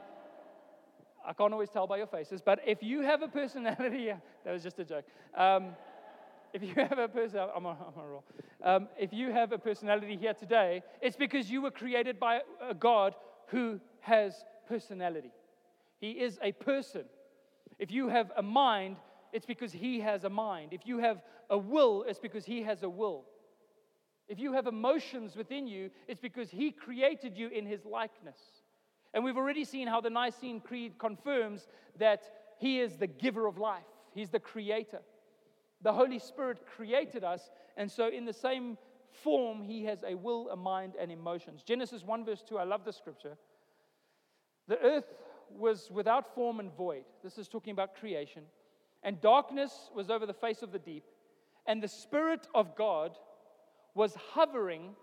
I 1.26 1.34
can't 1.34 1.54
always 1.54 1.70
tell 1.70 1.88
by 1.88 1.98
your 1.98 2.08
faces, 2.08 2.42
but 2.42 2.60
if 2.66 2.84
you 2.84 3.02
have 3.02 3.22
a 3.22 3.28
personality, 3.28 4.12
that 4.46 4.52
was 4.52 4.64
just 4.64 4.80
a 4.80 4.86
joke. 4.86 5.06
Um, 5.36 5.76
if 6.54 6.62
you 6.62 6.74
have 6.76 7.00
a 7.00 7.08
person, 7.08 7.40
I'm 7.56 7.66
on, 7.66 7.78
I'm 7.80 8.00
on 8.00 8.08
roll. 8.08 8.24
Um, 8.64 8.88
if 8.98 9.12
you 9.12 9.32
have 9.32 9.52
a 9.52 9.58
personality 9.58 10.18
here 10.18 10.34
today, 10.34 10.84
it's 11.02 11.16
because 11.16 11.50
you 11.50 11.62
were 11.62 11.72
created 11.72 12.20
by 12.20 12.42
a 12.62 12.74
God 12.74 13.16
who 13.48 13.80
has 14.02 14.46
personality. 14.68 15.32
He 16.00 16.12
is 16.12 16.38
a 16.44 16.52
person. 16.52 17.04
If 17.80 17.92
you 17.92 18.10
have 18.10 18.32
a 18.38 18.44
mind, 18.44 18.98
it's 19.32 19.46
because 19.46 19.72
he 19.72 20.00
has 20.02 20.26
a 20.26 20.30
mind. 20.30 20.74
If 20.74 20.86
you 20.86 21.00
have 21.00 21.22
a 21.50 21.58
will, 21.58 22.06
it's 22.08 22.20
because 22.20 22.46
he 22.46 22.62
has 22.64 22.84
a 22.84 22.90
will. 22.90 23.26
If 24.28 24.40
you 24.40 24.54
have 24.54 24.68
emotions 24.68 25.36
within 25.36 25.68
you, 25.68 25.90
it's 26.08 26.20
because 26.20 26.50
He 26.50 26.72
created 26.72 27.38
you 27.38 27.50
in 27.50 27.66
His 27.66 27.86
likeness. 27.86 28.40
And 29.14 29.24
we've 29.24 29.38
already 29.38 29.66
seen 29.66 29.88
how 29.88 30.02
the 30.02 30.10
Nicene 30.10 30.60
Creed 30.60 30.98
confirms 30.98 31.68
that 32.00 32.24
He 32.58 32.80
is 32.80 32.98
the 32.98 33.08
giver 33.08 33.48
of 33.48 33.58
life, 33.58 33.84
He's 34.14 34.30
the 34.30 34.40
creator. 34.40 35.02
The 35.82 35.94
Holy 35.94 36.20
Spirit 36.20 36.66
created 36.66 37.26
us, 37.26 37.52
and 37.76 37.92
so 37.92 38.08
in 38.08 38.24
the 38.26 38.34
same 38.34 38.78
form, 39.12 39.62
He 39.62 39.84
has 39.86 40.04
a 40.08 40.16
will, 40.16 40.50
a 40.50 40.56
mind, 40.56 40.94
and 41.00 41.12
emotions. 41.12 41.62
Genesis 41.64 42.04
1, 42.04 42.26
verse 42.26 42.44
2, 42.48 42.58
I 42.58 42.64
love 42.64 42.86
the 42.86 42.94
scripture. 42.94 43.38
The 44.68 44.80
earth 44.80 45.14
was 45.50 45.92
without 45.92 46.34
form 46.34 46.60
and 46.60 46.74
void. 46.74 47.04
This 47.24 47.38
is 47.38 47.48
talking 47.48 47.74
about 47.74 47.96
creation. 47.96 48.44
And 49.04 49.20
darkness 49.20 49.92
was 49.94 50.10
over 50.10 50.26
the 50.26 50.34
face 50.34 50.62
of 50.62 50.72
the 50.72 50.80
deep. 50.80 51.04
And 51.68 51.84
the 51.84 51.88
Spirit 51.88 52.48
of 52.56 52.76
God 52.76 53.18
was 53.96 54.16
hovering 54.16 54.96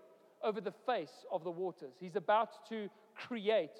over 0.43 0.61
the 0.61 0.73
face 0.85 1.25
of 1.31 1.43
the 1.43 1.51
waters. 1.51 1.93
He's 1.99 2.15
about 2.15 2.67
to 2.69 2.89
create 3.15 3.77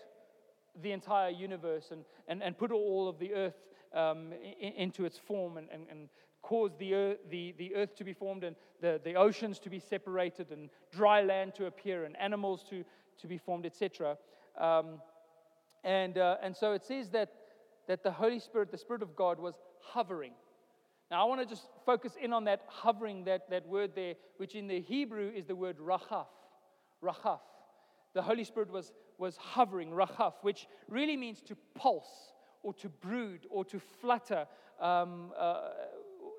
the 0.82 0.92
entire 0.92 1.30
universe 1.30 1.90
and, 1.92 2.06
and, 2.28 2.42
and 2.42 2.58
put 2.58 2.72
all 2.72 3.10
of 3.10 3.20
the 3.20 3.34
earth 3.34 3.56
um, 3.94 4.32
in, 4.60 4.74
into 4.74 5.06
its 5.06 5.18
form 5.18 5.58
and, 5.58 5.68
and, 5.72 5.84
and 5.90 6.10
cause 6.42 6.72
the 6.80 6.94
earth, 6.94 7.18
the, 7.30 7.54
the 7.58 7.76
earth 7.76 7.96
to 7.96 8.04
be 8.04 8.14
formed 8.14 8.44
and 8.44 8.56
the, 8.82 9.00
the 9.04 9.16
oceans 9.16 9.60
to 9.60 9.70
be 9.70 9.80
separated 9.80 10.52
and 10.52 10.70
dry 10.92 11.22
land 11.22 11.54
to 11.56 11.66
appear 11.66 12.06
and 12.06 12.18
animals 12.18 12.64
to, 12.70 12.84
to 13.20 13.28
be 13.28 13.38
formed, 13.38 13.66
etc. 13.66 14.18
Um, 14.58 15.02
and, 15.84 16.18
uh, 16.18 16.38
and 16.42 16.56
so 16.56 16.74
it 16.74 16.84
says 16.84 17.10
that, 17.10 17.32
that 17.88 18.04
the 18.04 18.12
Holy 18.12 18.40
Spirit, 18.40 18.72
the 18.72 18.78
Spirit 18.78 19.02
of 19.02 19.16
God, 19.16 19.40
was 19.40 19.56
hovering. 19.82 20.34
Now, 21.12 21.26
I 21.26 21.26
want 21.28 21.42
to 21.42 21.46
just 21.46 21.68
focus 21.86 22.14
in 22.20 22.32
on 22.32 22.46
that 22.46 22.62
hovering, 22.68 23.26
that, 23.26 23.50
that 23.50 23.68
word 23.68 23.92
there, 23.96 24.16
which 24.38 24.56
in 24.56 24.68
the 24.68 24.80
Hebrew 24.80 25.30
is 25.36 25.46
the 25.46 25.56
word 25.56 25.78
rachaf. 25.78 26.28
Rachaf. 27.04 27.42
The 28.14 28.22
Holy 28.22 28.46
Spirit 28.46 28.72
was, 28.72 28.94
was 29.18 29.36
hovering, 29.36 29.92
rachaf, 29.92 30.36
which 30.42 30.68
really 30.88 31.18
means 31.18 31.42
to 31.44 31.58
pulse 31.76 32.32
or 32.64 32.74
to 32.76 32.88
brood 32.88 33.46
or 33.50 33.66
to 33.66 33.80
flutter. 34.00 34.48
Um, 34.80 35.34
uh, 35.38 35.72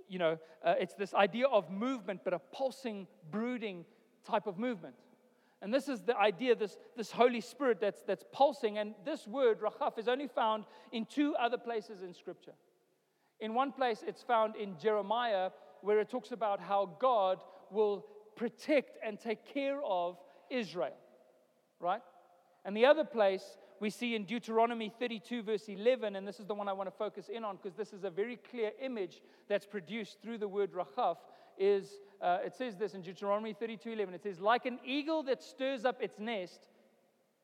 you 0.09 0.19
know, 0.19 0.39
uh, 0.65 0.75
it's 0.81 0.95
this 0.95 1.13
idea 1.13 1.49
of 1.49 1.71
movement, 1.71 2.21
but 2.25 2.33
a 2.33 2.39
pulsing, 2.39 3.07
brooding 3.31 3.85
type 4.25 4.47
of 4.47 4.59
movement. 4.59 4.95
And 5.61 5.73
this 5.73 5.87
is 5.87 6.01
the 6.01 6.17
idea, 6.17 6.57
this, 6.57 6.79
this 6.97 7.11
Holy 7.11 7.43
Spirit 7.43 7.79
that's, 7.79 8.03
that's 8.03 8.25
pulsing. 8.33 8.79
And 8.79 8.95
this 9.05 9.27
word, 9.27 9.61
rachaf, 9.61 9.99
is 9.99 10.09
only 10.09 10.29
found 10.29 10.65
in 10.93 11.05
two 11.05 11.35
other 11.37 11.59
places 11.59 12.03
in 12.03 12.15
Scripture. 12.15 12.53
In 13.43 13.55
one 13.55 13.73
place, 13.73 14.05
it's 14.07 14.23
found 14.23 14.55
in 14.55 14.79
Jeremiah, 14.79 15.51
where 15.81 15.99
it 15.99 16.09
talks 16.09 16.31
about 16.31 16.61
how 16.61 16.97
God 17.01 17.41
will 17.73 18.07
protect 18.37 18.99
and 19.05 19.19
take 19.19 19.45
care 19.53 19.81
of 19.85 20.17
Israel, 20.49 20.95
right? 21.81 22.03
And 22.65 22.77
the 22.77 22.87
other 22.87 23.03
place 23.03 23.43
we 23.81 23.91
see 23.91 24.15
in 24.15 24.27
Deuteronomy 24.27 24.93
32, 24.97 25.43
verse 25.43 25.69
11, 25.69 26.15
and 26.15 26.27
this 26.27 26.39
is 26.39 26.47
the 26.47 26.55
one 26.55 26.69
I 26.69 26.73
want 26.73 26.87
to 26.89 26.97
focus 26.97 27.29
in 27.29 27.43
on 27.43 27.57
because 27.57 27.77
this 27.77 27.93
is 27.93 28.05
a 28.05 28.11
very 28.11 28.37
clear 28.37 28.71
image 28.81 29.21
that's 29.49 29.67
produced 29.67 30.19
through 30.23 30.39
the 30.39 30.47
word 30.47 30.71
rachaf. 30.73 31.17
Is 31.59 31.99
uh, 32.21 32.39
it 32.47 32.55
says 32.55 32.77
this 32.77 32.95
in 32.95 33.03
Deuteronomy 33.03 33.55
32, 33.55 33.91
11? 33.91 34.15
It 34.15 34.23
says, 34.23 34.39
like 34.39 34.67
an 34.67 34.79
eagle 34.87 35.25
that 35.25 35.43
stirs 35.43 35.85
up 35.85 36.01
its 36.01 36.21
nest, 36.21 36.69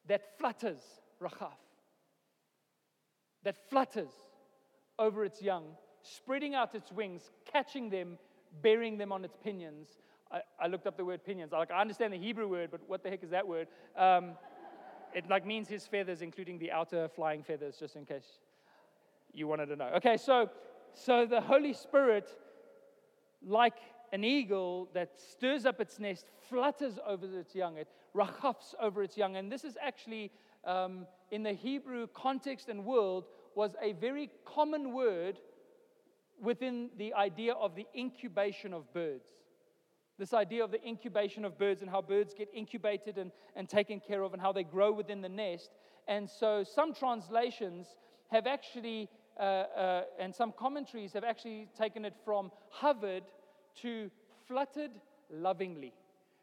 that 0.07 0.39
flutters, 0.39 0.81
rachaf, 1.21 1.59
that 3.43 3.57
flutters 3.69 4.13
over 4.97 5.25
its 5.25 5.43
young 5.43 5.65
spreading 6.03 6.55
out 6.55 6.75
its 6.75 6.93
wings, 6.93 7.31
catching 7.51 7.91
them, 7.91 8.19
bearing 8.63 8.99
them 8.99 9.13
on 9.13 9.25
its 9.25 9.37
pinions. 9.43 9.89
I, 10.31 10.41
I 10.61 10.67
looked 10.67 10.87
up 10.87 10.97
the 10.97 11.05
word 11.05 11.25
pinions. 11.25 11.53
I, 11.53 11.59
like, 11.59 11.71
I 11.71 11.81
understand 11.81 12.13
the 12.13 12.19
Hebrew 12.19 12.49
word, 12.49 12.71
but 12.71 12.81
what 12.87 13.03
the 13.03 13.11
heck 13.11 13.23
is 13.23 13.31
that 13.31 13.47
word? 13.47 13.69
Um, 13.97 14.33
it 15.15 15.29
like 15.29 15.47
means 15.47 15.69
his 15.69 15.87
feathers, 15.87 16.23
including 16.23 16.59
the 16.59 16.71
outer 16.71 17.09
flying 17.09 17.43
feathers, 17.43 17.77
just 17.79 17.97
in 17.97 18.05
case 18.05 18.41
you 19.33 19.47
wanted 19.47 19.67
to 19.67 19.77
know. 19.77 19.91
Okay, 19.97 20.17
so 20.17 20.51
so 20.93 21.27
the 21.27 21.41
Holy 21.41 21.73
Spirit, 21.73 22.29
like 23.47 23.77
an 24.13 24.25
eagle 24.25 24.89
that 24.95 25.19
stirs 25.19 25.67
up 25.67 25.81
its 25.81 25.99
nest, 25.99 26.27
flutters 26.49 26.99
over 27.07 27.27
its 27.39 27.55
young, 27.55 27.77
it 27.77 27.89
rachafs 28.15 28.75
over 28.81 29.03
its 29.03 29.17
young, 29.17 29.37
and 29.37 29.51
this 29.51 29.65
is 29.65 29.77
actually 29.81 30.31
um, 30.65 31.07
in 31.31 31.43
the 31.43 31.53
Hebrew 31.53 32.07
context 32.09 32.69
and 32.69 32.85
world 32.85 33.27
was 33.55 33.75
a 33.83 33.93
very 33.93 34.31
common 34.45 34.93
word 34.93 35.39
within 36.43 36.91
the 36.97 37.15
idea 37.15 37.53
of 37.53 37.75
the 37.75 37.87
incubation 37.97 38.73
of 38.73 38.93
birds. 38.93 39.29
This 40.19 40.35
idea 40.35 40.65
of 40.65 40.73
the 40.73 40.85
incubation 40.85 41.45
of 41.45 41.59
birds 41.59 41.81
and 41.81 41.91
how 41.91 42.03
birds 42.03 42.35
get 42.35 42.49
incubated 42.53 43.19
and, 43.19 43.31
and 43.55 43.69
taken 43.69 44.01
care 44.01 44.23
of 44.23 44.33
and 44.33 44.43
how 44.43 44.53
they 44.53 44.65
grow 44.65 44.93
within 44.93 45.21
the 45.21 45.29
nest. 45.29 45.71
And 46.09 46.29
so 46.29 46.65
some 46.65 46.93
translations 46.93 47.87
have 48.33 48.47
actually, 48.47 49.09
uh, 49.39 49.43
uh, 49.43 50.03
and 50.19 50.35
some 50.35 50.53
commentaries 50.59 51.13
have 51.13 51.25
actually 51.25 51.69
taken 51.79 52.05
it 52.05 52.15
from 52.25 52.51
hovered 52.71 53.25
to 53.83 54.11
fluttered 54.49 54.91
lovingly. 55.31 55.93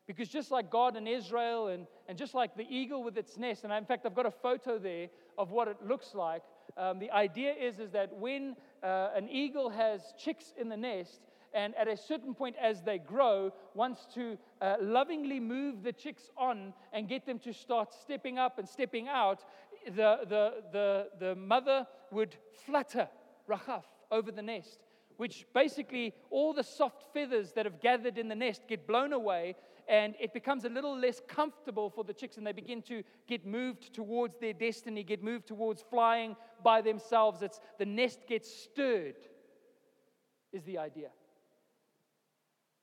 Because 0.07 0.29
just 0.29 0.51
like 0.51 0.69
God 0.69 0.95
and 0.95 1.07
Israel, 1.07 1.67
and, 1.69 1.87
and 2.07 2.17
just 2.17 2.35
like 2.35 2.55
the 2.55 2.65
eagle 2.69 3.03
with 3.03 3.17
its 3.17 3.37
nest, 3.37 3.63
and 3.63 3.73
in 3.73 3.85
fact, 3.85 4.05
I've 4.05 4.15
got 4.15 4.27
a 4.27 4.31
photo 4.31 4.77
there 4.77 5.07
of 5.37 5.49
what 5.49 5.67
it 5.67 5.77
looks 5.85 6.13
like. 6.13 6.43
Um, 6.77 6.99
the 6.99 7.11
idea 7.11 7.53
is, 7.53 7.79
is 7.79 7.91
that 7.91 8.15
when 8.17 8.55
uh, 8.83 9.09
an 9.15 9.29
eagle 9.29 9.69
has 9.69 10.01
chicks 10.17 10.53
in 10.59 10.69
the 10.69 10.77
nest, 10.77 11.21
and 11.53 11.73
at 11.75 11.87
a 11.87 11.95
certain 11.95 12.33
point 12.33 12.55
as 12.61 12.81
they 12.81 12.97
grow, 12.97 13.51
wants 13.73 14.05
to 14.13 14.37
uh, 14.61 14.75
lovingly 14.81 15.39
move 15.39 15.83
the 15.83 15.93
chicks 15.93 16.29
on 16.37 16.73
and 16.91 17.07
get 17.07 17.25
them 17.25 17.39
to 17.39 17.53
start 17.53 17.93
stepping 17.93 18.37
up 18.37 18.59
and 18.59 18.67
stepping 18.67 19.07
out, 19.07 19.45
the, 19.87 20.19
the, 20.27 20.53
the, 20.73 21.07
the 21.19 21.35
mother 21.35 21.87
would 22.11 22.35
flutter, 22.65 23.07
rachaf, 23.49 23.83
over 24.11 24.31
the 24.31 24.41
nest, 24.41 24.79
which 25.17 25.45
basically 25.53 26.13
all 26.29 26.53
the 26.53 26.63
soft 26.63 27.03
feathers 27.13 27.53
that 27.53 27.65
have 27.65 27.79
gathered 27.79 28.17
in 28.17 28.27
the 28.27 28.35
nest 28.35 28.63
get 28.67 28.85
blown 28.85 29.13
away 29.13 29.55
and 29.87 30.15
it 30.19 30.33
becomes 30.33 30.65
a 30.65 30.69
little 30.69 30.97
less 30.97 31.21
comfortable 31.27 31.89
for 31.89 32.03
the 32.03 32.13
chicks, 32.13 32.37
and 32.37 32.45
they 32.45 32.51
begin 32.51 32.81
to 32.83 33.03
get 33.27 33.45
moved 33.45 33.93
towards 33.93 34.37
their 34.37 34.53
destiny, 34.53 35.03
get 35.03 35.23
moved 35.23 35.47
towards 35.47 35.83
flying 35.89 36.35
by 36.63 36.81
themselves. 36.81 37.41
It's 37.41 37.59
the 37.77 37.85
nest 37.85 38.21
gets 38.27 38.51
stirred, 38.51 39.15
is 40.51 40.63
the 40.63 40.77
idea. 40.77 41.09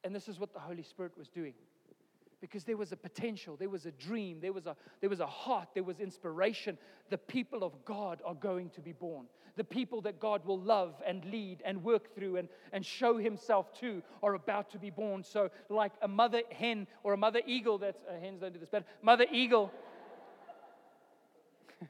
And 0.05 0.15
this 0.15 0.29
is 0.29 0.39
what 0.39 0.53
the 0.53 0.61
Holy 0.61 0.83
Spirit 0.83 1.17
was 1.17 1.29
doing. 1.29 1.55
Because 2.43 2.65
there 2.65 2.77
was 2.77 2.91
a 2.91 2.97
potential, 2.97 3.57
there 3.57 3.71
was 3.71 3.87
a 3.87 3.93
dream, 3.93 4.41
there 4.41 4.53
was 4.53 4.67
a, 4.67 4.77
there 5.01 5.09
was 5.09 5.21
a 5.21 5.27
heart, 5.27 5.69
there 5.75 5.85
was 5.85 6.01
inspiration. 6.01 6.77
The 7.09 7.17
people 7.17 7.63
of 7.63 7.73
God 7.85 8.21
are 8.27 8.35
going 8.35 8.69
to 8.71 8.81
be 8.81 8.91
born. 8.91 9.27
The 9.57 9.63
people 9.63 10.01
that 10.03 10.19
God 10.19 10.45
will 10.45 10.59
love 10.59 11.01
and 11.07 11.25
lead 11.27 11.63
and 11.65 11.85
work 11.85 12.13
through 12.17 12.39
and, 12.39 12.49
and 12.73 12.85
show 12.85 13.17
himself 13.17 13.73
to 13.81 14.03
are 14.25 14.35
about 14.35 14.71
to 14.71 14.79
be 14.79 14.91
born. 14.91 15.23
So, 15.23 15.51
like 15.69 15.93
a 16.03 16.09
mother 16.09 16.43
hen 16.51 16.89
or 17.05 17.13
a 17.13 17.17
mother 17.17 17.43
eagle, 17.47 17.79
that's 17.79 18.03
uh, 18.11 18.19
hens 18.21 18.41
don't 18.41 18.53
do 18.53 18.59
this, 18.59 18.71
but 18.73 18.85
mother 19.03 19.27
eagle. 19.31 19.71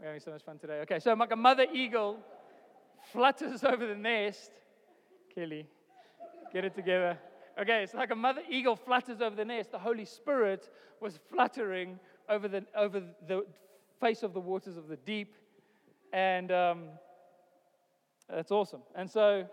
We're 0.00 0.06
having 0.06 0.20
so 0.20 0.32
much 0.32 0.42
fun 0.42 0.58
today. 0.58 0.80
Okay, 0.80 0.98
so 0.98 1.14
like 1.14 1.32
a 1.32 1.36
mother 1.36 1.66
eagle 1.72 2.18
flutters 3.10 3.64
over 3.64 3.86
the 3.86 3.96
nest. 3.96 4.50
Kelly, 5.34 5.66
get 6.52 6.66
it 6.66 6.74
together. 6.74 7.16
Okay, 7.60 7.82
it's 7.82 7.92
like 7.92 8.10
a 8.10 8.16
mother 8.16 8.40
eagle 8.48 8.76
flutters 8.76 9.20
over 9.20 9.36
the 9.36 9.44
nest. 9.44 9.72
The 9.72 9.78
Holy 9.78 10.06
Spirit 10.06 10.70
was 11.00 11.18
fluttering 11.30 11.98
over 12.28 12.48
the, 12.48 12.64
over 12.74 13.02
the 13.28 13.44
face 14.00 14.22
of 14.22 14.32
the 14.32 14.40
waters 14.40 14.76
of 14.76 14.88
the 14.88 14.96
deep. 14.96 15.34
And 16.12 16.50
um, 16.50 16.84
that's 18.28 18.50
awesome. 18.50 18.80
And 18.94 19.10
so, 19.10 19.46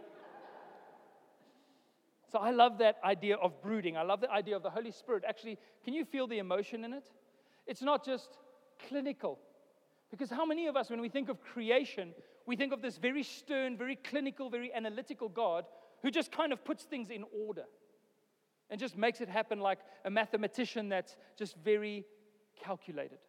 so 2.32 2.40
I 2.40 2.52
love 2.52 2.78
that 2.78 2.98
idea 3.04 3.36
of 3.36 3.62
brooding. 3.62 3.98
I 3.98 4.04
love 4.04 4.22
the 4.22 4.32
idea 4.32 4.56
of 4.56 4.64
the 4.64 4.70
Holy 4.70 4.92
Spirit. 4.92 5.24
Actually, 5.28 5.58
can 5.84 5.94
you 5.94 6.06
feel 6.06 6.26
the 6.26 6.40
emotion 6.40 6.86
in 6.86 6.94
it? 6.94 7.12
It's 7.68 7.82
not 7.82 8.06
just 8.06 8.38
clinical. 8.88 9.40
Because 10.10 10.30
how 10.30 10.46
many 10.46 10.68
of 10.68 10.78
us, 10.78 10.90
when 10.90 11.02
we 11.02 11.10
think 11.10 11.28
of 11.28 11.42
creation, 11.42 12.14
we 12.46 12.56
think 12.56 12.72
of 12.72 12.82
this 12.82 12.98
very 12.98 13.24
stern, 13.24 13.78
very 13.78 13.98
clinical, 13.98 14.50
very 14.50 14.74
analytical 14.74 15.28
God 15.28 15.66
who 16.02 16.10
just 16.10 16.32
kind 16.32 16.54
of 16.54 16.64
puts 16.64 16.86
things 16.86 17.10
in 17.10 17.26
order 17.46 17.66
and 18.70 18.80
just 18.80 18.98
makes 18.98 19.22
it 19.22 19.30
happen 19.30 19.60
like 19.60 19.80
a 20.06 20.10
mathematician 20.10 20.90
that's 20.90 21.16
just 21.38 21.56
very 21.58 22.06
calculated. 22.64 23.20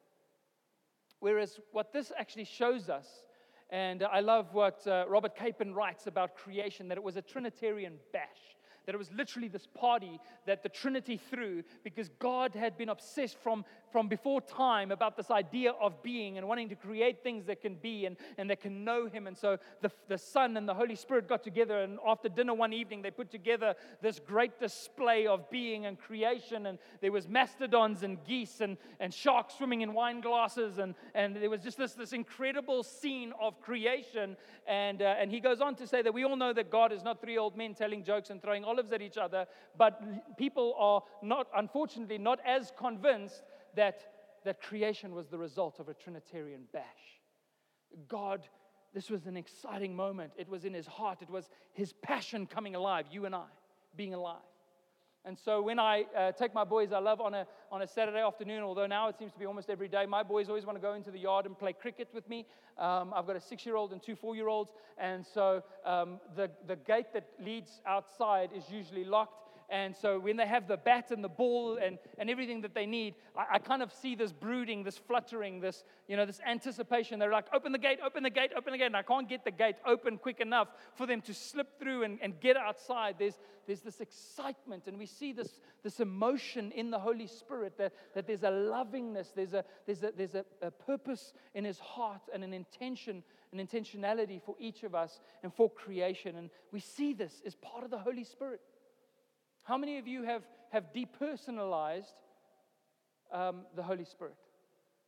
Whereas 1.21 1.61
what 1.73 1.93
this 1.93 2.13
actually 2.19 2.45
shows 2.45 2.89
us, 2.89 3.07
and 3.71 4.03
I 4.03 4.21
love 4.21 4.53
what 4.53 4.87
uh, 4.87 5.05
Robert 5.09 5.37
Capon 5.37 5.75
writes 5.75 6.07
about 6.07 6.35
creation, 6.35 6.89
that 6.89 6.99
it 6.99 7.05
was 7.05 7.17
a 7.17 7.23
Trinitarian 7.23 7.95
bash 8.13 8.57
that 8.87 8.95
it 8.95 8.99
was 8.99 9.13
literally 9.13 9.49
this 9.49 9.67
party 9.67 10.19
that 10.47 10.63
the 10.63 10.69
Trinity 10.69 11.17
threw 11.17 11.63
because 11.85 12.09
God 12.19 12.55
had 12.55 12.77
been 12.77 12.89
obsessed 12.89 13.39
from, 13.39 13.65
from 13.91 14.09
before 14.09 14.41
time 14.41 14.91
about 14.91 15.17
this 15.17 15.31
idea 15.31 15.73
of 15.81 16.03
being 16.03 16.39
and 16.39 16.47
wanting 16.47 16.69
to 16.69 16.77
create 16.77 17.23
things 17.23 17.47
that 17.47 17.61
can 17.61 17.75
be 17.75 18.07
and, 18.07 18.17
and 18.39 18.49
that 18.51 18.61
can 18.61 18.85
know 18.85 19.07
Him. 19.07 19.27
And 19.27 19.37
so 19.37 19.59
the, 19.81 19.91
the 20.09 20.19
Son 20.19 20.57
and 20.57 20.69
the 20.69 20.75
Holy 20.75 20.95
Spirit 20.95 21.29
got 21.29 21.43
together, 21.43 21.83
and 21.83 21.99
after 22.07 22.29
dinner 22.29 22.55
one 22.55 22.73
evening, 22.73 23.03
they 23.03 23.11
put 23.11 23.31
together 23.31 23.75
this 24.01 24.21
great 24.21 24.59
display 24.59 25.27
of 25.27 25.51
being 25.51 25.87
and 25.87 25.99
creation. 25.99 26.67
And 26.67 26.79
there 27.01 27.13
was 27.13 27.29
mastodons 27.29 28.03
and 28.03 28.23
geese 28.25 28.61
and, 28.61 28.77
and 28.99 29.13
sharks 29.13 29.55
swimming 29.59 29.81
in 29.81 29.93
wine 29.93 30.21
glasses, 30.21 30.79
and, 30.79 30.95
and 31.15 31.37
there 31.37 31.51
was 31.51 31.63
just 31.63 31.79
this, 31.79 31.95
this 31.95 32.13
incredible 32.13 32.83
scene 32.83 33.33
of 33.41 33.61
creation. 33.61 34.37
And, 34.67 35.03
uh, 35.03 35.17
and 35.19 35.31
he 35.31 35.41
goes 35.41 35.61
on 35.61 35.75
to 35.77 35.87
say 35.87 36.03
that 36.03 36.15
we 36.15 36.25
all 36.25 36.37
know 36.37 36.53
that 36.53 36.71
God 36.71 36.93
is 36.93 37.03
not 37.03 37.21
three 37.21 37.39
old 37.39 37.57
men 37.57 37.75
telling 37.75 38.05
jokes 38.05 38.31
and 38.31 38.41
throwing 38.41 38.65
olives 38.65 38.93
at 38.93 39.03
each 39.03 39.19
other, 39.19 39.47
but 39.77 40.37
people 40.37 40.75
are 40.79 41.03
not, 41.23 41.49
unfortunately, 41.57 42.19
not 42.19 42.39
as 42.47 42.73
convinced 42.77 43.43
that, 43.77 44.01
that 44.45 44.61
creation 44.61 45.15
was 45.15 45.29
the 45.29 45.39
result 45.39 45.81
of 45.81 45.89
a 45.89 45.95
Trinitarian 45.95 46.63
bash. 46.73 46.85
God, 48.09 48.47
this 48.95 49.11
was 49.11 49.27
an 49.27 49.37
exciting 49.37 49.95
moment. 49.95 50.33
It 50.37 50.49
was 50.49 50.65
in 50.65 50.75
his 50.75 50.87
heart, 50.87 51.23
it 51.23 51.31
was 51.31 51.49
his 51.73 51.93
passion 51.93 52.47
coming 52.47 52.75
alive, 52.75 53.07
you 53.11 53.27
and 53.27 53.35
I 53.35 53.47
being 53.97 54.15
alive. 54.15 54.39
And 55.25 55.39
so 55.39 55.61
when 55.61 55.79
I 55.79 56.05
uh, 56.17 56.33
take 56.33 56.55
my 56.55 56.65
boys, 56.65 56.93
I 56.93 56.99
love 56.99 57.21
on 57.21 57.35
a, 57.35 57.47
on 57.71 57.83
a 57.83 57.87
Saturday 57.87 58.21
afternoon, 58.21 58.63
although 58.63 58.87
now 58.87 59.09
it 59.09 59.19
seems 59.19 59.33
to 59.33 59.39
be 59.39 59.45
almost 59.45 59.69
every 59.69 59.89
day, 59.89 60.07
my 60.07 60.23
boys 60.23 60.49
always 60.49 60.65
want 60.65 60.79
to 60.79 60.83
go 60.83 60.95
into 60.95 61.11
the 61.11 61.19
yard 61.19 61.45
and 61.45 61.59
play 61.59 61.75
cricket 61.75 62.09
with 62.15 62.27
me. 62.27 62.47
Um, 62.79 63.13
I've 63.15 63.27
got 63.27 63.37
a 63.37 63.41
six 63.41 63.67
year 63.67 63.77
old 63.77 63.93
and 63.93 64.03
two 64.03 64.17
four 64.17 64.35
year 64.35 64.49
olds. 64.49 64.71
And 64.97 65.27
so 65.27 65.63
um, 65.85 66.21
the, 66.37 66.51
the 66.67 66.77
gate 66.77 67.13
that 67.13 67.29
leads 67.39 67.83
outside 67.87 68.51
is 68.57 68.71
usually 68.71 69.05
locked. 69.05 69.50
And 69.71 69.95
so 69.95 70.19
when 70.19 70.37
they 70.37 70.47
have 70.47 70.67
the 70.67 70.77
bat 70.77 71.13
and 71.13 71.23
the 71.23 71.29
ball 71.29 71.79
and, 71.81 71.99
and 72.19 72.29
everything 72.29 72.61
that 72.63 72.75
they 72.75 72.87
need, 72.87 73.15
I, 73.37 73.47
I, 73.53 73.59
kind 73.59 73.83
of 73.83 73.93
see 73.93 74.17
this 74.17 74.33
brooding, 74.33 74.83
this 74.83 74.99
fluttering, 74.99 75.61
this, 75.61 75.85
you 76.09 76.17
know, 76.17 76.27
this 76.27 76.41
anticipation. 76.45 77.21
They're 77.21 77.31
like, 77.31 77.47
open 77.55 77.71
the 77.71 77.79
gate, 77.79 78.01
open 78.05 78.25
the 78.25 78.31
gate, 78.31 78.51
open 78.57 78.73
the 78.73 78.79
gate. 78.79 78.87
And 78.87 78.97
I 78.97 79.03
can't 79.03 79.29
get 79.29 79.45
the 79.45 79.53
gate 79.53 79.77
open 79.87 80.19
quick 80.19 80.41
enough 80.41 80.69
for 80.97 81.07
them 81.07 81.21
to 81.23 81.33
slip 81.33 81.79
through 81.79 82.03
and, 82.03 82.19
and 82.21 82.41
get 82.41 82.57
outside. 82.57 83.15
There's, 83.19 83.39
there's 83.67 83.81
this 83.81 84.01
excitement, 84.01 84.89
and 84.89 84.99
we 84.99 85.07
see 85.07 85.33
this, 85.33 85.61
this 85.85 86.01
emotion 86.01 86.73
in 86.73 86.91
the 86.91 86.99
Holy 86.99 87.29
Spirit 87.29 87.79
that, 87.79 87.93
that 88.15 88.27
there's 88.27 88.43
a 88.43 88.51
lovingness, 88.51 89.29
there's, 89.37 89.53
a, 89.53 89.65
there's, 89.87 90.03
a, 90.03 90.13
there's 90.17 90.35
a, 90.35 90.45
a 90.63 90.73
purpose 90.73 91.33
in 91.55 91.65
his 91.65 91.79
heart 91.79 92.23
and 92.35 92.43
an 92.43 92.53
intention 92.53 93.23
an 93.53 93.67
intentionality 93.67 94.41
for 94.41 94.55
each 94.59 94.85
of 94.85 94.95
us 94.95 95.21
and 95.43 95.53
for 95.53 95.69
creation. 95.69 96.37
And 96.37 96.51
we 96.73 96.81
see 96.81 97.13
this 97.13 97.43
as 97.45 97.57
part 97.57 97.85
of 97.85 97.91
the 97.91 97.99
Holy 97.99 98.25
Spirit. 98.25 98.61
How 99.63 99.77
many 99.77 99.99
of 99.99 100.07
you 100.07 100.23
have, 100.25 100.43
have 100.71 100.87
depersonalized 100.95 102.15
um, 103.33 103.63
the 103.77 103.83
Holy 103.83 104.05
Spirit? 104.05 104.37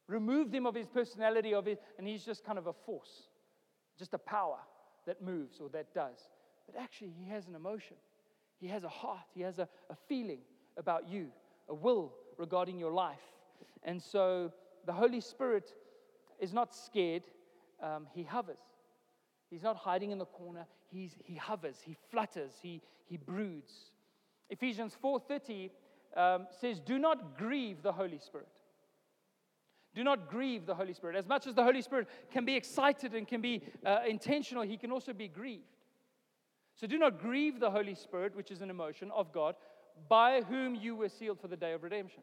Removed 0.09 0.55
him 0.55 0.67
of 0.67 0.75
his 0.75 0.87
personality, 0.87 1.55
of 1.55 1.69
it, 1.69 1.81
and 1.99 2.07
he's 2.07 2.25
just 2.25 2.45
kind 2.45 2.59
of 2.59 2.67
a 2.67 2.73
force, 2.73 3.29
just 3.99 4.15
a 4.15 4.19
power 4.19 4.59
that 5.07 5.23
moves 5.23 5.61
or 5.61 5.69
that 5.71 5.95
does. 5.95 6.19
But 6.67 6.81
actually, 6.81 7.13
he 7.19 7.29
has 7.31 7.47
an 7.47 7.55
emotion, 7.55 7.97
he 8.61 8.69
has 8.69 8.85
a 8.85 8.89
heart, 8.89 9.27
he 9.35 9.43
has 9.43 9.59
a, 9.59 9.69
a 9.91 9.97
feeling 10.09 10.41
about 10.77 11.09
you, 11.09 11.29
a 11.69 11.75
will 11.75 12.13
regarding 12.39 12.79
your 12.79 12.93
life. 12.93 13.21
And 13.83 14.01
so 14.03 14.53
the 14.87 14.93
Holy 14.93 15.21
Spirit 15.21 15.73
is 16.41 16.53
not 16.53 16.75
scared, 16.75 17.23
um, 17.83 18.07
he 18.15 18.23
hovers. 18.23 18.61
He's 19.51 19.63
not 19.63 19.77
hiding 19.77 20.13
in 20.13 20.19
the 20.19 20.25
corner. 20.25 20.67
He's, 20.91 21.13
he 21.25 21.35
hovers, 21.35 21.77
he 21.85 21.97
flutters, 22.11 22.53
he, 22.63 22.81
he 23.05 23.17
broods. 23.17 23.92
Ephesians 24.53 24.95
4:30 25.03 25.71
um, 26.15 26.47
says, 26.61 26.79
"Do 26.79 26.99
not 26.99 27.39
grieve 27.39 27.83
the 27.83 27.93
Holy 27.93 28.19
Spirit." 28.19 28.49
Do 29.95 30.05
not 30.05 30.31
grieve 30.31 30.65
the 30.65 30.75
Holy 30.75 30.95
Spirit. 30.95 31.17
As 31.17 31.27
much 31.27 31.47
as 31.47 31.55
the 31.55 31.63
Holy 31.63 31.83
Spirit 31.83 32.09
can 32.31 32.47
be 32.47 32.57
excited 32.57 33.15
and 33.15 33.29
can 33.29 33.43
be 33.43 33.63
uh, 33.85 34.01
intentional, 34.09 34.63
he 34.63 34.79
can 34.79 34.91
also 34.91 35.13
be 35.13 35.29
grieved. 35.29 35.77
So 36.75 36.87
do 36.87 36.99
not 36.99 37.21
grieve 37.21 37.61
the 37.61 37.71
Holy 37.71 37.95
Spirit, 37.95 38.35
which 38.35 38.51
is 38.51 38.63
an 38.63 38.71
emotion 38.71 39.11
of 39.11 39.33
God, 39.33 39.55
by 40.09 40.41
whom 40.41 40.75
you 40.75 40.97
were 40.97 41.11
sealed 41.11 41.41
for 41.41 41.49
the 41.49 41.59
day 41.59 41.73
of 41.75 41.83
redemption. 41.83 42.23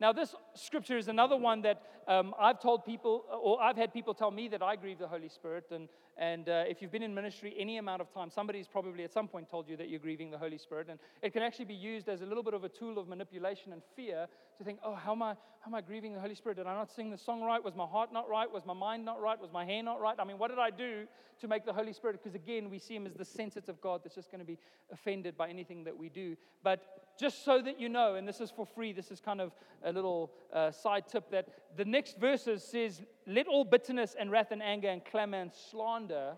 Now, 0.00 0.12
this 0.12 0.34
scripture 0.54 0.98
is 0.98 1.06
another 1.06 1.36
one 1.36 1.62
that 1.62 1.82
um, 2.06 2.34
I've 2.38 2.60
told 2.60 2.84
people, 2.84 3.24
or 3.42 3.62
I've 3.62 3.76
had 3.76 3.92
people 3.92 4.14
tell 4.14 4.30
me 4.30 4.48
that 4.48 4.62
I 4.62 4.76
grieve 4.76 4.98
the 4.98 5.08
Holy 5.08 5.28
Spirit. 5.28 5.66
And, 5.70 5.88
and 6.16 6.48
uh, 6.48 6.64
if 6.68 6.82
you've 6.82 6.92
been 6.92 7.02
in 7.02 7.14
ministry 7.14 7.54
any 7.58 7.78
amount 7.78 8.00
of 8.00 8.12
time, 8.12 8.30
somebody's 8.30 8.68
probably 8.68 9.04
at 9.04 9.12
some 9.12 9.28
point 9.28 9.48
told 9.48 9.68
you 9.68 9.76
that 9.76 9.88
you're 9.88 10.00
grieving 10.00 10.30
the 10.30 10.38
Holy 10.38 10.58
Spirit. 10.58 10.88
And 10.90 10.98
it 11.22 11.32
can 11.32 11.42
actually 11.42 11.64
be 11.66 11.74
used 11.74 12.08
as 12.08 12.20
a 12.20 12.26
little 12.26 12.42
bit 12.42 12.54
of 12.54 12.64
a 12.64 12.68
tool 12.68 12.98
of 12.98 13.08
manipulation 13.08 13.72
and 13.72 13.82
fear 13.96 14.26
to 14.58 14.64
think, 14.64 14.78
oh, 14.84 14.94
how 14.94 15.12
am 15.12 15.22
I, 15.22 15.30
how 15.60 15.68
am 15.68 15.74
I 15.74 15.80
grieving 15.80 16.12
the 16.12 16.20
Holy 16.20 16.34
Spirit? 16.34 16.58
Did 16.58 16.66
I 16.66 16.74
not 16.74 16.90
sing 16.90 17.10
the 17.10 17.18
song 17.18 17.42
right? 17.42 17.62
Was 17.62 17.74
my 17.74 17.86
heart 17.86 18.12
not 18.12 18.28
right? 18.28 18.50
Was 18.50 18.64
my 18.66 18.74
mind 18.74 19.04
not 19.04 19.20
right? 19.20 19.40
Was 19.40 19.52
my 19.52 19.64
hair 19.64 19.82
not 19.82 20.00
right? 20.00 20.16
I 20.18 20.24
mean, 20.24 20.38
what 20.38 20.50
did 20.50 20.58
I 20.58 20.70
do 20.70 21.06
to 21.40 21.48
make 21.48 21.64
the 21.64 21.72
Holy 21.72 21.92
Spirit? 21.92 22.20
Because 22.22 22.34
again, 22.34 22.70
we 22.70 22.78
see 22.78 22.94
him 22.94 23.06
as 23.06 23.14
the 23.14 23.24
sensitive 23.24 23.80
God 23.80 24.02
that's 24.04 24.14
just 24.14 24.30
going 24.30 24.40
to 24.40 24.46
be 24.46 24.58
offended 24.92 25.36
by 25.36 25.48
anything 25.48 25.84
that 25.84 25.96
we 25.96 26.08
do. 26.08 26.36
But 26.62 27.04
just 27.18 27.44
so 27.44 27.62
that 27.62 27.80
you 27.80 27.88
know, 27.88 28.14
and 28.14 28.26
this 28.26 28.40
is 28.40 28.50
for 28.50 28.66
free, 28.66 28.92
this 28.92 29.10
is 29.10 29.20
kind 29.20 29.40
of 29.40 29.52
a 29.84 29.92
little 29.92 30.32
uh, 30.52 30.70
side 30.70 31.06
tip 31.08 31.30
that 31.30 31.48
the 31.76 31.84
next 31.94 32.18
verses 32.18 32.64
says, 32.64 33.00
Let 33.24 33.46
all 33.46 33.64
bitterness 33.64 34.16
and 34.18 34.30
wrath 34.30 34.50
and 34.50 34.62
anger 34.62 34.88
and 34.88 35.04
clamor 35.04 35.40
and 35.40 35.52
slander 35.70 36.34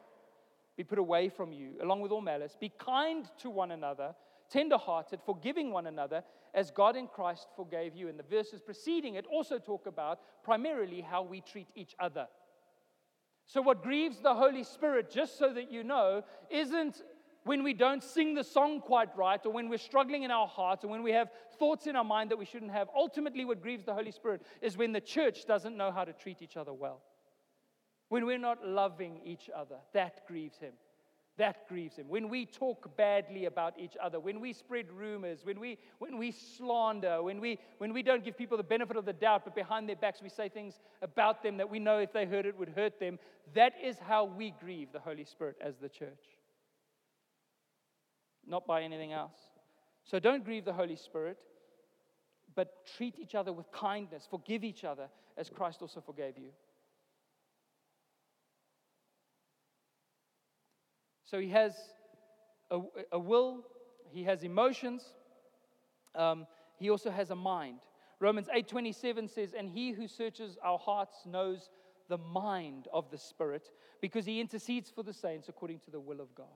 be 0.77 0.85
put 0.85 0.99
away 0.99 1.31
from 1.31 1.51
you, 1.53 1.71
along 1.83 2.03
with 2.03 2.13
all 2.13 2.21
malice. 2.21 2.57
Be 2.61 2.71
kind 2.79 3.25
to 3.41 3.49
one 3.49 3.71
another, 3.71 4.15
tenderhearted, 4.51 5.21
forgiving 5.25 5.73
one 5.73 5.87
another, 5.87 6.23
as 6.53 6.71
God 6.71 6.95
in 6.95 7.07
Christ 7.07 7.49
forgave 7.57 7.97
you. 7.97 8.09
In 8.09 8.19
the 8.19 8.23
verses 8.23 8.61
preceding 8.61 9.15
it 9.15 9.25
also 9.27 9.59
talk 9.59 9.87
about 9.87 10.21
primarily 10.45 11.01
how 11.01 11.23
we 11.23 11.41
treat 11.41 11.69
each 11.75 11.97
other. 11.99 12.27
So, 13.47 13.63
what 13.63 13.83
grieves 13.83 14.19
the 14.21 14.35
Holy 14.35 14.65
Spirit, 14.65 15.11
just 15.11 15.39
so 15.39 15.53
that 15.55 15.73
you 15.73 15.85
know, 15.85 16.23
isn't 16.51 17.01
when 17.47 17.63
we 17.63 17.73
don't 17.73 18.03
sing 18.03 18.35
the 18.35 18.43
song 18.43 18.81
quite 18.81 19.17
right, 19.17 19.41
or 19.47 19.53
when 19.53 19.69
we're 19.69 19.79
struggling 19.79 20.25
in 20.25 20.33
our 20.33 20.49
hearts, 20.49 20.85
or 20.85 20.89
when 20.89 21.05
we 21.05 21.13
have 21.13 21.31
thoughts 21.61 21.87
in 21.87 21.95
our 21.95 22.05
mind 22.05 22.33
that 22.33 22.39
we 22.39 22.45
shouldn't 22.45 22.73
have. 22.73 22.89
Ultimately, 22.95 23.45
what 23.45 23.63
grieves 23.63 23.85
the 23.85 23.95
Holy 23.95 24.11
Spirit 24.11 24.43
is 24.61 24.77
when 24.77 24.93
the 24.93 25.01
church 25.01 25.47
doesn't 25.47 25.77
know 25.77 25.93
how 25.93 26.05
to 26.05 26.13
treat 26.13 26.43
each 26.43 26.57
other 26.57 26.73
well. 26.73 27.03
When 28.09 28.27
we're 28.27 28.39
not 28.39 28.67
loving 28.67 29.21
each 29.25 29.49
other, 29.55 29.77
that 29.93 30.27
grieves 30.27 30.59
Him. 30.59 30.73
That 31.39 31.69
grieves 31.69 31.95
Him. 31.95 32.09
When 32.09 32.29
we 32.29 32.47
talk 32.47 32.97
badly 32.97 33.45
about 33.45 33.79
each 33.79 33.97
other, 34.03 34.19
when 34.19 34.41
we 34.41 34.53
spread 34.53 34.91
rumors, 34.91 35.45
when 35.45 35.61
we, 35.61 35.79
when 36.01 36.19
we 36.19 36.33
slander, 36.33 37.23
when 37.23 37.41
we, 37.41 37.61
when 37.79 37.93
we 37.93 38.03
don't 38.03 38.25
give 38.25 38.37
people 38.37 38.57
the 38.57 38.65
benefit 38.65 38.97
of 38.97 39.05
the 39.05 39.13
doubt, 39.13 39.43
but 39.45 39.55
behind 39.55 39.89
their 39.89 39.95
backs 39.95 40.21
we 40.21 40.31
say 40.31 40.49
things 40.49 40.81
about 41.01 41.45
them 41.45 41.59
that 41.59 41.71
we 41.71 41.79
know 41.79 41.99
if 41.99 42.13
they 42.13 42.27
heard 42.27 42.45
it 42.45 42.59
would 42.59 42.71
hurt 42.71 42.99
them, 42.99 43.21
that 43.55 43.75
is 43.81 44.01
how 44.01 44.25
we 44.25 44.53
grieve 44.59 44.89
the 44.93 44.99
Holy 44.99 45.25
Spirit 45.25 45.57
as 45.61 45.77
the 45.77 45.89
church 45.89 46.36
not 48.47 48.67
by 48.67 48.83
anything 48.83 49.13
else. 49.13 49.37
So 50.05 50.19
don't 50.19 50.45
grieve 50.45 50.65
the 50.65 50.73
Holy 50.73 50.97
Spirit. 50.97 51.39
but 52.57 52.87
treat 52.97 53.19
each 53.19 53.35
other 53.35 53.53
with 53.53 53.71
kindness, 53.71 54.27
forgive 54.29 54.65
each 54.65 54.83
other 54.83 55.09
as 55.37 55.51
Christ 55.51 55.83
also 55.83 56.01
forgave 56.01 56.39
you. 56.39 56.51
So 61.25 61.39
he 61.39 61.51
has 61.51 61.75
a, 62.71 62.81
a 63.13 63.19
will, 63.19 63.65
he 64.11 64.25
has 64.25 64.43
emotions, 64.43 65.03
um, 66.15 66.47
he 66.79 66.91
also 66.91 67.11
has 67.11 67.31
a 67.31 67.37
mind. 67.37 67.81
Romans 68.21 68.49
8:27 68.49 69.29
says, 69.29 69.53
"And 69.53 69.69
he 69.69 69.91
who 69.91 70.09
searches 70.09 70.57
our 70.63 70.79
hearts 70.79 71.27
knows 71.27 71.71
the 72.09 72.19
mind 72.19 72.89
of 72.93 73.11
the 73.11 73.19
Spirit, 73.19 73.71
because 74.01 74.25
he 74.25 74.41
intercedes 74.41 74.91
for 74.91 75.03
the 75.03 75.13
saints 75.13 75.49
according 75.49 75.81
to 75.81 75.91
the 75.91 76.01
will 76.01 76.21
of 76.21 76.35
God." 76.35 76.47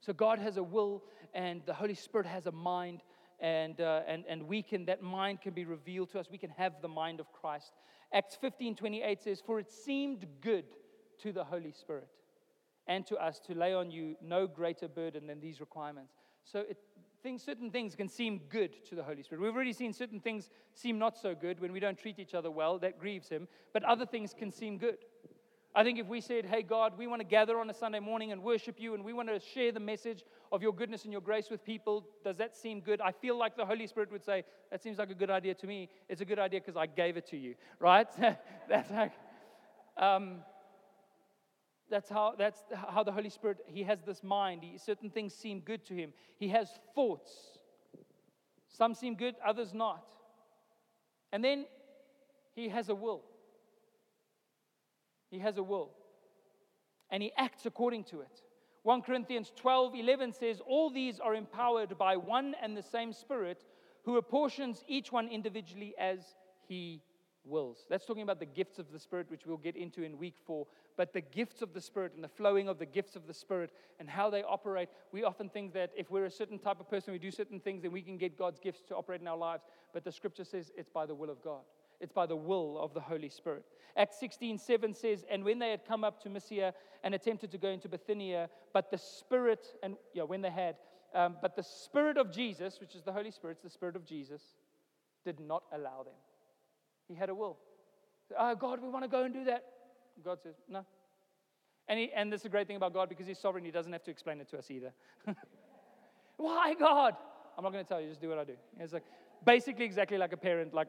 So 0.00 0.12
God 0.12 0.38
has 0.38 0.56
a 0.56 0.62
will, 0.62 1.04
and 1.34 1.62
the 1.66 1.74
Holy 1.74 1.94
Spirit 1.94 2.26
has 2.26 2.46
a 2.46 2.52
mind, 2.52 3.02
and, 3.40 3.80
uh, 3.80 4.02
and, 4.06 4.24
and 4.28 4.44
we 4.44 4.62
can, 4.62 4.86
that 4.86 5.02
mind 5.02 5.40
can 5.40 5.54
be 5.54 5.64
revealed 5.64 6.10
to 6.10 6.20
us. 6.20 6.26
We 6.30 6.38
can 6.38 6.50
have 6.50 6.80
the 6.82 6.88
mind 6.88 7.20
of 7.20 7.32
Christ. 7.32 7.72
Acts 8.12 8.36
15 8.40 8.76
28 8.76 9.20
says, 9.20 9.42
For 9.44 9.58
it 9.58 9.70
seemed 9.70 10.26
good 10.40 10.64
to 11.22 11.32
the 11.32 11.44
Holy 11.44 11.72
Spirit 11.72 12.08
and 12.86 13.06
to 13.06 13.16
us 13.16 13.38
to 13.40 13.54
lay 13.54 13.74
on 13.74 13.90
you 13.90 14.16
no 14.22 14.46
greater 14.46 14.88
burden 14.88 15.26
than 15.26 15.40
these 15.40 15.60
requirements. 15.60 16.14
So 16.44 16.60
it, 16.60 16.78
things, 17.22 17.42
certain 17.42 17.70
things 17.70 17.94
can 17.94 18.08
seem 18.08 18.40
good 18.48 18.84
to 18.86 18.94
the 18.94 19.02
Holy 19.02 19.22
Spirit. 19.22 19.42
We've 19.42 19.54
already 19.54 19.74
seen 19.74 19.92
certain 19.92 20.20
things 20.20 20.48
seem 20.72 20.98
not 20.98 21.16
so 21.16 21.34
good 21.34 21.60
when 21.60 21.72
we 21.72 21.80
don't 21.80 21.98
treat 21.98 22.18
each 22.18 22.34
other 22.34 22.50
well. 22.50 22.78
That 22.78 22.98
grieves 22.98 23.28
Him. 23.28 23.46
But 23.74 23.84
other 23.84 24.06
things 24.06 24.34
can 24.36 24.50
seem 24.50 24.78
good. 24.78 24.98
I 25.74 25.84
think 25.84 25.98
if 25.98 26.06
we 26.06 26.20
said, 26.20 26.46
Hey, 26.46 26.62
God, 26.62 26.94
we 26.96 27.06
want 27.06 27.20
to 27.20 27.26
gather 27.26 27.58
on 27.58 27.68
a 27.70 27.74
Sunday 27.74 28.00
morning 28.00 28.32
and 28.32 28.42
worship 28.42 28.80
you, 28.80 28.94
and 28.94 29.04
we 29.04 29.12
want 29.12 29.28
to 29.28 29.38
share 29.38 29.70
the 29.70 29.80
message 29.80 30.24
of 30.50 30.62
your 30.62 30.72
goodness 30.72 31.04
and 31.04 31.12
your 31.12 31.20
grace 31.20 31.50
with 31.50 31.64
people, 31.64 32.06
does 32.24 32.36
that 32.38 32.56
seem 32.56 32.80
good? 32.80 33.00
I 33.00 33.12
feel 33.12 33.36
like 33.38 33.56
the 33.56 33.66
Holy 33.66 33.86
Spirit 33.86 34.10
would 34.10 34.24
say, 34.24 34.44
That 34.70 34.82
seems 34.82 34.98
like 34.98 35.10
a 35.10 35.14
good 35.14 35.30
idea 35.30 35.54
to 35.54 35.66
me. 35.66 35.88
It's 36.08 36.20
a 36.20 36.24
good 36.24 36.38
idea 36.38 36.60
because 36.60 36.76
I 36.76 36.86
gave 36.86 37.16
it 37.16 37.26
to 37.28 37.36
you, 37.36 37.54
right? 37.80 38.08
that's 38.68 38.90
like, 38.90 39.12
um, 39.96 40.38
that's 41.90 42.08
how, 42.08 42.34
that's 42.36 42.62
how 42.74 43.02
the 43.02 43.12
Holy 43.12 43.30
Spirit, 43.30 43.58
He 43.66 43.82
has 43.82 44.00
this 44.02 44.22
mind. 44.22 44.62
He, 44.62 44.78
certain 44.78 45.10
things 45.10 45.34
seem 45.34 45.60
good 45.60 45.84
to 45.86 45.94
Him. 45.94 46.12
He 46.38 46.48
has 46.48 46.70
thoughts. 46.94 47.32
Some 48.68 48.94
seem 48.94 49.14
good, 49.14 49.34
others 49.46 49.74
not. 49.74 50.04
And 51.32 51.44
then 51.44 51.66
He 52.54 52.68
has 52.68 52.88
a 52.88 52.94
will. 52.94 53.22
He 55.30 55.38
has 55.38 55.56
a 55.58 55.62
will. 55.62 55.90
And 57.10 57.22
he 57.22 57.32
acts 57.36 57.66
according 57.66 58.04
to 58.04 58.20
it. 58.20 58.42
1 58.82 59.02
Corinthians 59.02 59.52
12 59.56 59.94
11 59.96 60.32
says, 60.32 60.60
All 60.66 60.90
these 60.90 61.20
are 61.20 61.34
empowered 61.34 61.98
by 61.98 62.16
one 62.16 62.54
and 62.62 62.76
the 62.76 62.82
same 62.82 63.12
Spirit 63.12 63.64
who 64.04 64.16
apportions 64.16 64.84
each 64.86 65.12
one 65.12 65.28
individually 65.28 65.94
as 65.98 66.20
he 66.66 67.02
wills. 67.44 67.86
That's 67.88 68.04
talking 68.04 68.22
about 68.22 68.40
the 68.40 68.46
gifts 68.46 68.78
of 68.78 68.92
the 68.92 68.98
Spirit, 68.98 69.30
which 69.30 69.46
we'll 69.46 69.56
get 69.56 69.76
into 69.76 70.02
in 70.02 70.18
week 70.18 70.36
four. 70.46 70.66
But 70.96 71.12
the 71.12 71.20
gifts 71.20 71.62
of 71.62 71.72
the 71.72 71.80
Spirit 71.80 72.12
and 72.14 72.22
the 72.22 72.28
flowing 72.28 72.68
of 72.68 72.78
the 72.78 72.86
gifts 72.86 73.16
of 73.16 73.26
the 73.26 73.34
Spirit 73.34 73.70
and 73.98 74.08
how 74.08 74.30
they 74.30 74.42
operate, 74.42 74.88
we 75.12 75.24
often 75.24 75.48
think 75.48 75.72
that 75.74 75.90
if 75.96 76.10
we're 76.10 76.26
a 76.26 76.30
certain 76.30 76.58
type 76.58 76.80
of 76.80 76.88
person, 76.88 77.12
we 77.12 77.18
do 77.18 77.30
certain 77.30 77.60
things, 77.60 77.82
then 77.82 77.92
we 77.92 78.02
can 78.02 78.18
get 78.18 78.38
God's 78.38 78.60
gifts 78.60 78.82
to 78.88 78.96
operate 78.96 79.20
in 79.20 79.28
our 79.28 79.36
lives. 79.36 79.64
But 79.92 80.04
the 80.04 80.12
scripture 80.12 80.44
says 80.44 80.70
it's 80.76 80.90
by 80.90 81.06
the 81.06 81.14
will 81.14 81.30
of 81.30 81.42
God. 81.42 81.62
It's 82.00 82.12
by 82.12 82.26
the 82.26 82.36
will 82.36 82.78
of 82.78 82.94
the 82.94 83.00
Holy 83.00 83.28
Spirit. 83.28 83.64
Acts 83.96 84.20
16 84.20 84.58
7 84.58 84.94
says, 84.94 85.24
And 85.28 85.44
when 85.44 85.58
they 85.58 85.70
had 85.70 85.84
come 85.84 86.04
up 86.04 86.22
to 86.22 86.30
Mysia 86.30 86.72
and 87.02 87.14
attempted 87.14 87.50
to 87.50 87.58
go 87.58 87.68
into 87.68 87.88
Bithynia, 87.88 88.48
but 88.72 88.90
the 88.90 88.98
Spirit, 88.98 89.66
and 89.82 89.96
yeah, 90.14 90.22
when 90.22 90.40
they 90.40 90.50
had, 90.50 90.76
um, 91.14 91.36
but 91.42 91.56
the 91.56 91.62
Spirit 91.62 92.16
of 92.16 92.30
Jesus, 92.30 92.80
which 92.80 92.94
is 92.94 93.02
the 93.02 93.12
Holy 93.12 93.30
Spirit, 93.30 93.58
the 93.62 93.70
Spirit 93.70 93.96
of 93.96 94.04
Jesus, 94.04 94.42
did 95.24 95.40
not 95.40 95.64
allow 95.72 96.02
them. 96.04 96.14
He 97.08 97.14
had 97.14 97.30
a 97.30 97.34
will. 97.34 97.58
Oh, 98.38 98.54
God, 98.54 98.80
we 98.80 98.88
want 98.88 99.04
to 99.04 99.08
go 99.08 99.24
and 99.24 99.34
do 99.34 99.44
that. 99.44 99.64
God 100.24 100.38
says, 100.42 100.54
No. 100.68 100.84
And, 101.88 101.98
he, 101.98 102.12
and 102.14 102.30
this 102.30 102.42
is 102.42 102.46
a 102.46 102.50
great 102.50 102.66
thing 102.66 102.76
about 102.76 102.92
God 102.92 103.08
because 103.08 103.26
He's 103.26 103.38
sovereign. 103.38 103.64
He 103.64 103.70
doesn't 103.70 103.92
have 103.92 104.04
to 104.04 104.10
explain 104.10 104.40
it 104.40 104.48
to 104.50 104.58
us 104.58 104.70
either. 104.70 104.92
Why, 106.36 106.74
God? 106.74 107.14
I'm 107.56 107.64
not 107.64 107.72
going 107.72 107.84
to 107.84 107.88
tell 107.88 108.00
you, 108.00 108.08
just 108.08 108.20
do 108.20 108.28
what 108.28 108.38
I 108.38 108.44
do. 108.44 108.54
It's 108.78 108.92
like 108.92 109.04
basically 109.44 109.84
exactly 109.84 110.18
like 110.18 110.32
a 110.32 110.36
parent, 110.36 110.74
like 110.74 110.88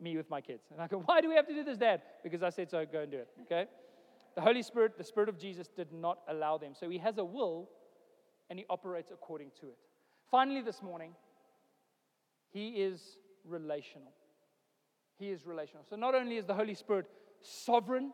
me 0.00 0.16
with 0.16 0.28
my 0.30 0.40
kids. 0.40 0.64
And 0.72 0.80
I 0.80 0.86
go, 0.86 0.98
Why 1.06 1.20
do 1.20 1.28
we 1.28 1.34
have 1.34 1.46
to 1.48 1.54
do 1.54 1.64
this, 1.64 1.78
Dad? 1.78 2.02
Because 2.22 2.42
I 2.42 2.50
said 2.50 2.70
so, 2.70 2.84
go 2.90 3.00
and 3.00 3.10
do 3.10 3.18
it. 3.18 3.28
Okay? 3.42 3.66
The 4.34 4.40
Holy 4.40 4.62
Spirit, 4.62 4.96
the 4.96 5.04
Spirit 5.04 5.28
of 5.28 5.38
Jesus, 5.38 5.68
did 5.68 5.92
not 5.92 6.18
allow 6.28 6.58
them. 6.58 6.72
So 6.78 6.88
he 6.88 6.98
has 6.98 7.18
a 7.18 7.24
will 7.24 7.68
and 8.50 8.58
he 8.58 8.64
operates 8.70 9.10
according 9.10 9.50
to 9.60 9.66
it. 9.66 9.78
Finally, 10.30 10.62
this 10.62 10.82
morning, 10.82 11.12
he 12.50 12.68
is 12.68 13.18
relational. 13.44 14.12
He 15.18 15.30
is 15.30 15.46
relational. 15.46 15.84
So 15.88 15.96
not 15.96 16.14
only 16.14 16.36
is 16.36 16.46
the 16.46 16.54
Holy 16.54 16.74
Spirit 16.74 17.06
sovereign, 17.40 18.12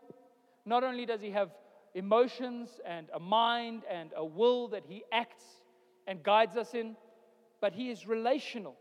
not 0.65 0.83
only 0.83 1.05
does 1.05 1.21
he 1.21 1.31
have 1.31 1.51
emotions 1.93 2.79
and 2.85 3.07
a 3.13 3.19
mind 3.19 3.83
and 3.89 4.11
a 4.15 4.25
will 4.25 4.67
that 4.69 4.83
he 4.87 5.03
acts 5.11 5.43
and 6.07 6.23
guides 6.23 6.57
us 6.57 6.73
in, 6.73 6.95
but 7.61 7.73
he 7.73 7.89
is 7.89 8.07
relational. 8.07 8.75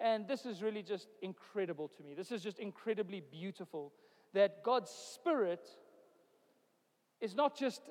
And 0.00 0.26
this 0.26 0.46
is 0.46 0.62
really 0.62 0.82
just 0.82 1.08
incredible 1.20 1.88
to 1.88 2.02
me. 2.02 2.14
This 2.14 2.32
is 2.32 2.42
just 2.42 2.58
incredibly 2.58 3.20
beautiful 3.20 3.92
that 4.32 4.62
God's 4.62 4.90
Spirit 4.90 5.68
is 7.20 7.34
not 7.34 7.54
just, 7.56 7.82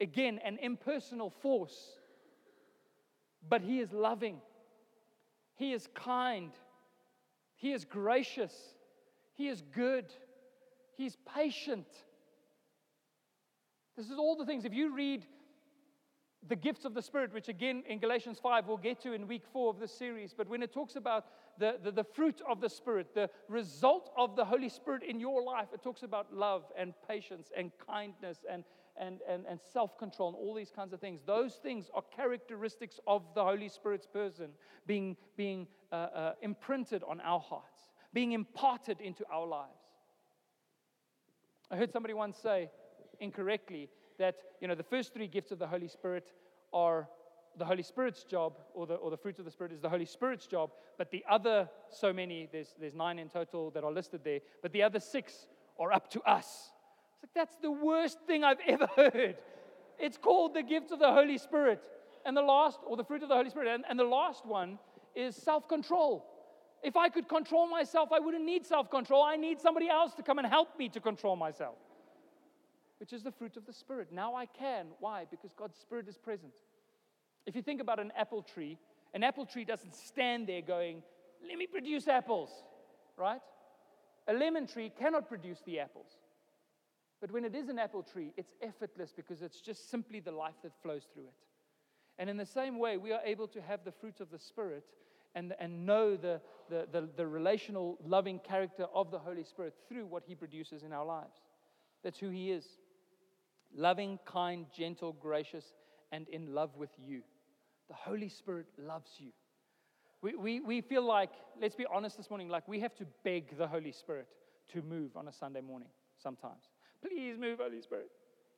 again, 0.00 0.40
an 0.42 0.58
impersonal 0.62 1.28
force, 1.28 1.98
but 3.46 3.60
He 3.60 3.80
is 3.80 3.92
loving, 3.92 4.40
He 5.56 5.74
is 5.74 5.86
kind, 5.94 6.52
He 7.56 7.72
is 7.72 7.84
gracious, 7.84 8.54
He 9.34 9.48
is 9.48 9.62
good, 9.74 10.06
He's 10.96 11.18
patient. 11.34 11.88
This 13.96 14.06
is 14.06 14.18
all 14.18 14.36
the 14.36 14.46
things. 14.46 14.64
If 14.64 14.72
you 14.72 14.94
read 14.94 15.26
the 16.48 16.56
gifts 16.56 16.84
of 16.84 16.94
the 16.94 17.02
Spirit, 17.02 17.32
which 17.32 17.48
again 17.48 17.82
in 17.88 17.98
Galatians 17.98 18.38
5 18.38 18.66
we'll 18.66 18.76
get 18.76 19.00
to 19.02 19.12
in 19.12 19.26
week 19.26 19.44
four 19.52 19.70
of 19.70 19.78
this 19.78 19.92
series. 19.92 20.34
But 20.36 20.48
when 20.48 20.62
it 20.62 20.72
talks 20.72 20.96
about 20.96 21.26
the, 21.58 21.78
the, 21.82 21.90
the, 21.90 22.04
fruit 22.04 22.42
of 22.48 22.60
the 22.60 22.68
Spirit, 22.68 23.14
the 23.14 23.30
result 23.48 24.10
of 24.16 24.36
the 24.36 24.44
Holy 24.44 24.68
Spirit 24.68 25.02
in 25.02 25.20
your 25.20 25.42
life, 25.42 25.68
it 25.72 25.82
talks 25.82 26.02
about 26.02 26.32
love 26.34 26.64
and 26.76 26.92
patience 27.08 27.50
and 27.56 27.70
kindness 27.86 28.44
and, 28.50 28.64
and, 28.96 29.20
and, 29.28 29.44
and 29.48 29.60
self 29.72 29.96
control 29.98 30.28
and 30.28 30.36
all 30.36 30.54
these 30.54 30.70
kinds 30.70 30.92
of 30.92 31.00
things. 31.00 31.20
Those 31.26 31.54
things 31.54 31.90
are 31.94 32.02
characteristics 32.14 33.00
of 33.06 33.22
the 33.34 33.42
Holy 33.42 33.68
Spirit's 33.68 34.06
person 34.06 34.50
being, 34.86 35.16
being 35.36 35.66
uh, 35.92 35.94
uh, 35.94 36.32
imprinted 36.42 37.02
on 37.08 37.20
our 37.20 37.40
hearts, 37.40 37.90
being 38.12 38.32
imparted 38.32 39.00
into 39.00 39.24
our 39.32 39.46
lives. 39.46 39.70
I 41.70 41.76
heard 41.76 41.92
somebody 41.92 42.14
once 42.14 42.36
say 42.36 42.70
incorrectly 43.20 43.88
that 44.18 44.36
you 44.60 44.68
know 44.68 44.74
the 44.74 44.82
first 44.82 45.12
three 45.12 45.26
gifts 45.26 45.50
of 45.52 45.58
the 45.58 45.66
Holy 45.66 45.88
Spirit 45.88 46.32
are 46.72 47.08
the 47.56 47.64
Holy 47.64 47.82
Spirit's 47.82 48.24
job, 48.24 48.58
or 48.74 48.86
the, 48.86 48.94
or 48.94 49.10
the 49.10 49.16
fruit 49.16 49.38
of 49.38 49.44
the 49.44 49.50
Spirit 49.50 49.72
is 49.72 49.80
the 49.80 49.88
Holy 49.88 50.04
Spirit's 50.04 50.46
job, 50.46 50.70
but 50.98 51.10
the 51.10 51.24
other 51.30 51.68
so 51.88 52.12
many, 52.12 52.48
there's, 52.50 52.74
there's 52.80 52.94
nine 52.94 53.18
in 53.18 53.28
total 53.28 53.70
that 53.70 53.84
are 53.84 53.92
listed 53.92 54.22
there, 54.24 54.40
but 54.62 54.72
the 54.72 54.82
other 54.82 55.00
six 55.00 55.46
are 55.78 55.92
up 55.92 56.10
to 56.10 56.20
us. 56.22 56.72
It's 57.14 57.22
like, 57.22 57.34
that's 57.34 57.56
the 57.62 57.70
worst 57.70 58.18
thing 58.26 58.44
I've 58.44 58.58
ever 58.66 58.88
heard. 58.96 59.36
It's 59.98 60.16
called 60.16 60.54
the 60.54 60.62
gifts 60.62 60.90
of 60.90 60.98
the 60.98 61.12
Holy 61.12 61.38
Spirit. 61.38 61.84
And 62.26 62.36
the 62.36 62.42
last, 62.42 62.80
or 62.86 62.96
the 62.96 63.04
fruit 63.04 63.22
of 63.22 63.28
the 63.28 63.34
Holy 63.34 63.50
Spirit, 63.50 63.68
and, 63.68 63.84
and 63.88 63.98
the 63.98 64.04
last 64.04 64.46
one 64.46 64.78
is 65.14 65.36
self 65.36 65.68
control. 65.68 66.24
If 66.82 66.96
I 66.96 67.10
could 67.10 67.28
control 67.28 67.68
myself, 67.68 68.10
I 68.12 68.18
wouldn't 68.18 68.44
need 68.44 68.66
self 68.66 68.90
control. 68.90 69.22
I 69.22 69.36
need 69.36 69.60
somebody 69.60 69.90
else 69.90 70.14
to 70.14 70.22
come 70.22 70.38
and 70.38 70.46
help 70.46 70.78
me 70.78 70.88
to 70.88 71.00
control 71.00 71.36
myself 71.36 71.76
which 73.04 73.12
is 73.12 73.22
the 73.22 73.30
fruit 73.30 73.58
of 73.58 73.66
the 73.66 73.72
Spirit. 73.74 74.08
Now 74.10 74.34
I 74.34 74.46
can. 74.46 74.86
Why? 74.98 75.26
Because 75.30 75.52
God's 75.52 75.76
Spirit 75.76 76.08
is 76.08 76.16
present. 76.16 76.54
If 77.44 77.54
you 77.54 77.60
think 77.60 77.82
about 77.82 78.00
an 78.00 78.10
apple 78.16 78.42
tree, 78.42 78.78
an 79.12 79.22
apple 79.22 79.44
tree 79.44 79.66
doesn't 79.66 79.94
stand 79.94 80.46
there 80.46 80.62
going, 80.62 81.02
let 81.46 81.58
me 81.58 81.66
produce 81.66 82.08
apples, 82.08 82.48
right? 83.18 83.42
A 84.26 84.32
lemon 84.32 84.66
tree 84.66 84.90
cannot 84.98 85.28
produce 85.28 85.60
the 85.66 85.80
apples. 85.80 86.06
But 87.20 87.30
when 87.30 87.44
it 87.44 87.54
is 87.54 87.68
an 87.68 87.78
apple 87.78 88.02
tree, 88.02 88.32
it's 88.38 88.54
effortless 88.62 89.12
because 89.14 89.42
it's 89.42 89.60
just 89.60 89.90
simply 89.90 90.20
the 90.20 90.32
life 90.32 90.56
that 90.62 90.72
flows 90.82 91.06
through 91.12 91.24
it. 91.24 91.34
And 92.18 92.30
in 92.30 92.38
the 92.38 92.46
same 92.46 92.78
way, 92.78 92.96
we 92.96 93.12
are 93.12 93.20
able 93.22 93.48
to 93.48 93.60
have 93.60 93.84
the 93.84 93.92
fruit 93.92 94.20
of 94.20 94.30
the 94.30 94.38
Spirit 94.38 94.86
and, 95.34 95.52
and 95.60 95.84
know 95.84 96.16
the, 96.16 96.40
the, 96.70 96.88
the, 96.90 97.06
the 97.18 97.26
relational, 97.26 97.98
loving 98.02 98.38
character 98.38 98.86
of 98.94 99.10
the 99.10 99.18
Holy 99.18 99.44
Spirit 99.44 99.74
through 99.90 100.06
what 100.06 100.22
He 100.26 100.34
produces 100.34 100.84
in 100.84 100.94
our 100.94 101.04
lives. 101.04 101.36
That's 102.02 102.18
who 102.18 102.30
He 102.30 102.50
is 102.50 102.64
loving, 103.74 104.18
kind, 104.24 104.66
gentle, 104.76 105.12
gracious, 105.12 105.74
and 106.12 106.28
in 106.28 106.54
love 106.54 106.76
with 106.76 106.90
you. 106.98 107.22
The 107.88 107.94
Holy 107.94 108.28
Spirit 108.28 108.66
loves 108.78 109.10
you. 109.18 109.30
We, 110.22 110.36
we, 110.36 110.60
we 110.60 110.80
feel 110.80 111.04
like, 111.04 111.30
let's 111.60 111.74
be 111.74 111.86
honest 111.92 112.16
this 112.16 112.30
morning, 112.30 112.48
like 112.48 112.66
we 112.66 112.80
have 112.80 112.94
to 112.96 113.06
beg 113.24 113.58
the 113.58 113.66
Holy 113.66 113.92
Spirit 113.92 114.28
to 114.72 114.80
move 114.82 115.16
on 115.16 115.28
a 115.28 115.32
Sunday 115.32 115.60
morning 115.60 115.88
sometimes. 116.22 116.64
Please 117.02 117.36
move, 117.38 117.58
Holy 117.60 117.82
Spirit. 117.82 118.10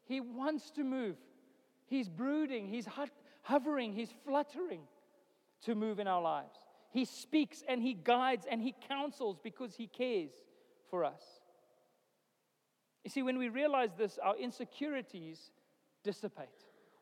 He 0.04 0.20
wants 0.20 0.70
to 0.72 0.84
move. 0.84 1.16
He's 1.86 2.08
brooding, 2.08 2.68
he's 2.68 2.86
hovering, 3.42 3.92
he's 3.92 4.10
fluttering 4.24 4.82
to 5.62 5.74
move 5.74 5.98
in 5.98 6.06
our 6.06 6.22
lives. 6.22 6.58
He 6.90 7.04
speaks 7.04 7.62
and 7.68 7.82
He 7.82 7.94
guides 7.94 8.46
and 8.50 8.62
He 8.62 8.74
counsels 8.88 9.38
because 9.42 9.74
He 9.74 9.86
cares 9.86 10.30
for 10.90 11.04
us. 11.04 11.22
You 13.06 13.10
see, 13.10 13.22
when 13.22 13.38
we 13.38 13.50
realize 13.50 13.90
this, 13.96 14.18
our 14.20 14.36
insecurities 14.36 15.52
dissipate. 16.02 16.48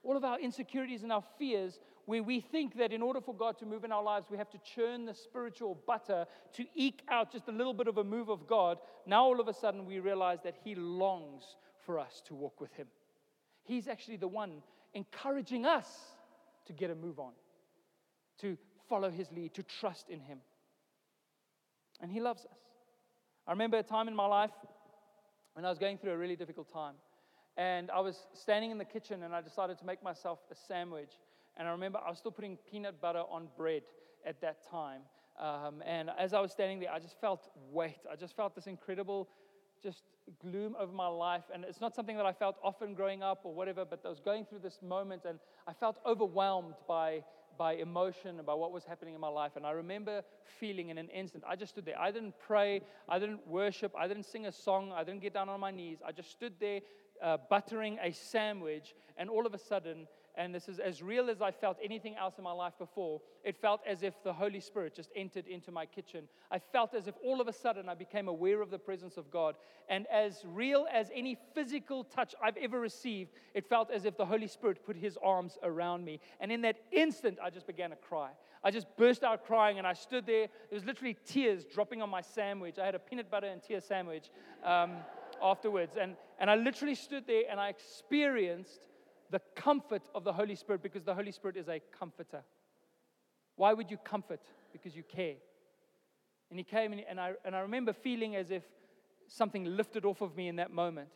All 0.02 0.18
of 0.18 0.22
our 0.22 0.38
insecurities 0.38 1.02
and 1.02 1.10
our 1.10 1.24
fears, 1.38 1.80
where 2.04 2.22
we 2.22 2.40
think 2.40 2.76
that 2.76 2.92
in 2.92 3.00
order 3.00 3.22
for 3.22 3.34
God 3.34 3.56
to 3.60 3.64
move 3.64 3.84
in 3.84 3.90
our 3.90 4.02
lives, 4.02 4.26
we 4.30 4.36
have 4.36 4.50
to 4.50 4.58
churn 4.58 5.06
the 5.06 5.14
spiritual 5.14 5.80
butter 5.86 6.26
to 6.56 6.66
eke 6.74 7.00
out 7.08 7.32
just 7.32 7.48
a 7.48 7.52
little 7.52 7.72
bit 7.72 7.88
of 7.88 7.96
a 7.96 8.04
move 8.04 8.28
of 8.28 8.46
God. 8.46 8.80
Now, 9.06 9.24
all 9.24 9.40
of 9.40 9.48
a 9.48 9.54
sudden, 9.54 9.86
we 9.86 9.98
realize 9.98 10.40
that 10.44 10.56
He 10.62 10.74
longs 10.74 11.56
for 11.86 11.98
us 11.98 12.22
to 12.26 12.34
walk 12.34 12.60
with 12.60 12.74
Him. 12.74 12.88
He's 13.62 13.88
actually 13.88 14.18
the 14.18 14.28
one 14.28 14.62
encouraging 14.92 15.64
us 15.64 15.88
to 16.66 16.74
get 16.74 16.90
a 16.90 16.94
move 16.94 17.18
on, 17.18 17.32
to 18.40 18.58
follow 18.90 19.08
His 19.08 19.32
lead, 19.32 19.54
to 19.54 19.62
trust 19.62 20.10
in 20.10 20.20
Him. 20.20 20.40
And 22.02 22.12
He 22.12 22.20
loves 22.20 22.44
us. 22.44 22.58
I 23.46 23.52
remember 23.52 23.78
a 23.78 23.82
time 23.82 24.06
in 24.06 24.14
my 24.14 24.26
life 24.26 24.50
when 25.54 25.64
I 25.64 25.68
was 25.68 25.78
going 25.78 25.98
through 25.98 26.12
a 26.12 26.16
really 26.16 26.36
difficult 26.36 26.72
time. 26.72 26.94
And 27.56 27.90
I 27.90 28.00
was 28.00 28.26
standing 28.32 28.70
in 28.70 28.78
the 28.78 28.84
kitchen 28.84 29.22
and 29.22 29.34
I 29.34 29.40
decided 29.40 29.78
to 29.78 29.86
make 29.86 30.02
myself 30.02 30.40
a 30.50 30.54
sandwich. 30.54 31.12
And 31.56 31.68
I 31.68 31.70
remember 31.70 32.00
I 32.04 32.10
was 32.10 32.18
still 32.18 32.32
putting 32.32 32.58
peanut 32.70 33.00
butter 33.00 33.22
on 33.30 33.48
bread 33.56 33.82
at 34.26 34.40
that 34.40 34.68
time. 34.68 35.02
Um, 35.38 35.82
and 35.86 36.10
as 36.18 36.34
I 36.34 36.40
was 36.40 36.52
standing 36.52 36.80
there, 36.80 36.92
I 36.92 36.98
just 36.98 37.20
felt 37.20 37.50
weight. 37.72 38.00
I 38.10 38.16
just 38.16 38.36
felt 38.36 38.54
this 38.54 38.66
incredible, 38.66 39.28
just 39.82 40.02
gloom 40.40 40.74
over 40.78 40.92
my 40.92 41.06
life. 41.06 41.44
And 41.52 41.64
it's 41.64 41.80
not 41.80 41.94
something 41.94 42.16
that 42.16 42.26
I 42.26 42.32
felt 42.32 42.56
often 42.62 42.94
growing 42.94 43.22
up 43.22 43.42
or 43.44 43.54
whatever, 43.54 43.84
but 43.84 44.00
I 44.04 44.08
was 44.08 44.20
going 44.20 44.44
through 44.44 44.60
this 44.60 44.80
moment 44.82 45.22
and 45.28 45.38
I 45.66 45.72
felt 45.72 45.98
overwhelmed 46.06 46.74
by, 46.88 47.22
by 47.56 47.74
emotion 47.74 48.40
about 48.40 48.58
what 48.58 48.72
was 48.72 48.84
happening 48.84 49.14
in 49.14 49.20
my 49.20 49.28
life. 49.28 49.52
And 49.56 49.66
I 49.66 49.70
remember 49.72 50.22
feeling 50.58 50.88
in 50.88 50.98
an 50.98 51.08
instant, 51.08 51.44
I 51.46 51.56
just 51.56 51.72
stood 51.72 51.84
there. 51.84 51.98
I 51.98 52.10
didn't 52.10 52.34
pray, 52.38 52.82
I 53.08 53.18
didn't 53.18 53.46
worship, 53.46 53.92
I 53.98 54.08
didn't 54.08 54.24
sing 54.24 54.46
a 54.46 54.52
song, 54.52 54.92
I 54.92 55.04
didn't 55.04 55.20
get 55.20 55.34
down 55.34 55.48
on 55.48 55.60
my 55.60 55.70
knees. 55.70 55.98
I 56.06 56.12
just 56.12 56.30
stood 56.30 56.54
there 56.60 56.80
uh, 57.22 57.38
buttering 57.48 57.98
a 58.02 58.12
sandwich, 58.12 58.94
and 59.16 59.30
all 59.30 59.46
of 59.46 59.54
a 59.54 59.58
sudden, 59.58 60.06
and 60.36 60.54
this 60.54 60.68
is 60.68 60.80
as 60.80 61.02
real 61.02 61.30
as 61.30 61.40
I 61.40 61.52
felt 61.52 61.76
anything 61.82 62.16
else 62.16 62.38
in 62.38 62.44
my 62.44 62.52
life 62.52 62.74
before. 62.78 63.20
It 63.44 63.56
felt 63.56 63.80
as 63.86 64.02
if 64.02 64.14
the 64.24 64.32
Holy 64.32 64.58
Spirit 64.58 64.94
just 64.94 65.10
entered 65.14 65.46
into 65.46 65.70
my 65.70 65.86
kitchen. 65.86 66.28
I 66.50 66.58
felt 66.58 66.94
as 66.94 67.06
if 67.06 67.14
all 67.22 67.40
of 67.40 67.46
a 67.46 67.52
sudden 67.52 67.88
I 67.88 67.94
became 67.94 68.26
aware 68.26 68.60
of 68.60 68.70
the 68.70 68.78
presence 68.78 69.16
of 69.16 69.30
God. 69.30 69.54
And 69.88 70.06
as 70.08 70.42
real 70.44 70.86
as 70.92 71.10
any 71.14 71.38
physical 71.54 72.02
touch 72.02 72.34
I've 72.42 72.56
ever 72.56 72.80
received, 72.80 73.30
it 73.54 73.68
felt 73.68 73.90
as 73.90 74.04
if 74.04 74.16
the 74.16 74.26
Holy 74.26 74.48
Spirit 74.48 74.84
put 74.84 74.96
his 74.96 75.16
arms 75.22 75.56
around 75.62 76.04
me. 76.04 76.20
And 76.40 76.50
in 76.50 76.62
that 76.62 76.78
instant, 76.90 77.38
I 77.42 77.50
just 77.50 77.66
began 77.66 77.90
to 77.90 77.96
cry. 77.96 78.30
I 78.64 78.70
just 78.70 78.86
burst 78.96 79.22
out 79.22 79.44
crying 79.44 79.78
and 79.78 79.86
I 79.86 79.92
stood 79.92 80.26
there. 80.26 80.48
There 80.70 80.76
was 80.76 80.84
literally 80.84 81.16
tears 81.26 81.64
dropping 81.64 82.02
on 82.02 82.10
my 82.10 82.22
sandwich. 82.22 82.78
I 82.78 82.86
had 82.86 82.94
a 82.94 82.98
peanut 82.98 83.30
butter 83.30 83.46
and 83.46 83.62
tear 83.62 83.80
sandwich 83.80 84.30
um, 84.64 84.94
afterwards. 85.42 85.96
And, 86.00 86.16
and 86.40 86.50
I 86.50 86.56
literally 86.56 86.94
stood 86.94 87.26
there 87.26 87.42
and 87.48 87.60
I 87.60 87.68
experienced 87.68 88.88
the 89.34 89.40
comfort 89.56 90.02
of 90.14 90.22
the 90.22 90.32
Holy 90.32 90.54
Spirit 90.54 90.80
because 90.80 91.02
the 91.02 91.12
Holy 91.12 91.32
Spirit 91.32 91.56
is 91.56 91.66
a 91.66 91.80
comforter. 91.98 92.44
Why 93.56 93.72
would 93.72 93.90
you 93.90 93.96
comfort? 93.96 94.38
Because 94.72 94.94
you 94.94 95.02
care. 95.02 95.34
And 96.50 96.58
he 96.60 96.62
came, 96.62 96.92
and 96.92 97.18
I, 97.18 97.32
and 97.44 97.56
I 97.56 97.58
remember 97.58 97.92
feeling 97.92 98.36
as 98.36 98.52
if 98.52 98.62
something 99.26 99.64
lifted 99.64 100.04
off 100.04 100.20
of 100.20 100.36
me 100.36 100.46
in 100.46 100.54
that 100.56 100.70
moment. 100.72 101.08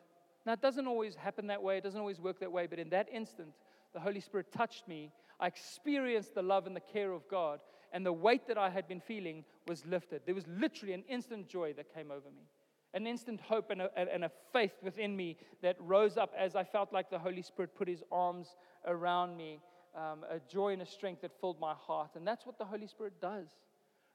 Now, 0.45 0.55
it 0.55 0.61
doesn't 0.61 0.89
always 0.89 1.15
happen 1.15 1.47
that 1.47 1.63
way, 1.63 1.79
it 1.79 1.85
doesn't 1.85 2.01
always 2.01 2.19
work 2.19 2.41
that 2.41 2.51
way, 2.51 2.67
but 2.67 2.81
in 2.81 2.89
that 2.89 3.09
instant, 3.13 3.51
the 3.95 4.01
Holy 4.01 4.19
Spirit 4.19 4.51
touched 4.51 4.89
me. 4.89 5.13
I 5.39 5.47
experienced 5.47 6.35
the 6.35 6.43
love 6.43 6.67
and 6.67 6.75
the 6.75 6.81
care 6.81 7.13
of 7.13 7.29
God, 7.29 7.61
and 7.93 8.05
the 8.05 8.13
weight 8.13 8.49
that 8.49 8.59
I 8.59 8.69
had 8.69 8.89
been 8.89 9.01
feeling 9.01 9.45
was 9.69 9.87
lifted. 9.87 10.23
There 10.27 10.35
was 10.35 10.49
literally 10.49 10.95
an 10.95 11.05
instant 11.09 11.47
joy 11.47 11.73
that 11.75 11.95
came 11.95 12.11
over 12.11 12.31
me 12.35 12.49
an 12.95 13.07
instant 13.07 13.41
hope 13.41 13.71
and 13.71 13.83
a, 13.83 13.91
and 13.97 14.25
a 14.25 14.31
faith 14.53 14.73
within 14.83 15.17
me 15.17 15.37
that 15.63 15.77
rose 15.79 16.17
up 16.17 16.33
as 16.39 16.57
I 16.57 16.65
felt 16.65 16.93
like 16.93 17.11
the 17.11 17.19
Holy 17.19 17.43
Spirit 17.43 17.75
put 17.77 17.89
his 17.89 18.03
arms 18.11 18.57
around 18.87 19.37
me, 19.37 19.61
um, 19.95 20.25
a 20.31 20.41
joy 20.51 20.73
and 20.73 20.83
a 20.83 20.87
strength 20.87 21.23
that 21.23 21.33
filled 21.41 21.61
my 21.61 21.75
heart. 21.75 22.11
And 22.17 22.27
that's 22.27 22.47
what 22.47 22.59
the 22.59 22.65
Holy 22.65 22.87
Spirit 22.87 23.21
does. 23.21 23.49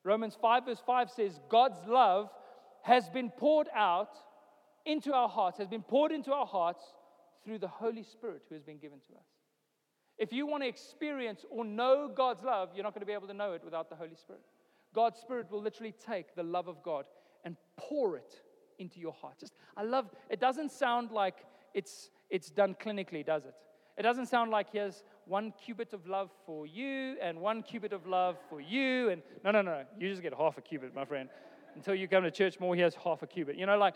Romans 0.04 0.38
5, 0.42 0.66
verse 0.66 0.82
5 0.86 1.12
says, 1.12 1.40
God's 1.50 1.80
love 1.88 2.30
has 2.82 3.10
been 3.10 3.30
poured 3.30 3.68
out 3.74 4.18
into 4.86 5.14
our 5.14 5.30
hearts, 5.30 5.58
has 5.60 5.68
been 5.68 5.84
poured 5.84 6.12
into 6.12 6.34
our 6.34 6.46
hearts 6.46 6.84
through 7.46 7.60
the 7.60 7.68
Holy 7.68 8.04
Spirit 8.04 8.44
who 8.50 8.56
has 8.56 8.64
been 8.64 8.80
given 8.80 9.00
to 9.08 9.14
us. 9.14 9.28
If 10.18 10.32
you 10.34 10.46
want 10.46 10.64
to 10.64 10.70
experience 10.70 11.46
or 11.50 11.66
know 11.66 12.12
God's 12.14 12.44
love, 12.44 12.70
you're 12.76 12.84
not 12.84 12.94
going 12.94 13.02
to 13.02 13.06
be 13.06 13.14
able 13.14 13.28
to 13.28 13.34
know 13.34 13.54
it 13.54 13.64
without 13.64 13.90
the 13.90 13.96
Holy 13.96 14.16
Spirit. 14.16 14.42
God's 14.94 15.20
Spirit 15.20 15.50
will 15.52 15.62
literally 15.62 15.94
take 16.06 16.36
the 16.36 16.44
love 16.44 16.68
of 16.68 16.84
God 16.84 17.06
and 17.44 17.56
pour 17.78 18.16
it 18.18 18.42
into 18.80 19.00
your 19.00 19.14
heart. 19.14 19.36
Just, 19.40 19.54
I 19.78 19.84
love, 19.84 20.10
it 20.30 20.40
doesn't 20.40 20.72
sound 20.72 21.12
like 21.12 21.46
it's, 21.74 22.10
it's 22.30 22.50
done 22.50 22.76
clinically, 22.76 23.26
does 23.26 23.46
it? 23.46 23.54
It 23.98 24.02
doesn't 24.02 24.26
sound 24.26 24.50
like 24.50 24.72
here's 24.72 25.04
one 25.26 25.54
cubit 25.64 25.94
of 25.94 26.08
love 26.08 26.32
for 26.46 26.66
you 26.66 27.16
and 27.22 27.40
one 27.40 27.62
cubit 27.62 27.94
of 27.94 28.08
love 28.08 28.38
for 28.50 28.60
you. 28.60 29.10
And 29.10 29.22
no, 29.44 29.52
no, 29.52 29.62
no, 29.62 29.84
you 30.00 30.10
just 30.10 30.22
get 30.22 30.34
half 30.34 30.58
a 30.58 30.62
cubit, 30.62 30.96
my 30.96 31.06
friend. 31.06 31.30
Until 31.76 31.96
you 31.96 32.08
come 32.08 32.24
to 32.24 32.32
church 32.32 32.60
more, 32.60 32.76
here's 32.76 32.96
half 32.96 33.22
a 33.24 33.28
cubit. 33.28 33.56
You 33.58 33.66
know, 33.66 33.78
like 33.78 33.96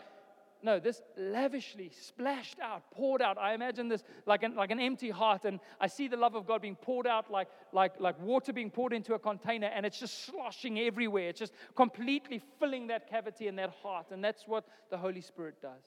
no, 0.62 0.80
this 0.80 1.02
lavishly 1.16 1.90
splashed 2.00 2.58
out, 2.60 2.90
poured 2.90 3.22
out. 3.22 3.38
I 3.38 3.54
imagine 3.54 3.88
this 3.88 4.02
like 4.26 4.42
an, 4.42 4.56
like 4.56 4.70
an 4.70 4.80
empty 4.80 5.10
heart, 5.10 5.44
and 5.44 5.60
I 5.80 5.86
see 5.86 6.08
the 6.08 6.16
love 6.16 6.34
of 6.34 6.46
God 6.46 6.62
being 6.62 6.76
poured 6.76 7.06
out 7.06 7.30
like, 7.30 7.48
like, 7.72 8.00
like 8.00 8.20
water 8.20 8.52
being 8.52 8.70
poured 8.70 8.92
into 8.92 9.14
a 9.14 9.18
container, 9.18 9.68
and 9.68 9.86
it's 9.86 10.00
just 10.00 10.24
sloshing 10.24 10.78
everywhere. 10.80 11.28
It's 11.28 11.38
just 11.38 11.52
completely 11.76 12.42
filling 12.58 12.88
that 12.88 13.08
cavity 13.08 13.46
in 13.46 13.56
that 13.56 13.70
heart. 13.82 14.06
And 14.10 14.22
that's 14.22 14.48
what 14.48 14.66
the 14.90 14.98
Holy 14.98 15.20
Spirit 15.20 15.62
does. 15.62 15.84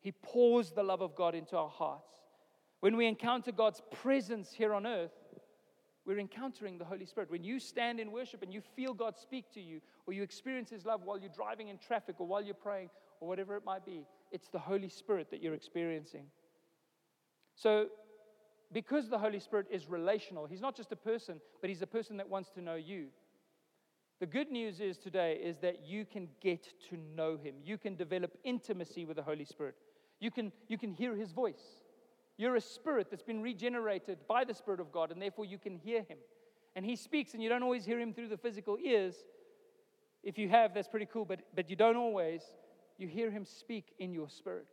He 0.00 0.12
pours 0.12 0.72
the 0.72 0.82
love 0.82 1.02
of 1.02 1.14
God 1.14 1.34
into 1.34 1.56
our 1.56 1.68
hearts. 1.68 2.04
When 2.80 2.96
we 2.96 3.06
encounter 3.06 3.52
God's 3.52 3.82
presence 3.90 4.52
here 4.52 4.72
on 4.72 4.86
earth, 4.86 5.12
we're 6.06 6.18
encountering 6.18 6.78
the 6.78 6.84
Holy 6.84 7.04
Spirit. 7.04 7.30
When 7.30 7.44
you 7.44 7.60
stand 7.60 8.00
in 8.00 8.10
worship 8.10 8.42
and 8.42 8.52
you 8.52 8.62
feel 8.74 8.94
God 8.94 9.18
speak 9.18 9.52
to 9.52 9.60
you, 9.60 9.80
or 10.06 10.14
you 10.14 10.22
experience 10.22 10.70
His 10.70 10.86
love 10.86 11.02
while 11.04 11.18
you're 11.18 11.28
driving 11.28 11.68
in 11.68 11.78
traffic, 11.78 12.16
or 12.18 12.26
while 12.26 12.42
you're 12.42 12.54
praying, 12.54 12.88
or 13.20 13.28
whatever 13.28 13.56
it 13.56 13.64
might 13.64 13.84
be. 13.84 14.06
It's 14.32 14.48
the 14.48 14.58
Holy 14.58 14.88
Spirit 14.88 15.30
that 15.30 15.42
you're 15.42 15.54
experiencing. 15.54 16.24
So, 17.54 17.86
because 18.72 19.08
the 19.08 19.18
Holy 19.18 19.40
Spirit 19.40 19.66
is 19.70 19.88
relational, 19.88 20.46
He's 20.46 20.60
not 20.60 20.76
just 20.76 20.92
a 20.92 20.96
person, 20.96 21.40
but 21.60 21.68
He's 21.68 21.82
a 21.82 21.86
person 21.86 22.16
that 22.16 22.28
wants 22.28 22.50
to 22.50 22.60
know 22.60 22.76
you. 22.76 23.06
The 24.20 24.26
good 24.26 24.50
news 24.50 24.80
is 24.80 24.98
today 24.98 25.40
is 25.42 25.58
that 25.58 25.86
you 25.86 26.04
can 26.04 26.28
get 26.42 26.66
to 26.90 26.98
know 27.16 27.36
Him. 27.36 27.54
You 27.64 27.78
can 27.78 27.96
develop 27.96 28.36
intimacy 28.44 29.04
with 29.04 29.16
the 29.16 29.22
Holy 29.22 29.44
Spirit. 29.44 29.74
You 30.20 30.30
can, 30.30 30.52
you 30.68 30.78
can 30.78 30.92
hear 30.92 31.16
His 31.16 31.32
voice. 31.32 31.80
You're 32.36 32.56
a 32.56 32.60
spirit 32.60 33.08
that's 33.10 33.22
been 33.22 33.42
regenerated 33.42 34.18
by 34.28 34.44
the 34.44 34.54
Spirit 34.54 34.80
of 34.80 34.92
God, 34.92 35.10
and 35.10 35.20
therefore 35.20 35.44
you 35.44 35.58
can 35.58 35.76
hear 35.76 36.02
Him. 36.02 36.18
And 36.76 36.84
He 36.84 36.96
speaks, 36.96 37.34
and 37.34 37.42
you 37.42 37.48
don't 37.48 37.62
always 37.62 37.84
hear 37.84 37.98
Him 37.98 38.12
through 38.12 38.28
the 38.28 38.36
physical 38.36 38.78
ears. 38.82 39.14
If 40.22 40.38
you 40.38 40.48
have, 40.48 40.74
that's 40.74 40.88
pretty 40.88 41.08
cool, 41.10 41.24
but, 41.24 41.40
but 41.54 41.68
you 41.68 41.76
don't 41.76 41.96
always 41.96 42.42
you 43.00 43.08
hear 43.08 43.30
him 43.30 43.44
speak 43.44 43.94
in 43.98 44.12
your 44.12 44.28
spirit, 44.28 44.68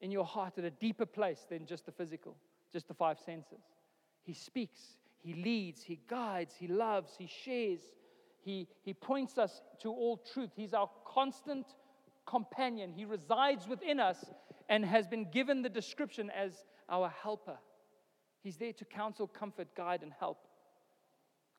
in 0.00 0.10
your 0.10 0.24
heart, 0.24 0.58
at 0.58 0.64
a 0.64 0.70
deeper 0.70 1.06
place 1.06 1.46
than 1.48 1.66
just 1.66 1.86
the 1.86 1.92
physical, 1.92 2.36
just 2.72 2.88
the 2.88 2.94
five 2.94 3.18
senses. 3.18 3.62
He 4.22 4.34
speaks, 4.34 4.80
he 5.22 5.34
leads, 5.34 5.82
he 5.82 6.00
guides, 6.08 6.54
he 6.58 6.66
loves, 6.66 7.12
he 7.18 7.26
shares, 7.26 7.80
he, 8.42 8.68
he 8.82 8.94
points 8.94 9.38
us 9.38 9.60
to 9.82 9.90
all 9.90 10.16
truth. 10.32 10.50
He's 10.56 10.74
our 10.74 10.90
constant 11.04 11.66
companion. 12.26 12.92
He 12.92 13.04
resides 13.04 13.68
within 13.68 14.00
us 14.00 14.24
and 14.68 14.84
has 14.84 15.06
been 15.06 15.30
given 15.30 15.62
the 15.62 15.68
description 15.68 16.30
as 16.30 16.64
our 16.88 17.12
helper. 17.22 17.58
He's 18.42 18.56
there 18.56 18.72
to 18.72 18.84
counsel, 18.84 19.26
comfort, 19.26 19.68
guide, 19.76 20.02
and 20.02 20.12
help. 20.18 20.38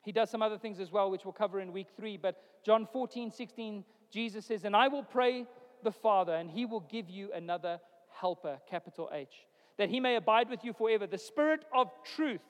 He 0.02 0.10
does 0.10 0.30
some 0.30 0.42
other 0.42 0.58
things 0.58 0.80
as 0.80 0.90
well, 0.90 1.10
which 1.10 1.24
we'll 1.24 1.32
cover 1.32 1.60
in 1.60 1.72
week 1.72 1.88
three. 1.96 2.16
But 2.16 2.42
John 2.64 2.88
14, 2.92 3.30
16, 3.30 3.84
Jesus 4.10 4.46
says, 4.46 4.64
And 4.64 4.74
I 4.74 4.88
will 4.88 5.04
pray 5.04 5.46
the 5.82 5.92
Father, 5.92 6.34
and 6.34 6.50
he 6.50 6.64
will 6.64 6.80
give 6.80 7.08
you 7.08 7.30
another 7.32 7.80
helper, 8.20 8.58
capital 8.68 9.10
H, 9.12 9.46
that 9.78 9.88
he 9.88 10.00
may 10.00 10.16
abide 10.16 10.48
with 10.48 10.64
you 10.64 10.72
forever. 10.72 11.06
The 11.06 11.18
Spirit 11.18 11.64
of 11.74 11.90
truth, 12.16 12.42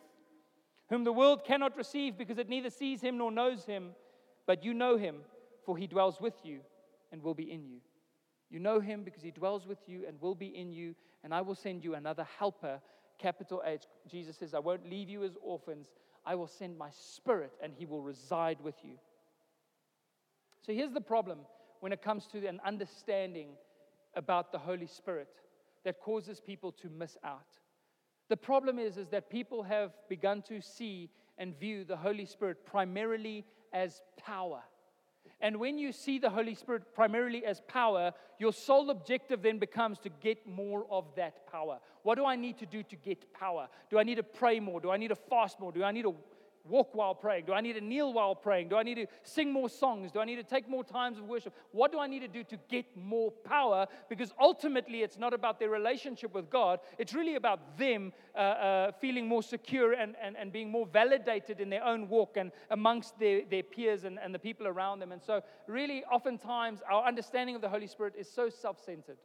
whom 0.89 1.05
the 1.05 1.13
world 1.13 1.45
cannot 1.45 1.77
receive 1.77 2.19
because 2.19 2.39
it 2.39 2.49
neither 2.49 2.71
sees 2.71 3.01
him 3.01 3.19
nor 3.19 3.31
knows 3.31 3.65
him, 3.65 3.91
but 4.47 4.65
you 4.65 4.75
know 4.75 4.97
him, 4.97 5.17
for 5.65 5.77
he 5.77 5.87
dwells 5.87 6.21
with 6.21 6.35
you 6.45 6.61
and 7.13 7.23
will 7.23 7.35
be 7.35 7.51
in 7.51 7.65
you. 7.65 7.79
You 8.51 8.59
know 8.59 8.81
him 8.81 9.03
because 9.03 9.23
he 9.23 9.31
dwells 9.31 9.67
with 9.67 9.79
you 9.87 10.05
and 10.07 10.21
will 10.21 10.35
be 10.35 10.49
in 10.49 10.73
you, 10.73 10.95
and 11.25 11.33
I 11.33 11.41
will 11.41 11.55
send 11.55 11.83
you 11.83 11.95
another 11.95 12.27
helper, 12.39 12.81
capital 13.19 13.63
H. 13.65 13.85
Jesus 14.11 14.37
says, 14.37 14.53
I 14.53 14.59
won't 14.59 14.89
leave 14.91 15.09
you 15.09 15.25
as 15.25 15.37
orphans. 15.43 15.89
I 16.27 16.35
will 16.35 16.47
send 16.47 16.77
my 16.77 16.91
spirit 16.91 17.53
and 17.63 17.73
he 17.75 17.87
will 17.87 18.03
reside 18.03 18.59
with 18.63 18.75
you. 18.83 18.99
So 20.65 20.73
here's 20.73 20.93
the 20.93 21.01
problem 21.01 21.39
when 21.83 21.93
it 21.93 22.01
comes 22.01 22.29
to 22.29 22.47
an 22.47 22.61
understanding 22.65 23.49
about 24.15 24.53
the 24.53 24.59
Holy 24.59 24.87
Spirit 24.87 25.35
that 25.85 26.01
causes 26.01 26.39
people 26.39 26.71
to 26.71 26.89
miss 26.89 27.17
out. 27.25 27.59
The 28.29 28.37
problem 28.37 28.79
is, 28.79 28.97
is 28.97 29.09
that 29.09 29.29
people 29.29 29.65
have 29.65 29.91
begun 30.09 30.43
to 30.43 30.61
see 30.61 31.11
and 31.39 31.59
view 31.59 31.83
the 31.83 31.97
Holy 31.97 32.25
Spirit 32.25 32.65
primarily 32.65 33.45
as 33.73 34.01
power. 34.17 34.63
And 35.41 35.57
when 35.57 35.77
you 35.77 35.91
see 35.91 36.21
the 36.21 36.31
Holy 36.31 36.55
Spirit 36.55 36.95
primarily 36.95 37.45
as 37.45 37.61
power, 37.63 38.13
your 38.39 38.53
sole 38.53 38.91
objective 38.91 39.43
then 39.43 39.59
becomes 39.59 39.99
to 40.01 40.09
get 40.09 40.47
more 40.47 40.87
of 40.89 41.07
that 41.17 41.51
power. 41.51 41.81
What 42.05 42.15
do 42.15 42.25
I 42.25 42.37
need 42.37 42.59
to 42.59 42.67
do 42.67 42.85
to 42.85 42.95
get 42.95 43.35
power? 43.35 43.67
Do 43.91 43.99
I 43.99 44.05
need 44.05 44.17
to 44.17 44.23
pray 44.23 44.61
more? 44.61 44.81
Do 44.81 44.93
I 44.93 44.99
need 44.99 45.09
to 45.09 45.17
fast 45.17 45.59
more? 45.59 45.73
Do 45.73 45.83
I 45.83 45.91
need 45.91 46.03
to 46.03 46.15
walk 46.65 46.95
while 46.95 47.15
praying? 47.15 47.45
Do 47.47 47.53
I 47.53 47.61
need 47.61 47.75
to 47.75 47.81
kneel 47.81 48.13
while 48.13 48.35
praying? 48.35 48.69
Do 48.69 48.77
I 48.77 48.83
need 48.83 48.97
to 48.97 49.07
sing 49.23 49.53
more 49.53 49.69
songs? 49.69 50.13
Do 50.13 50.21
I 50.21 50.25
need 50.25 50.37
to 50.37 50.45
take 50.45 50.69
more 50.69 50.85
times 50.85 51.19
of 51.19 51.25
worship? 51.25 51.55
What 51.73 51.93
do 51.93 51.99
I 51.99 52.07
need 52.07 52.21
to 52.21 52.29
do 52.29 52.45
to 52.45 52.59
get 52.69 52.87
more 52.97 53.31
power? 53.31 53.87
Because 54.09 54.33
ultimately, 54.41 55.03
it's 55.03 55.19
not 55.19 55.35
about 55.35 55.59
their 55.59 55.71
relationship 55.71 56.35
with 56.35 56.51
God, 56.51 56.81
it's 56.99 57.15
really 57.15 57.37
about 57.37 57.79
them 57.79 58.13
uh, 58.35 58.39
uh, 58.39 58.93
feeling 59.01 59.27
more 59.27 59.43
secure 59.43 59.93
and, 59.93 60.15
and, 60.23 60.37
and 60.37 60.53
being 60.53 60.71
more 60.71 60.87
validated 60.87 61.61
in 61.61 61.71
their 61.71 61.85
own 61.85 62.09
walk 62.09 62.37
and 62.37 62.53
amongst 62.71 63.19
their, 63.19 63.43
their 63.51 63.63
peers 63.63 64.05
and, 64.05 64.19
and 64.19 64.35
the 64.35 64.39
people 64.39 64.67
around 64.67 65.01
them. 65.01 65.13
And 65.13 65.23
so, 65.23 65.43
really, 65.67 66.05
oftentimes, 66.05 66.81
our 66.91 67.05
understanding 67.07 67.55
of 67.55 67.63
the 67.63 67.69
Holy 67.69 67.87
Spirit 67.87 68.15
is 68.17 68.31
so 68.31 68.49
self 68.49 68.83
centered. 68.85 69.19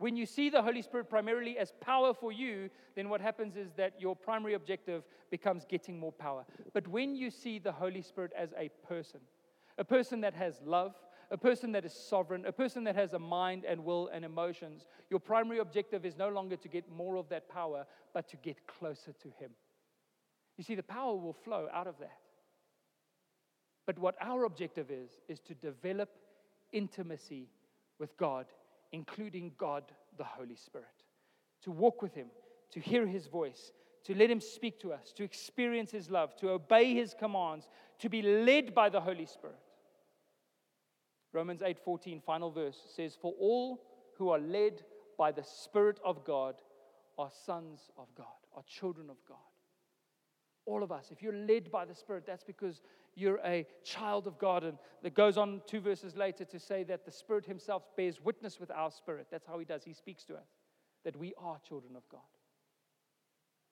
When 0.00 0.16
you 0.16 0.24
see 0.24 0.48
the 0.48 0.62
Holy 0.62 0.80
Spirit 0.80 1.10
primarily 1.10 1.58
as 1.58 1.74
power 1.78 2.14
for 2.14 2.32
you, 2.32 2.70
then 2.96 3.10
what 3.10 3.20
happens 3.20 3.54
is 3.54 3.74
that 3.76 4.00
your 4.00 4.16
primary 4.16 4.54
objective 4.54 5.02
becomes 5.30 5.66
getting 5.66 6.00
more 6.00 6.10
power. 6.10 6.46
But 6.72 6.88
when 6.88 7.14
you 7.14 7.30
see 7.30 7.58
the 7.58 7.70
Holy 7.70 8.00
Spirit 8.00 8.32
as 8.34 8.54
a 8.56 8.70
person, 8.88 9.20
a 9.76 9.84
person 9.84 10.22
that 10.22 10.32
has 10.32 10.58
love, 10.64 10.94
a 11.30 11.36
person 11.36 11.72
that 11.72 11.84
is 11.84 11.92
sovereign, 11.92 12.46
a 12.46 12.52
person 12.52 12.82
that 12.84 12.94
has 12.94 13.12
a 13.12 13.18
mind 13.18 13.66
and 13.66 13.84
will 13.84 14.08
and 14.08 14.24
emotions, 14.24 14.86
your 15.10 15.20
primary 15.20 15.58
objective 15.58 16.06
is 16.06 16.16
no 16.16 16.30
longer 16.30 16.56
to 16.56 16.68
get 16.68 16.90
more 16.90 17.16
of 17.16 17.28
that 17.28 17.50
power, 17.50 17.84
but 18.14 18.26
to 18.30 18.38
get 18.38 18.66
closer 18.66 19.12
to 19.12 19.28
Him. 19.38 19.50
You 20.56 20.64
see, 20.64 20.76
the 20.76 20.82
power 20.82 21.14
will 21.14 21.34
flow 21.34 21.68
out 21.74 21.86
of 21.86 21.98
that. 22.00 22.20
But 23.84 23.98
what 23.98 24.14
our 24.22 24.44
objective 24.44 24.90
is, 24.90 25.10
is 25.28 25.40
to 25.40 25.54
develop 25.54 26.08
intimacy 26.72 27.50
with 27.98 28.16
God 28.16 28.46
including 28.92 29.52
God 29.58 29.84
the 30.18 30.24
Holy 30.24 30.56
Spirit. 30.56 30.86
To 31.62 31.70
walk 31.70 32.02
with 32.02 32.14
Him, 32.14 32.28
to 32.72 32.80
hear 32.80 33.06
His 33.06 33.26
voice, 33.26 33.72
to 34.04 34.14
let 34.14 34.30
Him 34.30 34.40
speak 34.40 34.80
to 34.80 34.92
us, 34.92 35.12
to 35.16 35.24
experience 35.24 35.90
His 35.90 36.10
love, 36.10 36.36
to 36.36 36.50
obey 36.50 36.94
His 36.94 37.14
commands, 37.18 37.68
to 37.98 38.08
be 38.08 38.22
led 38.22 38.74
by 38.74 38.88
the 38.88 39.00
Holy 39.00 39.26
Spirit. 39.26 39.60
Romans 41.32 41.60
8:14 41.60 42.22
final 42.22 42.50
verse 42.50 42.78
says 42.96 43.16
for 43.20 43.34
all 43.38 43.82
who 44.16 44.30
are 44.30 44.38
led 44.38 44.82
by 45.16 45.30
the 45.30 45.44
spirit 45.44 46.00
of 46.04 46.24
God 46.24 46.56
are 47.18 47.30
sons 47.44 47.90
of 47.96 48.08
God, 48.16 48.26
are 48.56 48.62
children 48.64 49.10
of 49.10 49.16
God. 49.28 49.36
All 50.66 50.82
of 50.82 50.90
us 50.90 51.10
if 51.12 51.22
you're 51.22 51.32
led 51.32 51.70
by 51.70 51.84
the 51.84 51.94
spirit 51.94 52.24
that's 52.26 52.44
because 52.44 52.82
you're 53.14 53.40
a 53.44 53.66
child 53.84 54.26
of 54.26 54.38
God. 54.38 54.64
And 54.64 54.78
it 55.02 55.14
goes 55.14 55.36
on 55.36 55.62
two 55.66 55.80
verses 55.80 56.16
later 56.16 56.44
to 56.44 56.58
say 56.58 56.82
that 56.84 57.04
the 57.04 57.12
Spirit 57.12 57.46
Himself 57.46 57.82
bears 57.96 58.20
witness 58.22 58.60
with 58.60 58.70
our 58.70 58.90
spirit. 58.90 59.26
That's 59.30 59.46
how 59.46 59.58
He 59.58 59.64
does. 59.64 59.84
He 59.84 59.92
speaks 59.92 60.24
to 60.24 60.34
us 60.34 60.48
that 61.04 61.16
we 61.16 61.34
are 61.38 61.58
children 61.66 61.96
of 61.96 62.02
God. 62.10 62.20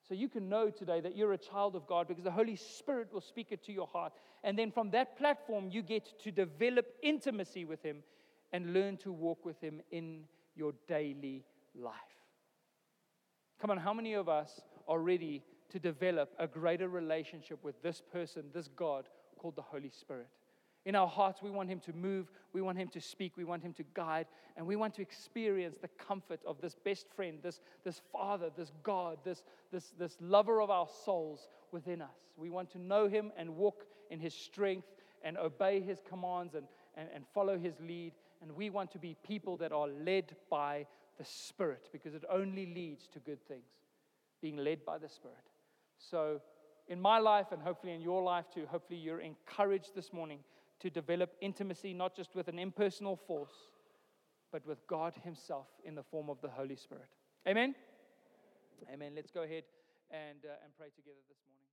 So 0.07 0.15
you 0.15 0.27
can 0.27 0.49
know 0.49 0.71
today 0.71 1.01
that 1.01 1.15
you're 1.15 1.33
a 1.33 1.37
child 1.37 1.75
of 1.75 1.85
God 1.85 2.07
because 2.07 2.23
the 2.23 2.31
Holy 2.31 2.55
Spirit 2.55 3.13
will 3.13 3.21
speak 3.21 3.47
it 3.51 3.63
to 3.65 3.71
your 3.71 3.85
heart. 3.85 4.13
And 4.43 4.57
then 4.57 4.71
from 4.71 4.89
that 4.91 5.17
platform, 5.17 5.69
you 5.69 5.83
get 5.83 6.19
to 6.23 6.31
develop 6.31 6.87
intimacy 7.03 7.63
with 7.65 7.83
Him 7.83 7.97
and 8.51 8.73
learn 8.73 8.97
to 8.97 9.11
walk 9.11 9.45
with 9.45 9.61
Him 9.61 9.81
in 9.91 10.23
your 10.55 10.73
daily 10.87 11.45
life. 11.75 11.93
Come 13.61 13.71
on, 13.71 13.77
how 13.77 13.93
many 13.93 14.13
of 14.13 14.27
us 14.27 14.61
are 14.87 14.99
ready 14.99 15.43
to 15.69 15.79
develop 15.79 16.33
a 16.39 16.47
greater 16.47 16.89
relationship 16.89 17.63
with 17.63 17.79
this 17.83 18.01
person, 18.11 18.45
this 18.53 18.67
God, 18.67 19.07
called 19.39 19.55
the 19.55 19.61
Holy 19.61 19.89
Spirit. 19.89 20.27
In 20.85 20.95
our 20.95 21.07
hearts, 21.07 21.41
we 21.41 21.51
want 21.51 21.69
Him 21.69 21.79
to 21.81 21.93
move, 21.93 22.31
we 22.53 22.61
want 22.61 22.77
Him 22.77 22.87
to 22.89 23.01
speak, 23.01 23.33
we 23.35 23.43
want 23.43 23.61
Him 23.61 23.73
to 23.73 23.83
guide, 23.93 24.27
and 24.55 24.65
we 24.65 24.75
want 24.75 24.93
to 24.95 25.01
experience 25.01 25.77
the 25.77 25.89
comfort 25.89 26.39
of 26.45 26.61
this 26.61 26.75
best 26.85 27.07
friend, 27.15 27.39
this, 27.43 27.59
this 27.83 28.01
Father, 28.11 28.49
this 28.55 28.71
God, 28.81 29.17
this, 29.23 29.43
this, 29.71 29.93
this 29.99 30.17
lover 30.21 30.61
of 30.61 30.69
our 30.69 30.87
souls 31.05 31.49
within 31.71 32.01
us. 32.01 32.15
We 32.37 32.49
want 32.49 32.71
to 32.71 32.79
know 32.79 33.07
Him 33.07 33.31
and 33.37 33.55
walk 33.57 33.85
in 34.09 34.19
His 34.19 34.33
strength 34.33 34.87
and 35.21 35.37
obey 35.37 35.81
His 35.81 35.99
commands 36.07 36.55
and, 36.55 36.65
and, 36.95 37.09
and 37.13 37.25
follow 37.33 37.57
His 37.57 37.73
lead. 37.81 38.13
And 38.41 38.53
we 38.53 38.69
want 38.69 38.91
to 38.91 38.99
be 38.99 39.17
people 39.21 39.57
that 39.57 39.73
are 39.73 39.87
led 39.87 40.35
by 40.49 40.85
the 41.17 41.25
Spirit 41.25 41.89
because 41.91 42.15
it 42.15 42.23
only 42.29 42.65
leads 42.65 43.07
to 43.09 43.19
good 43.19 43.45
things, 43.47 43.67
being 44.41 44.55
led 44.55 44.85
by 44.85 44.97
the 44.97 45.09
Spirit. 45.09 45.35
So, 45.97 46.39
in 46.89 46.99
my 46.99 47.19
life 47.19 47.51
and 47.51 47.61
hopefully 47.61 47.93
in 47.93 48.01
your 48.01 48.21
life 48.21 48.45
too, 48.53 48.65
hopefully 48.65 48.99
you're 48.99 49.21
encouraged 49.21 49.95
this 49.95 50.11
morning 50.11 50.39
to 50.79 50.89
develop 50.89 51.35
intimacy 51.39 51.93
not 51.93 52.15
just 52.15 52.35
with 52.35 52.47
an 52.47 52.57
impersonal 52.57 53.15
force, 53.15 53.69
but 54.51 54.65
with 54.65 54.85
God 54.87 55.13
Himself 55.23 55.67
in 55.85 55.93
the 55.95 56.03
form 56.03 56.29
of 56.29 56.41
the 56.41 56.49
Holy 56.49 56.75
Spirit. 56.75 57.09
Amen? 57.47 57.75
Amen. 58.91 59.13
Let's 59.15 59.31
go 59.31 59.43
ahead 59.43 59.63
and, 60.09 60.39
uh, 60.43 60.63
and 60.63 60.75
pray 60.77 60.87
together 60.95 61.21
this 61.29 61.37
morning. 61.47 61.68